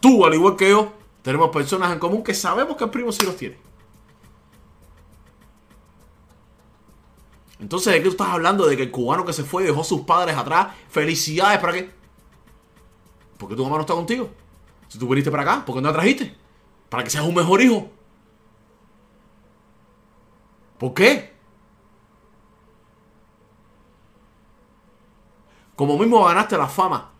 Tú, 0.00 0.24
al 0.24 0.34
igual 0.34 0.56
que 0.56 0.70
yo, 0.70 0.92
tenemos 1.22 1.50
personas 1.50 1.92
en 1.92 1.98
común 1.98 2.22
que 2.22 2.34
sabemos 2.34 2.76
que 2.76 2.84
el 2.84 2.90
primo 2.90 3.12
sí 3.12 3.24
los 3.24 3.36
tiene. 3.36 3.58
Entonces, 7.58 7.92
¿de 7.92 7.98
qué 7.98 8.04
tú 8.04 8.10
estás 8.10 8.28
hablando? 8.28 8.66
De 8.66 8.76
que 8.76 8.84
el 8.84 8.90
cubano 8.90 9.24
que 9.24 9.32
se 9.32 9.42
fue 9.42 9.64
dejó 9.64 9.80
a 9.80 9.84
sus 9.84 10.02
padres 10.02 10.36
atrás. 10.36 10.68
Felicidades, 10.88 11.58
¿para 11.58 11.72
qué? 11.72 11.90
Porque 13.38 13.56
tu 13.56 13.64
mamá 13.64 13.76
no 13.76 13.82
está 13.82 13.94
contigo. 13.94 14.30
Si 14.88 14.98
tú 14.98 15.08
viniste 15.08 15.30
para 15.30 15.42
acá, 15.42 15.64
¿por 15.64 15.74
qué 15.74 15.80
no 15.80 15.88
la 15.88 15.94
trajiste? 15.94 16.36
Para 16.88 17.02
que 17.02 17.10
seas 17.10 17.24
un 17.24 17.34
mejor 17.34 17.60
hijo. 17.62 17.90
¿Por 20.78 20.94
qué? 20.94 21.34
Como 25.74 25.98
mismo 25.98 26.24
ganaste 26.24 26.56
la 26.56 26.68
fama 26.68 27.15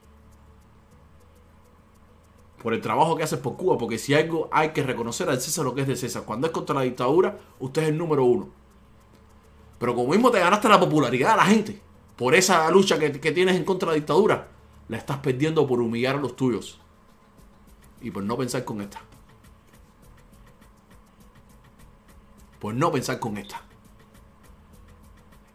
por 2.67 2.75
el 2.75 2.81
trabajo 2.81 3.15
que 3.15 3.23
haces 3.23 3.39
por 3.39 3.57
Cuba, 3.57 3.79
porque 3.79 3.97
si 3.97 4.13
algo 4.13 4.49
hay 4.51 4.71
que 4.71 4.83
reconocer 4.83 5.31
al 5.31 5.41
César 5.41 5.65
lo 5.65 5.73
que 5.73 5.83
es 5.83 5.87
de 5.87 5.95
César. 5.95 6.25
Cuando 6.25 6.49
es 6.49 6.53
contra 6.53 6.75
la 6.75 6.83
dictadura, 6.83 7.39
usted 7.61 7.83
es 7.83 7.89
el 7.91 7.97
número 7.97 8.25
uno. 8.25 8.49
Pero 9.79 9.95
como 9.95 10.09
mismo 10.09 10.33
te 10.33 10.41
ganaste 10.41 10.69
la 10.69 10.81
popularidad 10.81 11.31
de 11.31 11.37
la 11.37 11.45
gente 11.45 11.81
por 12.17 12.35
esa 12.35 12.69
lucha 12.73 12.99
que, 12.99 13.21
que 13.21 13.31
tienes 13.31 13.55
en 13.55 13.65
contra 13.65 13.91
de 13.91 13.93
la 13.93 14.01
dictadura, 14.01 14.49
la 14.89 14.97
estás 14.97 15.19
perdiendo 15.19 15.65
por 15.65 15.81
humillar 15.81 16.17
a 16.17 16.19
los 16.19 16.35
tuyos 16.35 16.81
y 18.01 18.11
por 18.11 18.25
no 18.25 18.37
pensar 18.37 18.65
con 18.65 18.81
esta. 18.81 19.01
Por 22.59 22.75
no 22.75 22.91
pensar 22.91 23.21
con 23.21 23.39
esta. 23.39 23.63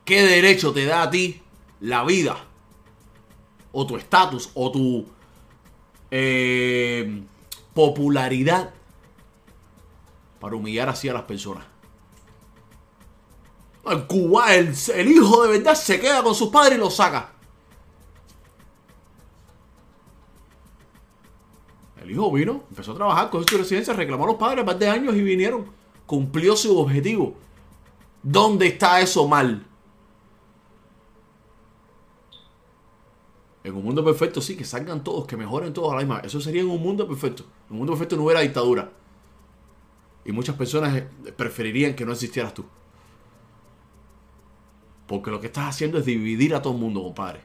¿Qué 0.05 0.23
derecho 0.23 0.71
te 0.71 0.85
da 0.85 1.01
a 1.01 1.09
ti 1.09 1.41
la 1.81 2.05
vida? 2.05 2.37
O 3.73 3.85
tu 3.85 3.97
estatus, 3.97 4.49
o 4.53 4.71
tu 4.71 5.05
eh, 6.11 7.23
popularidad 7.73 8.71
para 10.39 10.55
humillar 10.55 10.89
así 10.89 11.07
a 11.09 11.13
las 11.13 11.23
personas. 11.23 11.65
Cuba, 14.07 14.53
el, 14.55 14.73
el 14.93 15.07
hijo 15.07 15.43
de 15.43 15.57
verdad 15.57 15.73
se 15.73 15.99
queda 15.99 16.21
con 16.21 16.35
sus 16.35 16.49
padres 16.49 16.77
y 16.77 16.79
los 16.79 16.95
saca. 16.95 17.31
El 22.01 22.11
hijo 22.11 22.31
vino, 22.31 22.63
empezó 22.69 22.91
a 22.91 22.95
trabajar, 22.95 23.29
cogió 23.29 23.47
su 23.47 23.57
residencia, 23.57 23.93
reclamó 23.93 24.23
a 24.25 24.27
los 24.27 24.35
padres 24.35 24.65
más 24.65 24.77
de 24.77 24.89
años 24.89 25.15
y 25.15 25.21
vinieron. 25.21 25.65
Cumplió 26.05 26.55
su 26.55 26.77
objetivo. 26.77 27.35
¿Dónde 28.21 28.67
está 28.67 29.01
eso 29.01 29.27
mal? 29.27 29.65
En 33.63 33.75
un 33.75 33.83
mundo 33.83 34.03
perfecto, 34.03 34.41
sí, 34.41 34.57
que 34.57 34.65
salgan 34.65 35.03
todos, 35.03 35.27
que 35.27 35.37
mejoren 35.37 35.73
todos 35.73 35.91
a 35.91 35.95
la 35.95 36.01
misma. 36.01 36.19
Eso 36.19 36.41
sería 36.41 36.61
en 36.61 36.69
un 36.69 36.81
mundo 36.81 37.07
perfecto. 37.07 37.43
En 37.67 37.73
un 37.73 37.77
mundo 37.79 37.93
perfecto 37.93 38.15
no 38.15 38.23
hubiera 38.23 38.41
dictadura. 38.41 38.91
Y 40.25 40.31
muchas 40.31 40.55
personas 40.55 40.95
eh, 40.95 41.07
preferirían 41.35 41.93
que 41.93 42.05
no 42.05 42.11
existieras 42.11 42.53
tú. 42.53 42.65
Porque 45.05 45.29
lo 45.29 45.39
que 45.39 45.47
estás 45.47 45.69
haciendo 45.69 45.99
es 45.99 46.05
dividir 46.05 46.55
a 46.55 46.61
todo 46.61 46.73
el 46.73 46.79
mundo, 46.79 47.03
compadre. 47.03 47.41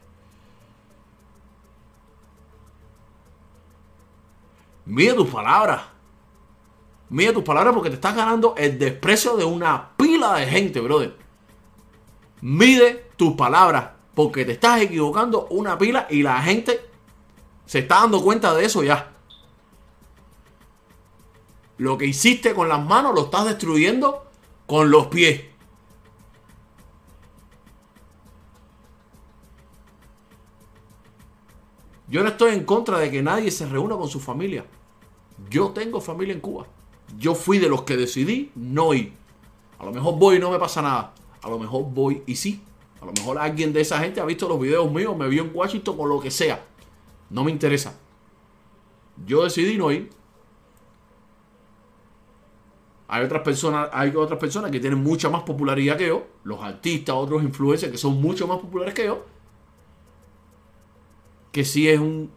Mide 4.86 5.14
tus 5.14 5.28
palabras. 5.28 5.82
Mide 7.10 7.32
tus 7.32 7.44
palabras 7.44 7.74
porque 7.74 7.90
te 7.90 7.96
estás 7.96 8.16
ganando 8.16 8.54
el 8.56 8.78
desprecio 8.78 9.36
de 9.36 9.44
una 9.44 9.96
pila 9.96 10.36
de 10.36 10.46
gente, 10.46 10.80
brother. 10.80 11.14
Mide 12.40 13.10
tus 13.16 13.34
palabras 13.34 13.95
porque 14.16 14.46
te 14.46 14.52
estás 14.52 14.80
equivocando 14.80 15.46
una 15.50 15.76
pila 15.76 16.06
y 16.08 16.22
la 16.22 16.40
gente 16.40 16.80
se 17.66 17.80
está 17.80 17.96
dando 17.96 18.22
cuenta 18.22 18.54
de 18.54 18.64
eso 18.64 18.82
ya. 18.82 19.12
Lo 21.76 21.98
que 21.98 22.06
hiciste 22.06 22.54
con 22.54 22.66
las 22.66 22.82
manos 22.82 23.14
lo 23.14 23.24
estás 23.24 23.44
destruyendo 23.44 24.24
con 24.66 24.90
los 24.90 25.08
pies. 25.08 25.44
Yo 32.08 32.22
no 32.22 32.30
estoy 32.30 32.54
en 32.54 32.64
contra 32.64 32.98
de 32.98 33.10
que 33.10 33.22
nadie 33.22 33.50
se 33.50 33.66
reúna 33.66 33.96
con 33.96 34.08
su 34.08 34.18
familia. 34.18 34.64
Yo 35.50 35.72
tengo 35.72 36.00
familia 36.00 36.32
en 36.32 36.40
Cuba. 36.40 36.66
Yo 37.18 37.34
fui 37.34 37.58
de 37.58 37.68
los 37.68 37.82
que 37.82 37.98
decidí 37.98 38.50
no 38.54 38.94
ir. 38.94 39.12
A 39.78 39.84
lo 39.84 39.92
mejor 39.92 40.18
voy 40.18 40.36
y 40.36 40.38
no 40.38 40.50
me 40.50 40.58
pasa 40.58 40.80
nada. 40.80 41.12
A 41.42 41.50
lo 41.50 41.58
mejor 41.58 41.84
voy 41.90 42.22
y 42.24 42.36
sí. 42.36 42.62
A 43.00 43.04
lo 43.04 43.12
mejor 43.12 43.38
alguien 43.38 43.72
de 43.72 43.80
esa 43.80 43.98
gente 43.98 44.20
ha 44.20 44.24
visto 44.24 44.48
los 44.48 44.60
videos 44.60 44.90
míos, 44.90 45.16
me 45.16 45.28
vio 45.28 45.42
en 45.42 45.50
Washington 45.54 45.96
o 45.98 46.06
lo 46.06 46.20
que 46.20 46.30
sea. 46.30 46.64
No 47.30 47.44
me 47.44 47.50
interesa. 47.50 47.98
Yo 49.26 49.44
decidí 49.44 49.76
no 49.76 49.90
ir. 49.90 50.10
Hay 53.08 53.24
otras 53.24 53.42
personas, 53.42 53.88
hay 53.92 54.14
otras 54.16 54.38
personas 54.38 54.70
que 54.70 54.80
tienen 54.80 55.02
mucha 55.02 55.28
más 55.28 55.42
popularidad 55.42 55.96
que 55.96 56.08
yo, 56.08 56.26
los 56.42 56.60
artistas, 56.62 57.14
otros 57.14 57.42
influencers 57.42 57.92
que 57.92 57.98
son 57.98 58.20
mucho 58.20 58.48
más 58.48 58.58
populares 58.58 58.94
que 58.94 59.06
yo, 59.06 59.24
que 61.52 61.64
sí 61.64 61.88
es 61.88 62.00
un 62.00 62.30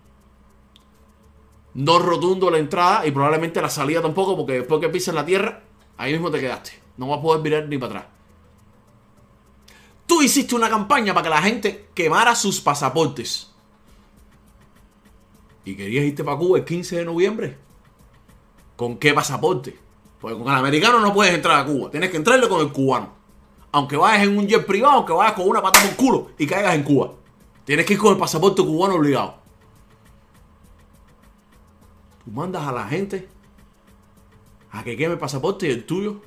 no 1.74 2.00
rotundo 2.00 2.52
la 2.52 2.60
entrada 2.60 3.06
y 3.06 3.12
probablemente 3.12 3.62
la 3.62 3.70
salida 3.70 4.02
tampoco, 4.02 4.38
porque 4.38 4.54
después 4.54 4.80
que 4.80 4.90
pisas 4.90 5.16
la 5.16 5.26
tierra, 5.26 5.64
ahí 5.98 6.14
mismo 6.14 6.30
te 6.30 6.40
quedaste. 6.40 6.72
No 6.98 7.08
vas 7.08 7.20
a 7.20 7.22
poder 7.22 7.42
mirar 7.42 7.68
ni 7.68 7.78
para 7.78 8.00
atrás. 8.00 8.19
Tú 10.10 10.24
hiciste 10.24 10.56
una 10.56 10.72
campaña 10.72 11.14
para 11.14 11.24
que 11.24 11.30
la 11.30 11.42
gente 11.44 11.90
quemara 11.94 12.34
sus 12.34 12.60
pasaportes. 12.60 13.52
Y 15.64 15.76
querías 15.76 16.04
irte 16.04 16.24
para 16.24 16.36
Cuba 16.36 16.58
el 16.58 16.66
15 16.66 16.96
de 16.96 17.06
noviembre. 17.06 17.60
¿Con 18.76 18.98
qué 18.98 19.14
pasaporte? 19.14 19.78
Porque 20.20 20.36
con 20.36 20.52
el 20.52 20.58
americano 20.58 21.00
no 21.00 21.14
puedes 21.14 21.36
entrar 21.36 21.60
a 21.60 21.66
Cuba. 21.66 21.92
Tienes 21.92 22.10
que 22.10 22.18
entrarle 22.18 22.50
con 22.50 22.60
el 22.60 22.72
cubano. 22.72 23.14
Aunque 23.72 23.98
vayas 23.98 24.24
en 24.24 24.36
un 24.36 24.48
jet 24.48 24.66
privado, 24.66 24.96
aunque 24.96 25.14
vayas 25.14 25.34
con 25.34 25.48
una 25.48 25.62
pata 25.62 25.80
por 25.80 25.96
culo 25.96 26.32
y 26.40 26.48
caigas 26.48 26.74
en 26.74 26.82
Cuba. 26.82 27.12
Tienes 27.64 27.86
que 27.86 27.94
ir 27.94 28.00
con 28.00 28.14
el 28.14 28.18
pasaporte 28.18 28.64
cubano 28.64 28.96
obligado. 28.96 29.36
Tú 32.26 32.32
mandas 32.32 32.68
a 32.68 32.72
la 32.72 32.88
gente 32.88 33.30
a 34.72 34.84
que 34.84 34.98
queme 34.98 35.14
el 35.14 35.20
pasaporte 35.20 35.68
y 35.68 35.72
el 35.72 35.86
tuyo. 35.86 36.22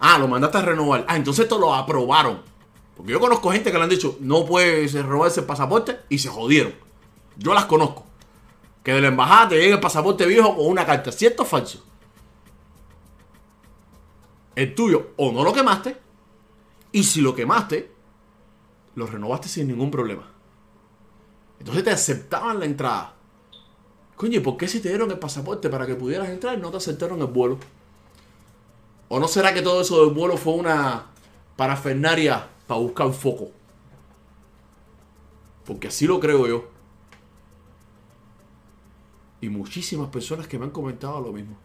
Ah, 0.00 0.18
lo 0.18 0.26
mandaste 0.26 0.58
a 0.58 0.62
renovar. 0.62 1.04
Ah, 1.06 1.14
entonces 1.14 1.44
esto 1.44 1.56
lo 1.56 1.72
aprobaron. 1.72 2.57
Porque 2.98 3.12
yo 3.12 3.20
conozco 3.20 3.52
gente 3.52 3.70
que 3.70 3.78
le 3.78 3.84
han 3.84 3.90
dicho, 3.90 4.16
no 4.18 4.44
puedes 4.44 4.92
robarse 5.04 5.38
el 5.38 5.46
pasaporte 5.46 6.00
y 6.08 6.18
se 6.18 6.28
jodieron. 6.28 6.74
Yo 7.36 7.54
las 7.54 7.66
conozco. 7.66 8.04
Que 8.82 8.92
de 8.92 9.00
la 9.00 9.06
embajada 9.06 9.50
te 9.50 9.54
llegue 9.54 9.74
el 9.74 9.80
pasaporte 9.80 10.26
viejo 10.26 10.56
con 10.56 10.66
una 10.66 10.84
carta. 10.84 11.12
¿Cierto 11.12 11.44
o 11.44 11.46
falso? 11.46 11.84
El 14.56 14.74
tuyo 14.74 15.12
o 15.16 15.30
no 15.30 15.44
lo 15.44 15.52
quemaste. 15.52 15.96
Y 16.90 17.04
si 17.04 17.20
lo 17.20 17.36
quemaste, 17.36 17.92
lo 18.96 19.06
renovaste 19.06 19.48
sin 19.48 19.68
ningún 19.68 19.92
problema. 19.92 20.28
Entonces 21.60 21.84
te 21.84 21.90
aceptaban 21.90 22.58
la 22.58 22.64
entrada. 22.64 23.14
Coño, 24.16 24.38
¿y 24.38 24.40
por 24.40 24.56
qué 24.56 24.66
si 24.66 24.80
te 24.80 24.88
dieron 24.88 25.08
el 25.12 25.20
pasaporte 25.20 25.68
para 25.68 25.86
que 25.86 25.94
pudieras 25.94 26.30
entrar 26.30 26.58
no 26.58 26.72
te 26.72 26.78
aceptaron 26.78 27.20
el 27.20 27.26
vuelo? 27.26 27.58
¿O 29.06 29.20
no 29.20 29.28
será 29.28 29.54
que 29.54 29.62
todo 29.62 29.82
eso 29.82 30.04
del 30.04 30.12
vuelo 30.12 30.36
fue 30.36 30.54
una 30.54 31.06
parafernaria 31.54 32.57
para 32.68 32.80
buscar 32.80 33.12
foco? 33.12 33.50
Porque 35.64 35.88
así 35.88 36.06
lo 36.06 36.20
creo 36.20 36.46
yo. 36.46 36.68
Y 39.40 39.48
muchísimas 39.48 40.08
personas 40.08 40.46
que 40.46 40.58
me 40.58 40.66
han 40.66 40.70
comentado 40.70 41.20
lo 41.20 41.32
mismo. 41.32 41.56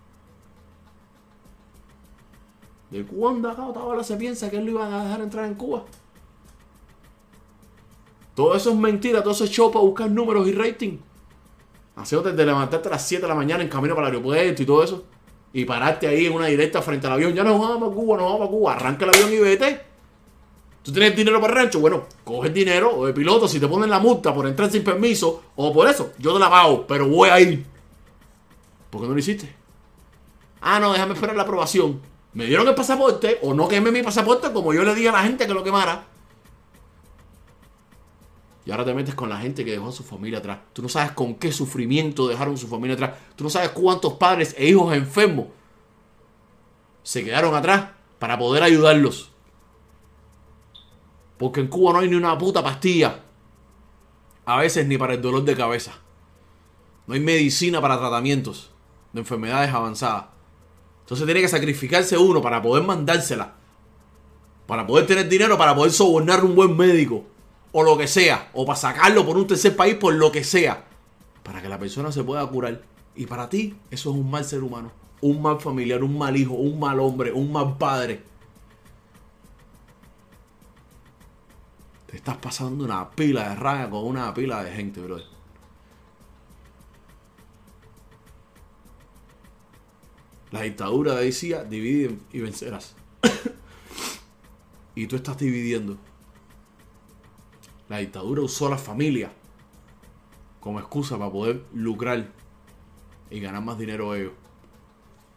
¿De 2.89 3.03
cuándo 3.05 3.49
acá 3.49 3.67
Otaola 3.67 4.03
se 4.03 4.15
piensa 4.17 4.49
que 4.49 4.57
él 4.57 4.65
lo 4.65 4.71
iban 4.71 4.93
a 4.93 5.03
dejar 5.03 5.21
entrar 5.21 5.45
en 5.45 5.55
Cuba? 5.55 5.83
Todo 8.35 8.55
eso 8.55 8.71
es 8.71 8.75
mentira, 8.75 9.21
todo 9.21 9.33
eso 9.33 9.43
es 9.43 9.51
show 9.51 9.71
para 9.71 9.83
buscar 9.83 10.09
números 10.09 10.47
y 10.47 10.53
rating. 10.53 10.97
Haciéndote 11.95 12.35
de 12.35 12.45
levantarte 12.45 12.87
a 12.87 12.91
las 12.91 13.07
7 13.07 13.21
de 13.21 13.27
la 13.27 13.35
mañana 13.35 13.63
en 13.63 13.69
camino 13.69 13.95
para 13.95 14.07
el 14.07 14.13
aeropuerto 14.13 14.61
y 14.61 14.65
todo 14.65 14.83
eso. 14.83 15.03
Y 15.53 15.65
pararte 15.65 16.07
ahí 16.07 16.27
en 16.27 16.33
una 16.33 16.47
directa 16.47 16.81
frente 16.81 17.07
al 17.07 17.13
avión. 17.13 17.33
Ya 17.33 17.43
no 17.43 17.59
vamos 17.59 17.91
a 17.91 17.95
Cuba, 17.95 18.17
no 18.17 18.25
vamos 18.25 18.47
a 18.47 18.51
Cuba. 18.51 18.73
Arranca 18.73 19.05
el 19.05 19.11
avión 19.11 19.33
y 19.33 19.39
vete. 19.39 19.92
¿Tú 20.83 20.91
tienes 20.91 21.15
dinero 21.15 21.39
para 21.39 21.53
el 21.53 21.59
rancho? 21.59 21.79
Bueno, 21.79 22.07
coge 22.25 22.49
el 22.49 22.53
dinero 22.53 22.93
o 22.93 23.05
de 23.05 23.13
piloto 23.13 23.47
si 23.47 23.59
te 23.59 23.67
ponen 23.67 23.89
la 23.89 23.99
multa 23.99 24.33
por 24.33 24.45
entrar 24.45 24.69
sin 24.69 24.83
permiso 24.83 25.43
o 25.55 25.73
por 25.73 25.87
eso. 25.87 26.11
Yo 26.19 26.33
te 26.33 26.39
la 26.39 26.49
pago, 26.49 26.85
pero 26.85 27.07
voy 27.07 27.29
a 27.29 27.39
ir. 27.39 27.65
¿Por 28.89 29.01
qué 29.01 29.07
no 29.07 29.13
lo 29.13 29.19
hiciste? 29.19 29.55
Ah, 30.59 30.79
no, 30.79 30.91
déjame 30.91 31.13
esperar 31.13 31.35
la 31.37 31.43
aprobación. 31.43 32.01
Me 32.33 32.45
dieron 32.45 32.67
el 32.67 32.75
pasaporte 32.75 33.39
o 33.43 33.53
no 33.53 33.67
quemé 33.67 33.91
mi 33.91 34.03
pasaporte 34.03 34.51
como 34.51 34.73
yo 34.73 34.83
le 34.83 34.93
dije 34.93 35.09
a 35.09 35.13
la 35.13 35.23
gente 35.23 35.47
que 35.47 35.53
lo 35.53 35.63
quemara. 35.63 36.05
Y 38.65 38.71
ahora 38.71 38.85
te 38.85 38.93
metes 38.93 39.15
con 39.15 39.29
la 39.29 39.39
gente 39.39 39.63
que 39.63 39.71
dejó 39.71 39.89
a 39.89 39.91
su 39.91 40.03
familia 40.03 40.39
atrás. 40.39 40.59
Tú 40.73 40.81
no 40.81 40.89
sabes 40.89 41.11
con 41.11 41.35
qué 41.35 41.51
sufrimiento 41.51 42.27
dejaron 42.27 42.57
su 42.57 42.67
familia 42.67 42.95
atrás. 42.95 43.11
Tú 43.35 43.43
no 43.43 43.49
sabes 43.49 43.69
cuántos 43.69 44.13
padres 44.13 44.55
e 44.57 44.67
hijos 44.67 44.93
enfermos 44.93 45.47
se 47.03 47.23
quedaron 47.23 47.55
atrás 47.55 47.89
para 48.19 48.37
poder 48.37 48.63
ayudarlos. 48.63 49.32
Porque 51.43 51.59
en 51.59 51.67
Cuba 51.67 51.91
no 51.91 51.99
hay 51.99 52.07
ni 52.07 52.15
una 52.15 52.37
puta 52.37 52.63
pastilla. 52.63 53.19
A 54.45 54.59
veces 54.59 54.87
ni 54.87 54.97
para 54.97 55.15
el 55.15 55.21
dolor 55.21 55.43
de 55.43 55.57
cabeza. 55.57 55.91
No 57.05 57.15
hay 57.15 57.19
medicina 57.19 57.81
para 57.81 57.99
tratamientos 57.99 58.71
de 59.11 59.19
enfermedades 59.19 59.73
avanzadas. 59.73 60.27
Entonces 61.01 61.25
tiene 61.25 61.41
que 61.41 61.49
sacrificarse 61.49 62.17
uno 62.17 62.41
para 62.41 62.61
poder 62.61 62.85
mandársela. 62.85 63.55
Para 64.67 64.87
poder 64.87 65.05
tener 65.05 65.27
dinero, 65.27 65.57
para 65.57 65.75
poder 65.75 65.91
sobornar 65.91 66.45
un 66.45 66.55
buen 66.55 66.77
médico. 66.77 67.25
O 67.73 67.83
lo 67.83 67.97
que 67.97 68.07
sea. 68.07 68.49
O 68.53 68.65
para 68.65 68.79
sacarlo 68.79 69.25
por 69.25 69.35
un 69.35 69.45
tercer 69.45 69.75
país, 69.75 69.95
por 69.95 70.13
lo 70.13 70.31
que 70.31 70.45
sea. 70.45 70.85
Para 71.43 71.61
que 71.61 71.67
la 71.67 71.77
persona 71.77 72.13
se 72.13 72.23
pueda 72.23 72.47
curar. 72.47 72.83
Y 73.17 73.25
para 73.25 73.49
ti, 73.49 73.75
eso 73.91 74.11
es 74.11 74.15
un 74.15 74.31
mal 74.31 74.45
ser 74.45 74.63
humano. 74.63 74.93
Un 75.19 75.41
mal 75.41 75.59
familiar, 75.59 76.05
un 76.05 76.17
mal 76.17 76.37
hijo, 76.37 76.53
un 76.53 76.79
mal 76.79 77.01
hombre, 77.01 77.33
un 77.33 77.51
mal 77.51 77.77
padre. 77.77 78.23
Te 82.13 82.17
estás 82.17 82.37
pasando 82.37 82.85
una 82.85 83.09
pila 83.09 83.49
de 83.49 83.55
raya 83.55 83.89
con 83.89 84.05
una 84.05 84.31
pila 84.35 84.63
de 84.63 84.71
gente, 84.71 85.01
brother. 85.01 85.25
La 90.51 90.61
dictadura 90.61 91.15
decía, 91.15 91.63
divide 91.63 92.15
y 92.31 92.41
vencerás. 92.41 92.95
y 94.95 95.07
tú 95.07 95.15
estás 95.15 95.39
dividiendo. 95.39 95.97
La 97.89 97.97
dictadura 97.97 98.43
usó 98.43 98.67
a 98.67 98.69
la 98.69 98.77
familia 98.77 99.33
como 100.59 100.79
excusa 100.79 101.17
para 101.17 101.31
poder 101.31 101.65
lucrar 101.73 102.29
y 103.31 103.39
ganar 103.39 103.63
más 103.63 103.79
dinero 103.79 104.13
ellos. 104.13 104.33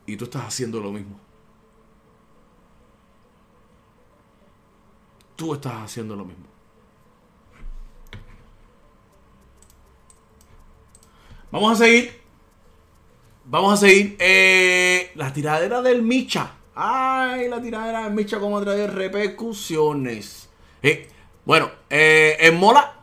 Y 0.05 0.19
tú 0.19 0.27
estás 0.27 0.45
haciendo 0.45 0.79
lo 0.81 0.93
mismo. 0.93 1.19
Tú 5.37 5.55
estás 5.55 5.83
haciendo 5.83 6.15
lo 6.15 6.27
mismo. 6.27 6.56
Vamos 11.51 11.73
a 11.73 11.85
seguir. 11.85 12.21
Vamos 13.45 13.75
a 13.75 13.77
seguir. 13.77 14.17
Eh, 14.19 15.13
la 15.15 15.33
tiradera 15.33 15.81
del 15.81 16.03
Micha. 16.03 16.53
Ay, 16.75 17.49
la 17.49 17.63
tiradera 17.63 18.05
del 18.05 18.15
Micha 18.15 18.41
como 18.41 18.61
trae 18.61 18.87
repercusiones. 18.89 20.49
Eh, 20.83 21.09
bueno, 21.45 21.71
eh, 21.89 22.37
en 22.41 22.57
Mola. 22.57 22.95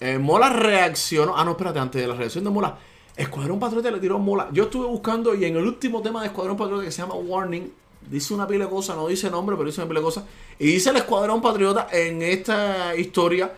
En 0.00 0.22
Mola 0.22 0.48
reaccionó. 0.48 1.36
Ah, 1.36 1.44
no, 1.44 1.52
espérate, 1.52 1.78
antes 1.78 2.00
de 2.00 2.08
la 2.08 2.14
reacción 2.14 2.44
de 2.44 2.50
Mola. 2.50 2.78
Escuadrón 3.14 3.60
Patriota 3.60 3.90
le 3.90 4.00
tiró 4.00 4.18
Mola. 4.18 4.48
Yo 4.52 4.64
estuve 4.64 4.86
buscando 4.86 5.34
y 5.34 5.44
en 5.44 5.56
el 5.56 5.66
último 5.66 6.00
tema 6.00 6.22
de 6.22 6.28
Escuadrón 6.28 6.56
Patriota 6.56 6.84
que 6.84 6.90
se 6.90 7.02
llama 7.02 7.14
Warning. 7.14 7.70
Dice 8.08 8.32
una 8.32 8.48
pila 8.48 8.66
de 8.66 8.70
no 8.70 9.06
dice 9.06 9.30
nombre, 9.30 9.54
pero 9.54 9.66
dice 9.66 9.82
una 9.82 9.88
pila 9.88 10.00
de 10.00 10.04
cosas. 10.04 10.24
Y 10.58 10.66
dice 10.68 10.90
el 10.90 10.96
Escuadrón 10.96 11.42
Patriota 11.42 11.88
en 11.92 12.22
esta 12.22 12.96
historia 12.96 13.52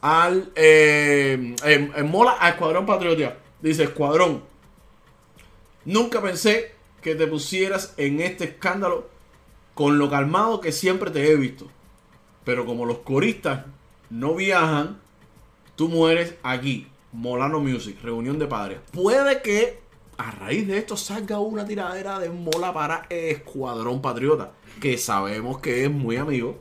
al. 0.00 0.52
en, 0.54 1.56
en 1.64 2.10
Mola 2.10 2.36
a 2.38 2.50
Escuadrón 2.50 2.86
Patriota. 2.86 3.36
Dice 3.60 3.84
Escuadrón. 3.84 4.42
Nunca 5.84 6.22
pensé 6.22 6.74
que 7.02 7.14
te 7.14 7.26
pusieras 7.26 7.94
en 7.96 8.20
este 8.20 8.44
escándalo 8.44 9.08
con 9.74 9.98
lo 9.98 10.10
calmado 10.10 10.60
que 10.60 10.72
siempre 10.72 11.10
te 11.10 11.30
he 11.30 11.36
visto. 11.36 11.68
Pero 12.44 12.66
como 12.66 12.84
los 12.84 12.98
coristas 12.98 13.66
no 14.10 14.34
viajan, 14.34 14.98
tú 15.76 15.88
mueres 15.88 16.34
aquí. 16.42 16.88
Molano 17.12 17.60
Music, 17.60 17.96
reunión 18.02 18.38
de 18.38 18.46
padres. 18.46 18.78
Puede 18.92 19.40
que 19.40 19.80
a 20.18 20.30
raíz 20.30 20.66
de 20.66 20.78
esto 20.78 20.96
salga 20.96 21.38
una 21.38 21.64
tiradera 21.64 22.18
de 22.18 22.28
Mola 22.28 22.72
para 22.72 23.06
Escuadrón 23.08 24.02
Patriota. 24.02 24.52
Que 24.80 24.98
sabemos 24.98 25.58
que 25.60 25.84
es 25.84 25.90
muy 25.90 26.16
amigo 26.16 26.58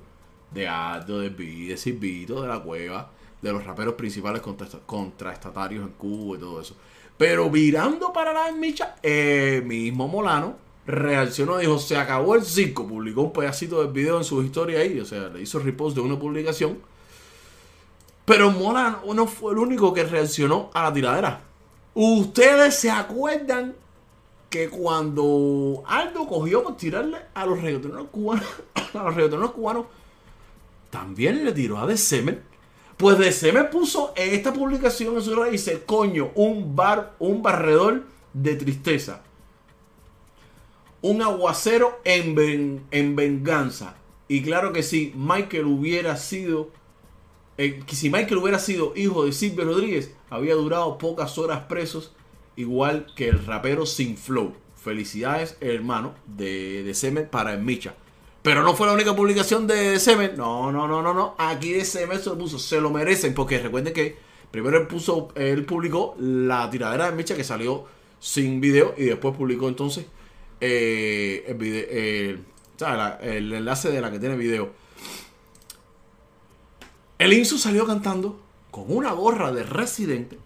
de 0.51 0.67
Aldo, 0.67 1.19
de 1.19 1.29
B, 1.29 1.67
de 1.67 1.77
Silvito, 1.77 2.41
de 2.41 2.47
la 2.47 2.61
Cueva, 2.61 3.11
de 3.41 3.51
los 3.51 3.63
raperos 3.63 3.93
principales 3.95 4.41
contra, 4.41 4.67
contraestatarios 4.85 5.83
en 5.83 5.93
Cuba 5.93 6.37
y 6.37 6.39
todo 6.39 6.61
eso. 6.61 6.75
Pero 7.17 7.49
virando 7.49 8.13
para 8.13 8.33
la 8.33 8.51
Micha, 8.51 8.95
el 9.01 9.65
mismo 9.65 10.07
Molano 10.07 10.55
reaccionó 10.85 11.57
dijo, 11.57 11.77
se 11.77 11.97
acabó 11.97 12.35
el 12.35 12.43
circo. 12.43 12.87
Publicó 12.87 13.21
un 13.23 13.33
pedacito 13.33 13.81
del 13.81 13.91
video 13.91 14.17
en 14.17 14.23
su 14.23 14.41
historia 14.41 14.79
ahí, 14.79 14.99
o 14.99 15.05
sea, 15.05 15.27
le 15.29 15.41
hizo 15.41 15.59
repost 15.59 15.95
de 15.95 16.01
una 16.01 16.17
publicación. 16.17 16.79
Pero 18.25 18.51
Molano 18.51 19.01
no 19.13 19.27
fue 19.27 19.53
el 19.53 19.59
único 19.59 19.93
que 19.93 20.03
reaccionó 20.03 20.69
a 20.73 20.83
la 20.83 20.93
tiradera. 20.93 21.41
Ustedes 21.93 22.75
se 22.75 22.91
acuerdan 22.91 23.75
que 24.49 24.69
cuando 24.69 25.83
Aldo 25.87 26.27
cogió 26.27 26.63
por 26.63 26.77
tirarle 26.77 27.17
a 27.33 27.45
los 27.45 27.61
reggaetoneros 27.61 28.07
cubanos 28.09 28.45
a 28.93 29.03
los 29.03 29.15
reggaetoneros 29.15 29.51
cubanos, 29.51 29.85
también 30.89 31.43
le 31.43 31.51
tiró 31.51 31.79
a 31.79 31.87
The 31.87 31.97
Semen. 31.97 32.41
Pues 32.97 33.17
The 33.17 33.31
Semen 33.31 33.69
puso 33.69 34.13
en 34.15 34.33
esta 34.33 34.51
publicación 34.51 35.15
en 35.15 35.21
su 35.21 35.35
red 35.35 35.49
y 35.49 35.51
dice, 35.51 35.83
coño, 35.85 36.31
un 36.35 36.75
bar, 36.75 37.15
un 37.19 37.41
barredor 37.41 38.03
de 38.33 38.55
tristeza. 38.55 39.23
Un 41.01 41.21
aguacero 41.21 41.99
en, 42.03 42.85
en 42.89 43.15
venganza. 43.15 43.95
Y 44.27 44.41
claro 44.41 44.73
que 44.73 44.83
sí, 44.83 45.13
Michael 45.15 45.65
hubiera 45.65 46.17
sido 46.17 46.71
eh, 47.57 47.79
si 47.87 48.11
Michael 48.11 48.37
hubiera 48.37 48.59
sido 48.59 48.93
hijo 48.95 49.25
de 49.25 49.31
Silvio 49.31 49.65
Rodríguez, 49.65 50.13
había 50.29 50.53
durado 50.53 50.97
pocas 50.99 51.37
horas 51.39 51.63
presos, 51.65 52.13
igual 52.55 53.07
que 53.15 53.29
el 53.29 53.43
rapero 53.45 53.85
Sin 53.85 54.15
Flow. 54.15 54.53
Felicidades, 54.75 55.57
hermano, 55.59 56.13
de, 56.27 56.83
de 56.83 56.93
Semen 56.93 57.27
para 57.29 57.53
el 57.53 57.61
Micha. 57.61 57.95
Pero 58.47 58.63
no 58.63 58.73
fue 58.75 58.87
la 58.87 58.93
única 58.93 59.13
publicación 59.13 59.67
de 59.67 59.99
Semen. 59.99 60.37
No, 60.37 60.71
no, 60.71 60.87
no, 60.87 61.01
no, 61.01 61.13
no. 61.13 61.35
Aquí 61.37 61.73
de 61.73 61.83
Semen 61.83 62.17
se 62.21 62.29
lo 62.29 62.37
puso. 62.37 62.57
Se 62.57 62.79
lo 62.79 62.89
merecen. 62.89 63.33
Porque 63.33 63.59
recuerden 63.59 63.91
que 63.91 64.15
primero 64.49 64.77
él 64.77 64.87
puso, 64.87 65.27
él 65.35 65.65
publicó 65.65 66.15
la 66.17 66.69
tiradera 66.69 67.11
de 67.11 67.17
Micha 67.17 67.35
que 67.35 67.43
salió 67.43 67.83
sin 68.21 68.61
video. 68.61 68.93
Y 68.95 69.03
después 69.03 69.35
publicó 69.35 69.67
entonces 69.67 70.05
eh, 70.61 71.43
el, 73.21 73.53
enlace 73.53 73.91
de 73.91 73.99
la 73.99 74.11
que 74.11 74.19
tiene 74.19 74.37
video. 74.37 74.71
El 77.19 77.33
Insu 77.33 77.57
salió 77.57 77.85
cantando 77.85 78.39
con 78.71 78.85
una 78.87 79.11
gorra 79.11 79.51
de 79.51 79.63
residente. 79.63 80.37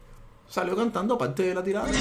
Salió 0.49 0.75
cantando 0.75 1.19
parte 1.19 1.43
de 1.43 1.53
la 1.53 1.63
tirada. 1.63 1.91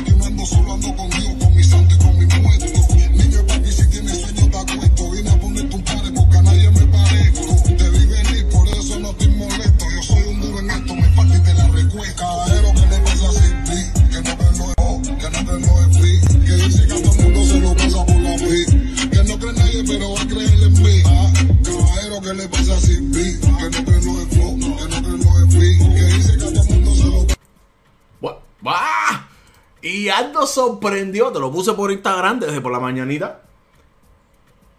Y 29.82 30.09
Aldo 30.09 30.47
sorprendió, 30.47 31.32
te 31.32 31.41
lo 31.41 31.51
puse 31.51 31.72
por 31.72 31.91
Instagram 31.91 32.41
desde 32.41 32.61
por 32.61 32.72
la 32.72 32.80
mañanita. 32.80 33.43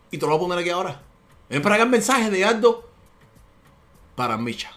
Y 0.10 0.18
te 0.18 0.26
lo 0.26 0.32
voy 0.32 0.38
a 0.38 0.48
poner 0.48 0.60
aquí 0.60 0.70
ahora. 0.70 1.02
Ven 1.52 1.62
para 1.62 1.76
acá 1.76 1.84
el 1.84 1.90
mensaje 1.90 2.30
de 2.30 2.46
Aldo 2.46 2.90
para 4.16 4.38
Micha. 4.38 4.72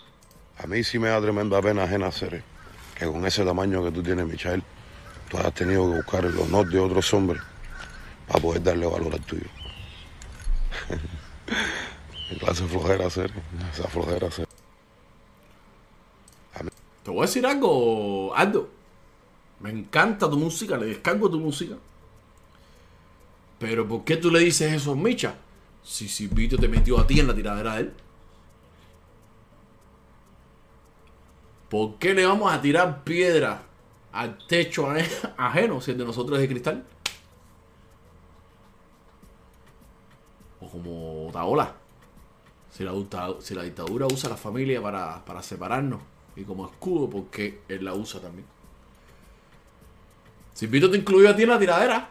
A 0.59 0.67
mí 0.67 0.83
sí 0.83 0.99
me 0.99 1.09
da 1.09 1.21
tremenda 1.21 1.63
pena 1.63 1.85
ajena 1.85 2.09
hacer 2.09 2.43
que 2.99 3.07
con 3.07 3.25
ese 3.25 3.45
tamaño 3.45 3.85
que 3.85 3.93
tú 3.93 4.03
tienes, 4.03 4.27
Michael, 4.27 4.61
tú 5.31 5.39
has 5.39 5.55
tenido 5.55 5.89
que 5.89 5.97
buscar 5.99 6.25
el 6.25 6.37
honor 6.37 6.69
de 6.69 6.81
otros 6.81 7.15
hombres 7.15 7.41
para 8.27 8.41
poder 8.41 8.65
darle 8.65 8.87
valor 8.87 9.15
al 9.15 9.21
tuyo. 9.21 9.47
Qué 12.29 12.39
clase 12.39 12.67
flojera 12.67 13.07
hacer, 13.07 13.31
esa 13.73 13.87
flojera 13.87 14.27
hacer. 14.27 14.49
Te 17.05 17.11
voy 17.11 17.19
a 17.21 17.27
decir 17.27 17.47
algo, 17.47 18.35
Aldo. 18.35 18.69
Me 19.61 19.71
encanta 19.71 20.29
tu 20.29 20.39
música, 20.39 20.77
le 20.77 20.87
descargo 20.87 21.31
tu 21.31 21.39
música. 21.39 21.77
Pero 23.61 23.87
¿por 23.87 24.03
qué 24.03 24.17
tú 24.17 24.29
le 24.33 24.41
dices 24.41 24.73
eso 24.73 24.93
a 24.93 24.97
Micha? 24.97 25.37
Si 25.85 26.09
Silvito 26.09 26.57
te 26.57 26.67
metió 26.67 26.99
a 26.99 27.07
ti 27.07 27.21
en 27.21 27.29
la 27.29 27.35
tiradera 27.35 27.75
de 27.75 27.81
él. 27.83 27.93
¿Por 31.69 31.97
qué 31.97 32.15
le 32.15 32.25
vamos 32.25 32.53
a 32.53 32.61
tirar 32.61 33.05
piedra 33.05 33.63
al 34.13 34.39
techo 34.47 34.89
ajeno 35.37 35.81
si 35.81 35.91
el 35.91 35.99
de 35.99 36.05
nosotros 36.05 36.39
es 36.39 36.43
de 36.43 36.49
cristal? 36.49 36.85
O 40.61 40.69
como 40.69 41.31
Taola. 41.33 41.75
Si 42.71 42.83
la, 42.83 42.93
si 43.41 43.55
la 43.55 43.63
dictadura 43.63 44.07
usa 44.07 44.31
la 44.31 44.37
familia 44.37 44.83
para, 44.83 45.25
para 45.25 45.43
separarnos 45.43 46.01
y 46.35 46.43
como 46.43 46.67
escudo, 46.67 47.09
porque 47.09 47.61
él 47.69 47.85
la 47.85 47.95
usa 47.95 48.21
también. 48.21 48.47
Silvito 50.55 50.91
te 50.91 50.97
incluyó 50.97 51.29
a 51.29 51.37
ti 51.37 51.43
en 51.43 51.51
la 51.51 51.59
tiradera. 51.59 52.11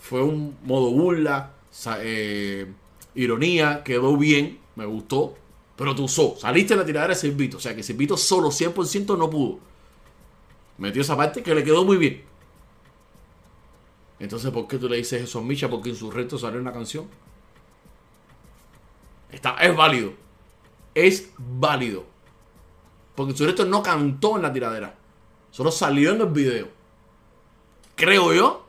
Fue 0.00 0.22
un 0.22 0.56
modo 0.64 0.90
burla, 0.90 1.50
eh, 2.00 2.72
ironía, 3.14 3.82
quedó 3.84 4.16
bien, 4.16 4.60
me 4.76 4.86
gustó. 4.86 5.34
Pero 5.76 5.94
te 5.94 6.02
usó, 6.02 6.36
saliste 6.36 6.76
la 6.76 6.84
tiradera 6.84 7.14
de 7.14 7.20
Silvito. 7.20 7.56
O 7.56 7.60
sea 7.60 7.74
que 7.74 7.82
Silvito 7.82 8.16
solo 8.16 8.48
100% 8.48 9.16
no 9.16 9.30
pudo. 9.30 9.58
Metió 10.76 11.00
esa 11.02 11.16
parte 11.16 11.42
que 11.42 11.54
le 11.54 11.64
quedó 11.64 11.84
muy 11.84 11.96
bien. 11.96 12.22
Entonces, 14.18 14.50
¿por 14.50 14.68
qué 14.68 14.76
tú 14.76 14.88
le 14.88 14.98
dices 14.98 15.22
eso 15.22 15.40
a? 15.42 15.70
Porque 15.70 15.88
en 15.88 15.96
su 15.96 16.10
reto 16.10 16.38
salió 16.38 16.60
una 16.60 16.72
canción. 16.72 17.06
Está, 19.30 19.56
es 19.56 19.74
válido. 19.74 20.12
Es 20.94 21.30
válido. 21.38 22.04
Porque 23.14 23.34
su 23.34 23.46
reto 23.46 23.64
no 23.64 23.82
cantó 23.82 24.36
en 24.36 24.42
la 24.42 24.52
tiradera. 24.52 24.94
Solo 25.50 25.70
salió 25.70 26.12
en 26.12 26.20
el 26.20 26.26
video. 26.28 26.68
Creo 27.96 28.32
yo 28.34 28.66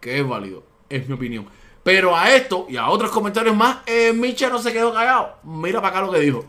que 0.00 0.18
es 0.18 0.26
válido. 0.26 0.64
Es 0.88 1.06
mi 1.08 1.14
opinión. 1.14 1.46
Pero 1.84 2.16
a 2.16 2.34
esto 2.34 2.64
y 2.66 2.78
a 2.78 2.88
otros 2.88 3.10
comentarios 3.10 3.54
más, 3.54 3.80
eh, 3.84 4.10
Micha 4.14 4.48
no 4.48 4.58
se 4.58 4.72
quedó 4.72 4.92
callado. 4.94 5.36
Mira 5.44 5.82
para 5.82 5.98
acá 5.98 6.06
lo 6.06 6.10
que 6.10 6.20
dijo. 6.20 6.44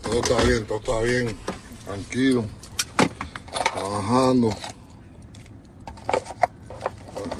Todo 0.00 0.20
está 0.20 0.42
bien, 0.44 0.64
todo 0.64 0.78
está 0.78 1.00
bien. 1.00 1.36
Tranquilo. 1.84 2.44
Trabajando. 3.74 4.50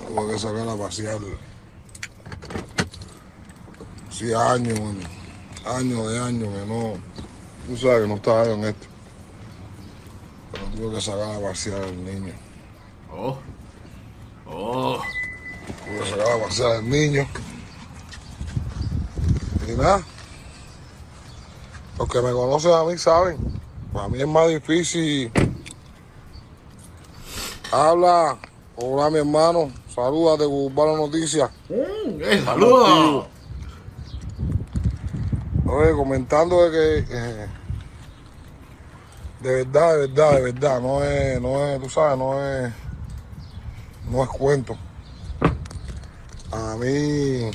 Tuve 0.08 0.32
que 0.32 0.38
sacar 0.40 0.68
a 0.68 0.76
pasear. 0.76 1.18
Sí, 4.10 4.34
años, 4.34 4.80
mano. 4.80 5.00
Años 5.64 6.10
de 6.10 6.18
años 6.18 6.48
que 6.48 6.66
no. 6.66 6.94
Tú 7.68 7.76
sabes 7.76 8.02
que 8.02 8.08
no 8.08 8.16
estaba 8.16 8.44
en 8.44 8.64
esto. 8.64 8.86
Pero 10.50 10.64
tuve 10.66 10.94
que 10.96 11.00
sacar 11.00 11.36
a 11.36 11.40
pasear 11.40 11.84
al 11.84 12.04
niño. 12.04 12.32
Oh. 13.12 13.38
Oh. 14.46 15.00
Tuve 15.66 15.98
que 16.00 16.10
sacar 16.10 16.32
a 16.40 16.42
pasear 16.44 16.72
al 16.76 16.88
niño. 16.88 17.26
Y 19.68 19.72
nada. 19.72 20.02
Los 21.98 22.08
que 22.08 22.20
me 22.22 22.32
conocen 22.32 22.72
a 22.72 22.84
mí 22.84 22.98
saben. 22.98 23.38
Para 23.92 24.08
mí 24.08 24.20
es 24.20 24.26
más 24.26 24.48
difícil. 24.48 25.30
Habla. 27.70 28.38
Hola, 28.76 29.10
mi 29.10 29.18
hermano. 29.18 29.70
Salúdate, 29.94 30.46
Urbano 30.46 30.96
Noticias. 30.96 31.50
eh, 31.68 32.42
saludos. 32.44 33.26
Oye, 35.66 35.92
comentando 35.92 36.68
de 36.68 36.70
que. 36.70 37.14
eh, 37.14 37.46
de 39.40 39.64
verdad, 39.64 39.92
de 39.92 39.98
verdad, 40.06 40.32
de 40.34 40.42
verdad. 40.52 40.80
No 40.80 41.04
es, 41.04 41.40
no 41.40 41.66
es, 41.66 41.80
tú 41.82 41.88
sabes, 41.90 42.18
no 42.18 42.42
es. 42.42 42.72
No 44.10 44.22
es 44.24 44.28
cuento. 44.30 44.76
A 46.52 46.76
mí. 46.76 47.50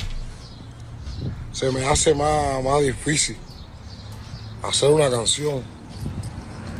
Se 1.51 1.71
me 1.71 1.87
hace 1.87 2.13
más, 2.13 2.63
más 2.63 2.81
difícil 2.81 3.37
hacer 4.63 4.91
una 4.91 5.09
canción 5.09 5.63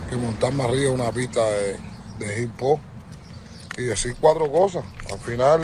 que 0.09 0.15
montarme 0.15 0.63
arriba 0.63 0.91
una 0.91 1.11
pista 1.11 1.43
de, 1.45 1.79
de 2.19 2.43
hip 2.43 2.51
hop 2.61 2.79
y 3.77 3.83
decir 3.83 4.15
cuatro 4.19 4.51
cosas. 4.51 4.83
Al 5.11 5.19
final 5.19 5.61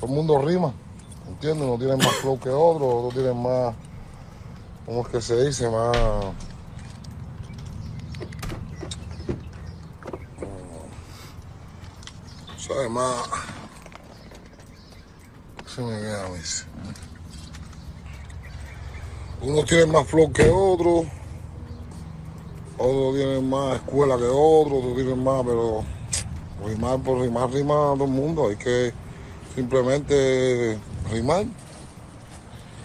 todo 0.00 0.06
el 0.06 0.08
mundo 0.08 0.38
rima, 0.38 0.72
¿entiendes? 1.28 1.66
Uno 1.66 1.78
tiene 1.78 1.96
más 1.96 2.14
flow 2.16 2.38
que 2.40 2.50
otro, 2.50 2.88
otro 2.88 3.20
tiene 3.20 3.32
más, 3.34 3.74
¿cómo 4.84 5.02
es 5.02 5.08
que 5.08 5.20
se 5.20 5.44
dice? 5.44 5.68
Más... 5.70 5.96
¿Sabes? 12.58 12.90
Más... 12.90 13.51
Se 15.74 15.80
me 15.82 15.98
queda 16.00 16.26
a 16.26 16.28
mí. 16.28 16.38
Uno 19.42 19.64
tiene 19.64 19.86
más 19.86 20.06
flow 20.06 20.32
que 20.32 20.48
otro, 20.48 21.04
otro 22.78 23.12
tiene 23.14 23.40
más 23.40 23.76
escuela 23.76 24.16
que 24.16 24.24
otro, 24.24 24.76
otro 24.78 24.94
tiene 24.94 25.14
más, 25.16 25.42
pero 25.44 25.84
rimar 26.64 27.00
por 27.00 27.20
rimar 27.20 27.50
rima 27.50 27.74
a 27.74 27.94
todo 27.94 28.04
el 28.04 28.10
mundo, 28.10 28.48
hay 28.48 28.56
que 28.56 28.92
simplemente 29.54 30.78
rimar. 31.10 31.44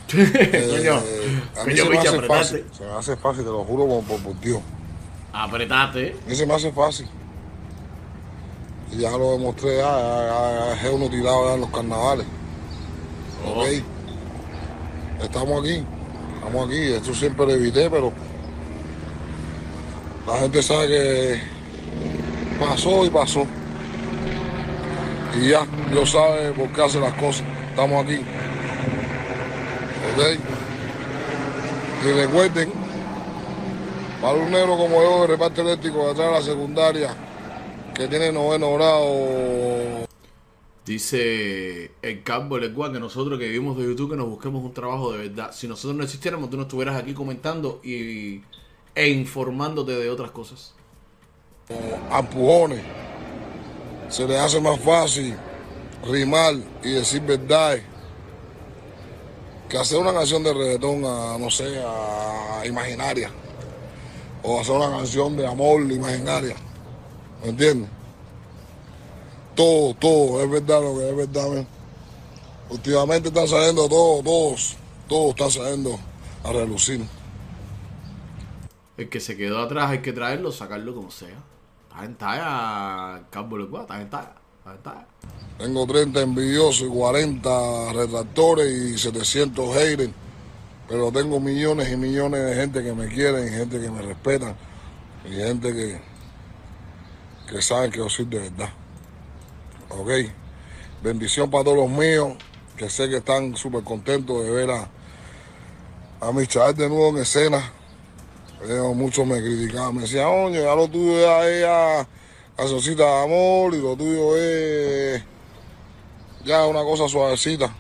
Coño, 0.10 1.00
Eh, 1.04 1.42
a 1.60 1.64
mí 1.66 1.76
coño, 1.76 1.84
se 1.84 1.90
me 1.90 1.98
hace 1.98 2.08
apretate. 2.08 2.28
fácil, 2.28 2.66
se 2.76 2.84
me 2.86 2.92
hace 2.92 3.16
fácil, 3.18 3.44
te 3.44 3.50
lo 3.52 3.64
juro 3.66 3.86
por, 3.88 4.04
por, 4.06 4.20
por 4.24 4.40
Dios. 4.40 4.62
Apretate. 5.34 6.16
A 6.26 6.30
mí 6.30 6.36
se 6.36 6.46
me 6.48 6.54
hace 6.56 6.72
fácil. 6.72 7.08
Y 8.94 9.00
ya 9.02 9.12
lo 9.12 9.34
demostré, 9.34 9.78
ya, 9.78 9.84
ya, 10.00 10.26
ya, 10.26 10.76
ya 10.76 10.82
es 10.88 10.94
uno 10.94 11.10
tirado 11.10 11.50
ya 11.50 11.56
en 11.56 11.62
los 11.62 11.70
carnavales. 11.70 12.26
¿Ok? 13.46 13.84
estamos 15.24 15.62
aquí, 15.62 15.84
estamos 16.36 16.68
aquí. 16.68 16.82
Esto 16.94 17.14
siempre 17.14 17.46
lo 17.46 17.52
evité, 17.54 17.90
pero 17.90 18.12
la 20.28 20.38
gente 20.40 20.62
sabe 20.62 20.88
que 20.88 21.42
pasó 22.60 23.06
y 23.06 23.10
pasó. 23.10 23.46
Y 25.40 25.50
ya, 25.50 25.66
Dios 25.92 26.12
sabe 26.12 26.52
por 26.54 26.70
qué 26.70 26.84
hace 26.84 27.00
las 27.00 27.14
cosas. 27.14 27.44
Estamos 27.70 28.04
aquí. 28.04 28.18
¿Ok? 30.16 30.40
Y 32.06 32.12
recuerden, 32.12 32.72
para 34.22 34.34
un 34.34 34.52
negro 34.52 34.78
como 34.78 35.02
yo 35.02 35.22
de 35.22 35.28
reparto 35.28 35.62
eléctrico 35.62 36.08
detrás 36.08 36.28
de 36.28 36.34
la 36.34 36.42
secundaria, 36.42 37.10
que 37.94 38.08
tiene 38.08 38.32
noveno 38.32 38.74
grado, 38.76 39.06
Dice 40.88 41.92
el 42.02 42.24
Campo 42.24 42.58
Legua 42.58 42.94
que 42.94 43.00
nosotros 43.02 43.38
que 43.38 43.50
vivimos 43.50 43.78
de 43.78 43.84
YouTube 43.84 44.12
que 44.12 44.16
nos 44.16 44.30
busquemos 44.30 44.64
un 44.64 44.74
trabajo 44.74 45.12
de 45.12 45.28
verdad. 45.28 45.52
Si 45.52 45.68
nosotros 45.68 45.98
no 45.98 46.04
existiéramos, 46.06 46.50
tú 46.50 46.56
no 46.56 46.64
estuvieras 46.64 46.96
aquí 46.96 47.14
comentando 47.14 47.82
y, 47.84 48.42
e 48.96 49.10
informándote 49.10 49.92
de 49.92 50.10
otras 50.10 50.32
cosas. 50.32 50.74
a 52.10 52.20
empujones, 52.20 52.80
se 54.08 54.26
le 54.26 54.40
hace 54.40 54.62
más 54.62 54.80
fácil 54.80 55.36
rimar 56.10 56.56
y 56.82 56.92
decir 56.92 57.22
verdades 57.22 57.84
que 59.68 59.78
hacer 59.78 59.98
una 59.98 60.14
canción 60.14 60.42
de 60.42 60.54
reggaetón 60.54 61.04
a, 61.04 61.38
no 61.38 61.50
sé, 61.50 61.84
a 61.86 62.66
imaginaria. 62.66 63.30
O 64.42 64.62
hacer 64.62 64.74
una 64.74 64.90
canción 64.90 65.36
de 65.36 65.46
amor 65.46 65.82
imaginaria. 65.92 66.56
¿Me 67.44 67.50
entiendes? 67.50 67.97
Todo, 69.58 69.96
todo, 69.96 70.44
es 70.44 70.52
verdad 70.52 70.84
lo 70.84 71.00
que 71.00 71.10
es 71.10 71.16
verdad. 71.16 71.50
men. 71.50 71.68
Últimamente 72.70 73.30
están 73.30 73.48
saliendo 73.48 73.90
todos, 73.90 74.24
todos, 74.24 74.78
todos 75.08 75.30
están 75.32 75.50
saliendo 75.50 76.00
a 76.44 76.52
relucir. 76.54 77.04
El 78.98 79.10
que 79.10 79.20
se 79.20 79.36
quedó 79.36 79.58
atrás 79.58 79.90
hay 79.90 80.00
que 80.04 80.14
traerlo, 80.14 80.52
sacarlo 80.52 80.94
como 80.94 81.10
sea. 81.10 81.40
Estás 81.90 82.06
en 82.06 82.16
talla, 82.18 83.24
Campo 83.32 83.58
Legua, 83.58 83.82
estás 83.82 84.02
en 84.02 84.10
talla. 84.12 84.36
Estás 84.60 84.76
en 84.76 84.84
talla. 84.84 85.08
Tengo 85.58 85.88
30 85.88 86.22
envidiosos 86.22 86.88
y 86.88 86.92
40 86.92 87.94
retractores 87.94 88.72
y 88.72 88.96
700 88.96 89.76
haters. 89.76 90.14
Pero 90.88 91.12
tengo 91.12 91.40
millones 91.40 91.92
y 91.92 91.98
millones 91.98 92.46
de 92.46 92.54
gente 92.54 92.84
que 92.84 92.94
me 92.94 93.08
quieren, 93.08 93.50
gente 93.50 93.82
que 93.82 93.90
me 93.90 94.04
respetan 94.04 94.56
y 95.26 95.34
gente 95.34 95.74
que, 95.74 96.00
que 97.50 97.62
saben 97.64 97.90
que 97.90 97.98
yo 97.98 98.08
soy 98.08 98.26
de 98.26 98.38
verdad. 98.38 98.70
Ok. 99.90 100.10
Bendición 101.02 101.50
para 101.50 101.64
todos 101.64 101.78
los 101.78 101.90
míos, 101.90 102.34
que 102.76 102.90
sé 102.90 103.08
que 103.08 103.18
están 103.18 103.56
súper 103.56 103.84
contentos 103.84 104.44
de 104.44 104.52
ver 104.52 104.72
a, 104.72 104.90
a 106.20 106.32
mi 106.32 106.46
chaval 106.48 106.76
de 106.76 106.90
nuevo 106.90 107.10
en 107.10 107.18
escena. 107.20 107.72
Eh, 108.68 108.82
muchos 108.96 109.26
me 109.26 109.40
criticaban, 109.40 109.96
me 109.96 110.02
decían, 110.02 110.26
oye, 110.26 110.64
ya 110.64 110.76
lo 110.76 110.88
tuyo 110.88 111.46
es 111.46 111.62
ya 111.62 112.08
cancioncita 112.56 113.04
de 113.04 113.24
amor 113.24 113.76
y 113.76 113.82
lo 113.82 113.96
tuyo 113.96 114.36
es 114.36 115.24
ya 116.44 116.66
una 116.66 116.82
cosa 116.84 117.08
suavecita. 117.08 117.74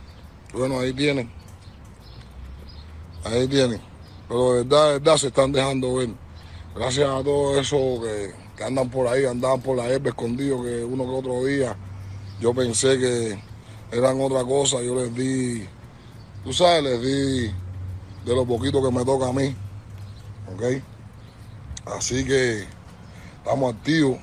Bueno, 0.53 0.79
ahí 0.79 0.93
tienen. 0.93 1.29
Ahí 3.25 3.47
tienen. 3.47 3.81
Pero 4.27 4.53
de 4.53 4.63
verdad, 4.63 4.87
de 4.87 4.93
verdad 4.99 5.17
se 5.17 5.27
están 5.27 5.51
dejando 5.51 5.95
ver. 5.95 6.09
Gracias 6.75 7.09
a 7.09 7.23
todos 7.23 7.57
esos 7.57 7.99
que, 8.03 8.33
que 8.55 8.63
andan 8.63 8.89
por 8.89 9.07
ahí, 9.07 9.25
andaban 9.25 9.61
por 9.61 9.75
la 9.75 9.87
herba 9.87 10.09
escondidos, 10.09 10.63
que 10.63 10.83
uno 10.83 11.03
que 11.03 11.09
otro 11.09 11.43
día 11.43 11.75
yo 12.39 12.53
pensé 12.53 12.97
que 12.99 13.39
eran 13.91 14.21
otra 14.21 14.43
cosa. 14.43 14.81
Yo 14.81 14.95
les 14.95 15.13
di, 15.13 15.67
tú 16.43 16.53
sabes, 16.53 16.83
les 16.83 17.01
di 17.01 17.51
de 18.25 18.35
lo 18.35 18.45
poquito 18.45 18.83
que 18.83 18.91
me 18.91 19.03
toca 19.03 19.29
a 19.29 19.33
mí. 19.33 19.55
¿Ok? 20.53 20.81
Así 21.85 22.25
que 22.25 22.65
estamos 23.37 23.73
activos. 23.73 24.17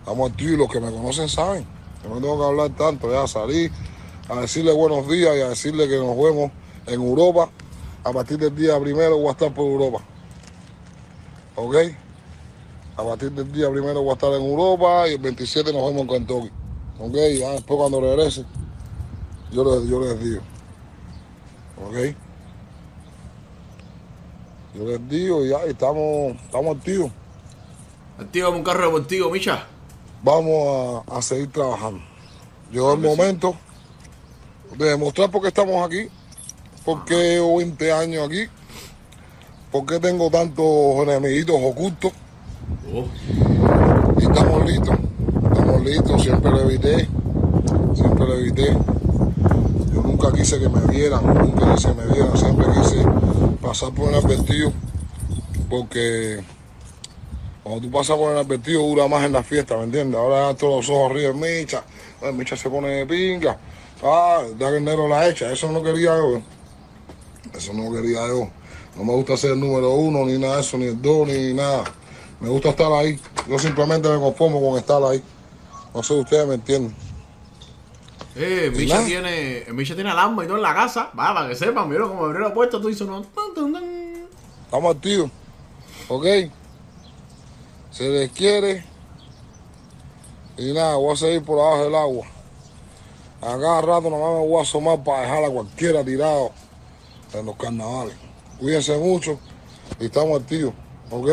Estamos 0.00 0.30
activos 0.30 0.54
y 0.54 0.56
los 0.56 0.70
que 0.70 0.80
me 0.80 0.90
conocen 0.90 1.28
saben. 1.28 1.66
que 2.02 2.08
no 2.08 2.16
tengo 2.16 2.38
que 2.38 2.44
hablar 2.46 2.70
tanto, 2.76 3.10
ya 3.12 3.26
salí 3.26 3.70
a 4.28 4.40
decirle 4.40 4.72
buenos 4.72 5.08
días 5.08 5.36
y 5.36 5.40
a 5.40 5.48
decirle 5.50 5.88
que 5.88 5.96
nos 5.96 6.16
vemos 6.16 6.50
en 6.86 6.94
Europa. 6.94 7.50
A 8.04 8.12
partir 8.12 8.38
del 8.38 8.54
día 8.54 8.78
primero 8.80 9.18
voy 9.18 9.28
a 9.28 9.32
estar 9.32 9.52
por 9.52 9.66
Europa. 9.66 9.98
¿Ok? 11.56 11.76
A 12.96 13.04
partir 13.04 13.30
del 13.32 13.52
día 13.52 13.70
primero 13.70 14.02
voy 14.02 14.10
a 14.10 14.14
estar 14.14 14.32
en 14.32 14.42
Europa 14.42 15.08
y 15.08 15.14
el 15.14 15.18
27 15.18 15.72
nos 15.72 15.86
vemos 15.86 16.02
en 16.02 16.08
Kentucky. 16.08 16.50
¿Ok? 17.00 17.14
Ya 17.38 17.50
después 17.50 17.78
cuando 17.78 18.00
regrese, 18.00 18.44
yo 19.52 19.64
les, 19.64 19.88
yo 19.88 20.00
les 20.00 20.20
digo. 20.20 20.40
¿Ok? 21.86 22.16
Yo 24.74 24.84
les 24.84 25.08
digo 25.08 25.44
y 25.44 25.50
ya 25.50 25.64
estamos, 25.64 26.36
estamos 26.44 26.76
activos. 26.76 27.10
Activa 28.18 28.48
un 28.48 28.64
carro 28.64 28.86
deportivo, 28.86 29.30
Micha. 29.30 29.66
Vamos 30.22 31.04
a, 31.08 31.16
a 31.16 31.22
seguir 31.22 31.50
trabajando. 31.52 32.00
Llegó 32.70 32.92
el 32.94 33.00
momento 33.00 33.54
de 34.76 34.90
demostrar 34.90 35.30
por 35.30 35.42
qué 35.42 35.48
estamos 35.48 35.86
aquí, 35.86 36.08
por 36.84 37.04
qué 37.04 37.14
llevo 37.14 37.58
20 37.58 37.92
años 37.92 38.26
aquí, 38.26 38.46
por 39.72 39.86
qué 39.86 39.98
tengo 39.98 40.30
tantos 40.30 40.66
enemiguitos 41.02 41.56
ocultos. 41.62 42.12
Y 44.18 44.22
estamos 44.24 44.64
listos, 44.66 44.96
siempre 46.18 46.50
lo 46.50 46.60
evité, 46.60 47.08
siempre 47.94 48.26
lo 48.26 48.34
evité. 48.34 48.76
Yo 49.92 50.02
nunca 50.02 50.32
quise 50.32 50.58
que 50.58 50.68
me 50.68 50.80
vieran, 50.92 51.24
nunca 51.24 51.74
quise 51.74 51.88
que 51.88 51.94
me 51.94 52.12
vieran, 52.12 52.36
siempre 52.36 52.66
quise 52.74 53.04
pasar 53.62 53.92
por 53.92 54.08
el 54.08 54.16
advertido, 54.16 54.72
porque 55.70 56.40
cuando 57.62 57.82
tú 57.82 57.90
pasas 57.90 58.16
por 58.16 58.32
el 58.32 58.38
advertido 58.38 58.82
dura 58.82 59.08
más 59.08 59.24
en 59.24 59.32
la 59.32 59.42
fiesta, 59.42 59.76
¿me 59.76 59.84
entiendes? 59.84 60.18
Ahora 60.18 60.54
todos 60.54 60.88
los 60.88 60.96
ojos 60.96 61.12
ríen, 61.12 61.38
Micha, 61.38 61.84
ay, 62.22 62.32
Micha 62.32 62.56
se 62.56 62.68
pone 62.68 62.88
de 62.88 63.06
pinga, 63.06 63.58
ah, 64.02 64.42
ya 64.58 64.70
que 64.70 64.76
el 64.78 64.84
negro 64.84 65.08
la 65.08 65.28
echa, 65.28 65.50
eso 65.52 65.70
no 65.70 65.82
quería 65.82 66.16
yo, 66.16 66.40
eso 67.54 67.72
no 67.72 67.90
quería 67.92 68.26
yo. 68.28 68.48
No 68.96 69.04
me 69.04 69.12
gusta 69.12 69.36
ser 69.36 69.52
el 69.52 69.60
número 69.60 69.92
uno, 69.92 70.24
ni 70.24 70.38
nada 70.38 70.56
de 70.56 70.60
eso, 70.62 70.76
ni 70.76 70.86
el 70.86 71.00
dos, 71.00 71.28
ni 71.28 71.54
nada. 71.54 71.84
Me 72.40 72.48
gusta 72.48 72.70
estar 72.70 72.90
ahí. 72.92 73.18
Yo 73.48 73.56
simplemente 73.56 74.08
me 74.08 74.18
conformo 74.18 74.60
con 74.60 74.76
estar 74.76 75.00
ahí. 75.04 75.22
No 75.98 76.04
sé, 76.04 76.14
ustedes 76.14 76.46
me 76.46 76.54
entienden. 76.54 76.94
Eh, 78.36 78.70
¿Y 78.72 78.76
Micha 78.78 78.94
nada? 78.94 79.06
tiene, 79.08 79.64
Micha 79.72 79.96
tiene 79.96 80.10
alarma 80.10 80.44
y 80.44 80.46
todo 80.46 80.58
en 80.58 80.62
la 80.62 80.72
casa. 80.72 81.10
Va, 81.18 81.34
para 81.34 81.48
que 81.48 81.56
sepan, 81.56 81.88
mira 81.88 82.06
como 82.06 82.24
abrió 82.24 82.38
la 82.38 82.54
puerta, 82.54 82.80
tú 82.80 82.86
dices 82.86 83.04
no. 83.04 83.26
Estamos 84.64 84.94
activos. 84.94 85.28
¿Ok? 86.06 86.24
Se 87.90 88.08
les 88.08 88.30
quiere. 88.30 88.84
Y 90.56 90.72
nada, 90.72 90.94
voy 90.94 91.14
a 91.14 91.16
seguir 91.16 91.42
por 91.42 91.58
abajo 91.58 91.82
del 91.82 91.94
agua. 91.96 92.26
A 93.40 93.58
cada 93.58 93.80
rato 93.80 94.02
nomás 94.02 94.40
me 94.40 94.46
voy 94.46 94.58
a 94.60 94.62
asomar 94.62 95.02
para 95.02 95.22
dejar 95.22 95.44
a 95.46 95.50
cualquiera 95.50 96.04
tirado 96.04 96.52
en 97.32 97.44
los 97.44 97.56
carnavales. 97.56 98.14
Cuídense 98.60 98.96
mucho 98.98 99.40
y 99.98 100.04
estamos 100.04 100.40
activos. 100.40 100.74
¿Ok? 101.10 101.28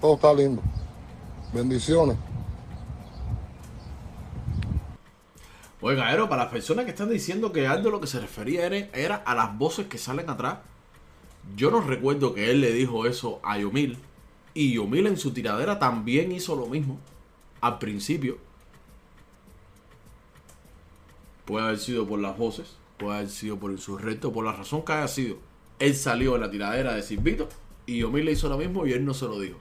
Todo 0.00 0.14
está 0.14 0.32
lindo. 0.32 0.62
Bendiciones. 1.52 2.16
Oye, 5.80 5.96
Gaero, 5.96 6.28
para 6.28 6.44
las 6.44 6.52
personas 6.52 6.84
que 6.84 6.90
están 6.90 7.08
diciendo 7.08 7.52
que 7.52 7.66
Aldo 7.66 7.90
lo 7.90 8.00
que 8.00 8.06
se 8.06 8.20
refería 8.20 8.66
era, 8.66 9.16
a 9.16 9.34
las 9.34 9.56
voces 9.56 9.86
que 9.86 9.96
salen 9.96 10.28
atrás, 10.28 10.58
yo 11.56 11.70
no 11.70 11.80
recuerdo 11.80 12.34
que 12.34 12.50
él 12.50 12.60
le 12.60 12.72
dijo 12.72 13.06
eso 13.06 13.40
a 13.42 13.58
Yomil. 13.58 13.96
Y 14.54 14.72
Yomil 14.74 15.06
en 15.06 15.16
su 15.16 15.32
tiradera 15.32 15.78
también 15.78 16.32
hizo 16.32 16.56
lo 16.56 16.66
mismo. 16.66 16.98
Al 17.60 17.78
principio. 17.78 18.38
Puede 21.44 21.64
haber 21.64 21.78
sido 21.78 22.06
por 22.06 22.18
las 22.18 22.36
voces, 22.36 22.76
puede 22.98 23.18
haber 23.18 23.30
sido 23.30 23.56
por 23.56 23.70
insurrecto, 23.70 24.32
por 24.32 24.44
la 24.44 24.52
razón 24.52 24.82
que 24.84 24.92
haya 24.92 25.08
sido. 25.08 25.38
Él 25.78 25.94
salió 25.94 26.34
en 26.34 26.42
la 26.42 26.50
tiradera 26.50 26.92
de 26.92 27.02
Silvito 27.02 27.48
y 27.86 27.98
Yomil 27.98 28.26
le 28.26 28.32
hizo 28.32 28.48
lo 28.48 28.58
mismo 28.58 28.86
y 28.86 28.92
él 28.92 29.04
no 29.04 29.14
se 29.14 29.26
lo 29.26 29.40
dijo. 29.40 29.56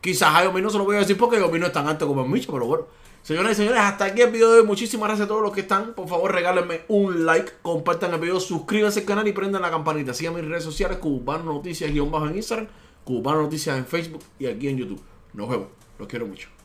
Quizás 0.00 0.34
a 0.34 0.44
Yomil 0.44 0.62
no 0.62 0.70
se 0.70 0.78
lo 0.78 0.84
voy 0.84 0.96
a 0.96 1.00
decir 1.00 1.16
porque 1.16 1.38
Yomil 1.38 1.60
no 1.60 1.66
es 1.66 1.72
tan 1.72 1.86
alto 1.86 2.06
como 2.06 2.22
el 2.22 2.30
Micho, 2.30 2.52
pero 2.52 2.66
bueno. 2.66 2.86
Señoras 3.22 3.52
y 3.52 3.54
señores, 3.56 3.80
hasta 3.80 4.06
aquí 4.06 4.22
el 4.22 4.30
video 4.30 4.50
de 4.50 4.60
hoy. 4.60 4.66
Muchísimas 4.66 5.08
gracias 5.08 5.26
a 5.26 5.28
todos 5.28 5.42
los 5.42 5.52
que 5.52 5.60
están. 5.60 5.92
Por 5.92 6.08
favor, 6.08 6.32
regálenme 6.32 6.82
un 6.88 7.26
like, 7.26 7.52
compartan 7.60 8.14
el 8.14 8.20
video, 8.20 8.40
suscríbanse 8.40 9.00
al 9.00 9.06
canal 9.06 9.28
y 9.28 9.32
prendan 9.32 9.60
la 9.60 9.70
campanita. 9.70 10.14
Sigan 10.14 10.34
mis 10.34 10.44
redes 10.46 10.64
sociales, 10.64 10.98
Cubano 10.98 11.52
Noticias, 11.52 11.92
guion 11.92 12.10
bajo 12.10 12.28
en 12.28 12.36
Instagram, 12.36 12.68
Cubano 13.04 13.42
Noticias 13.42 13.76
en 13.76 13.84
Facebook 13.84 14.22
y 14.38 14.46
aquí 14.46 14.68
en 14.68 14.78
YouTube. 14.78 15.02
Nos 15.34 15.48
vemos. 15.50 15.66
Los 15.98 16.08
quiero 16.08 16.26
mucho. 16.26 16.59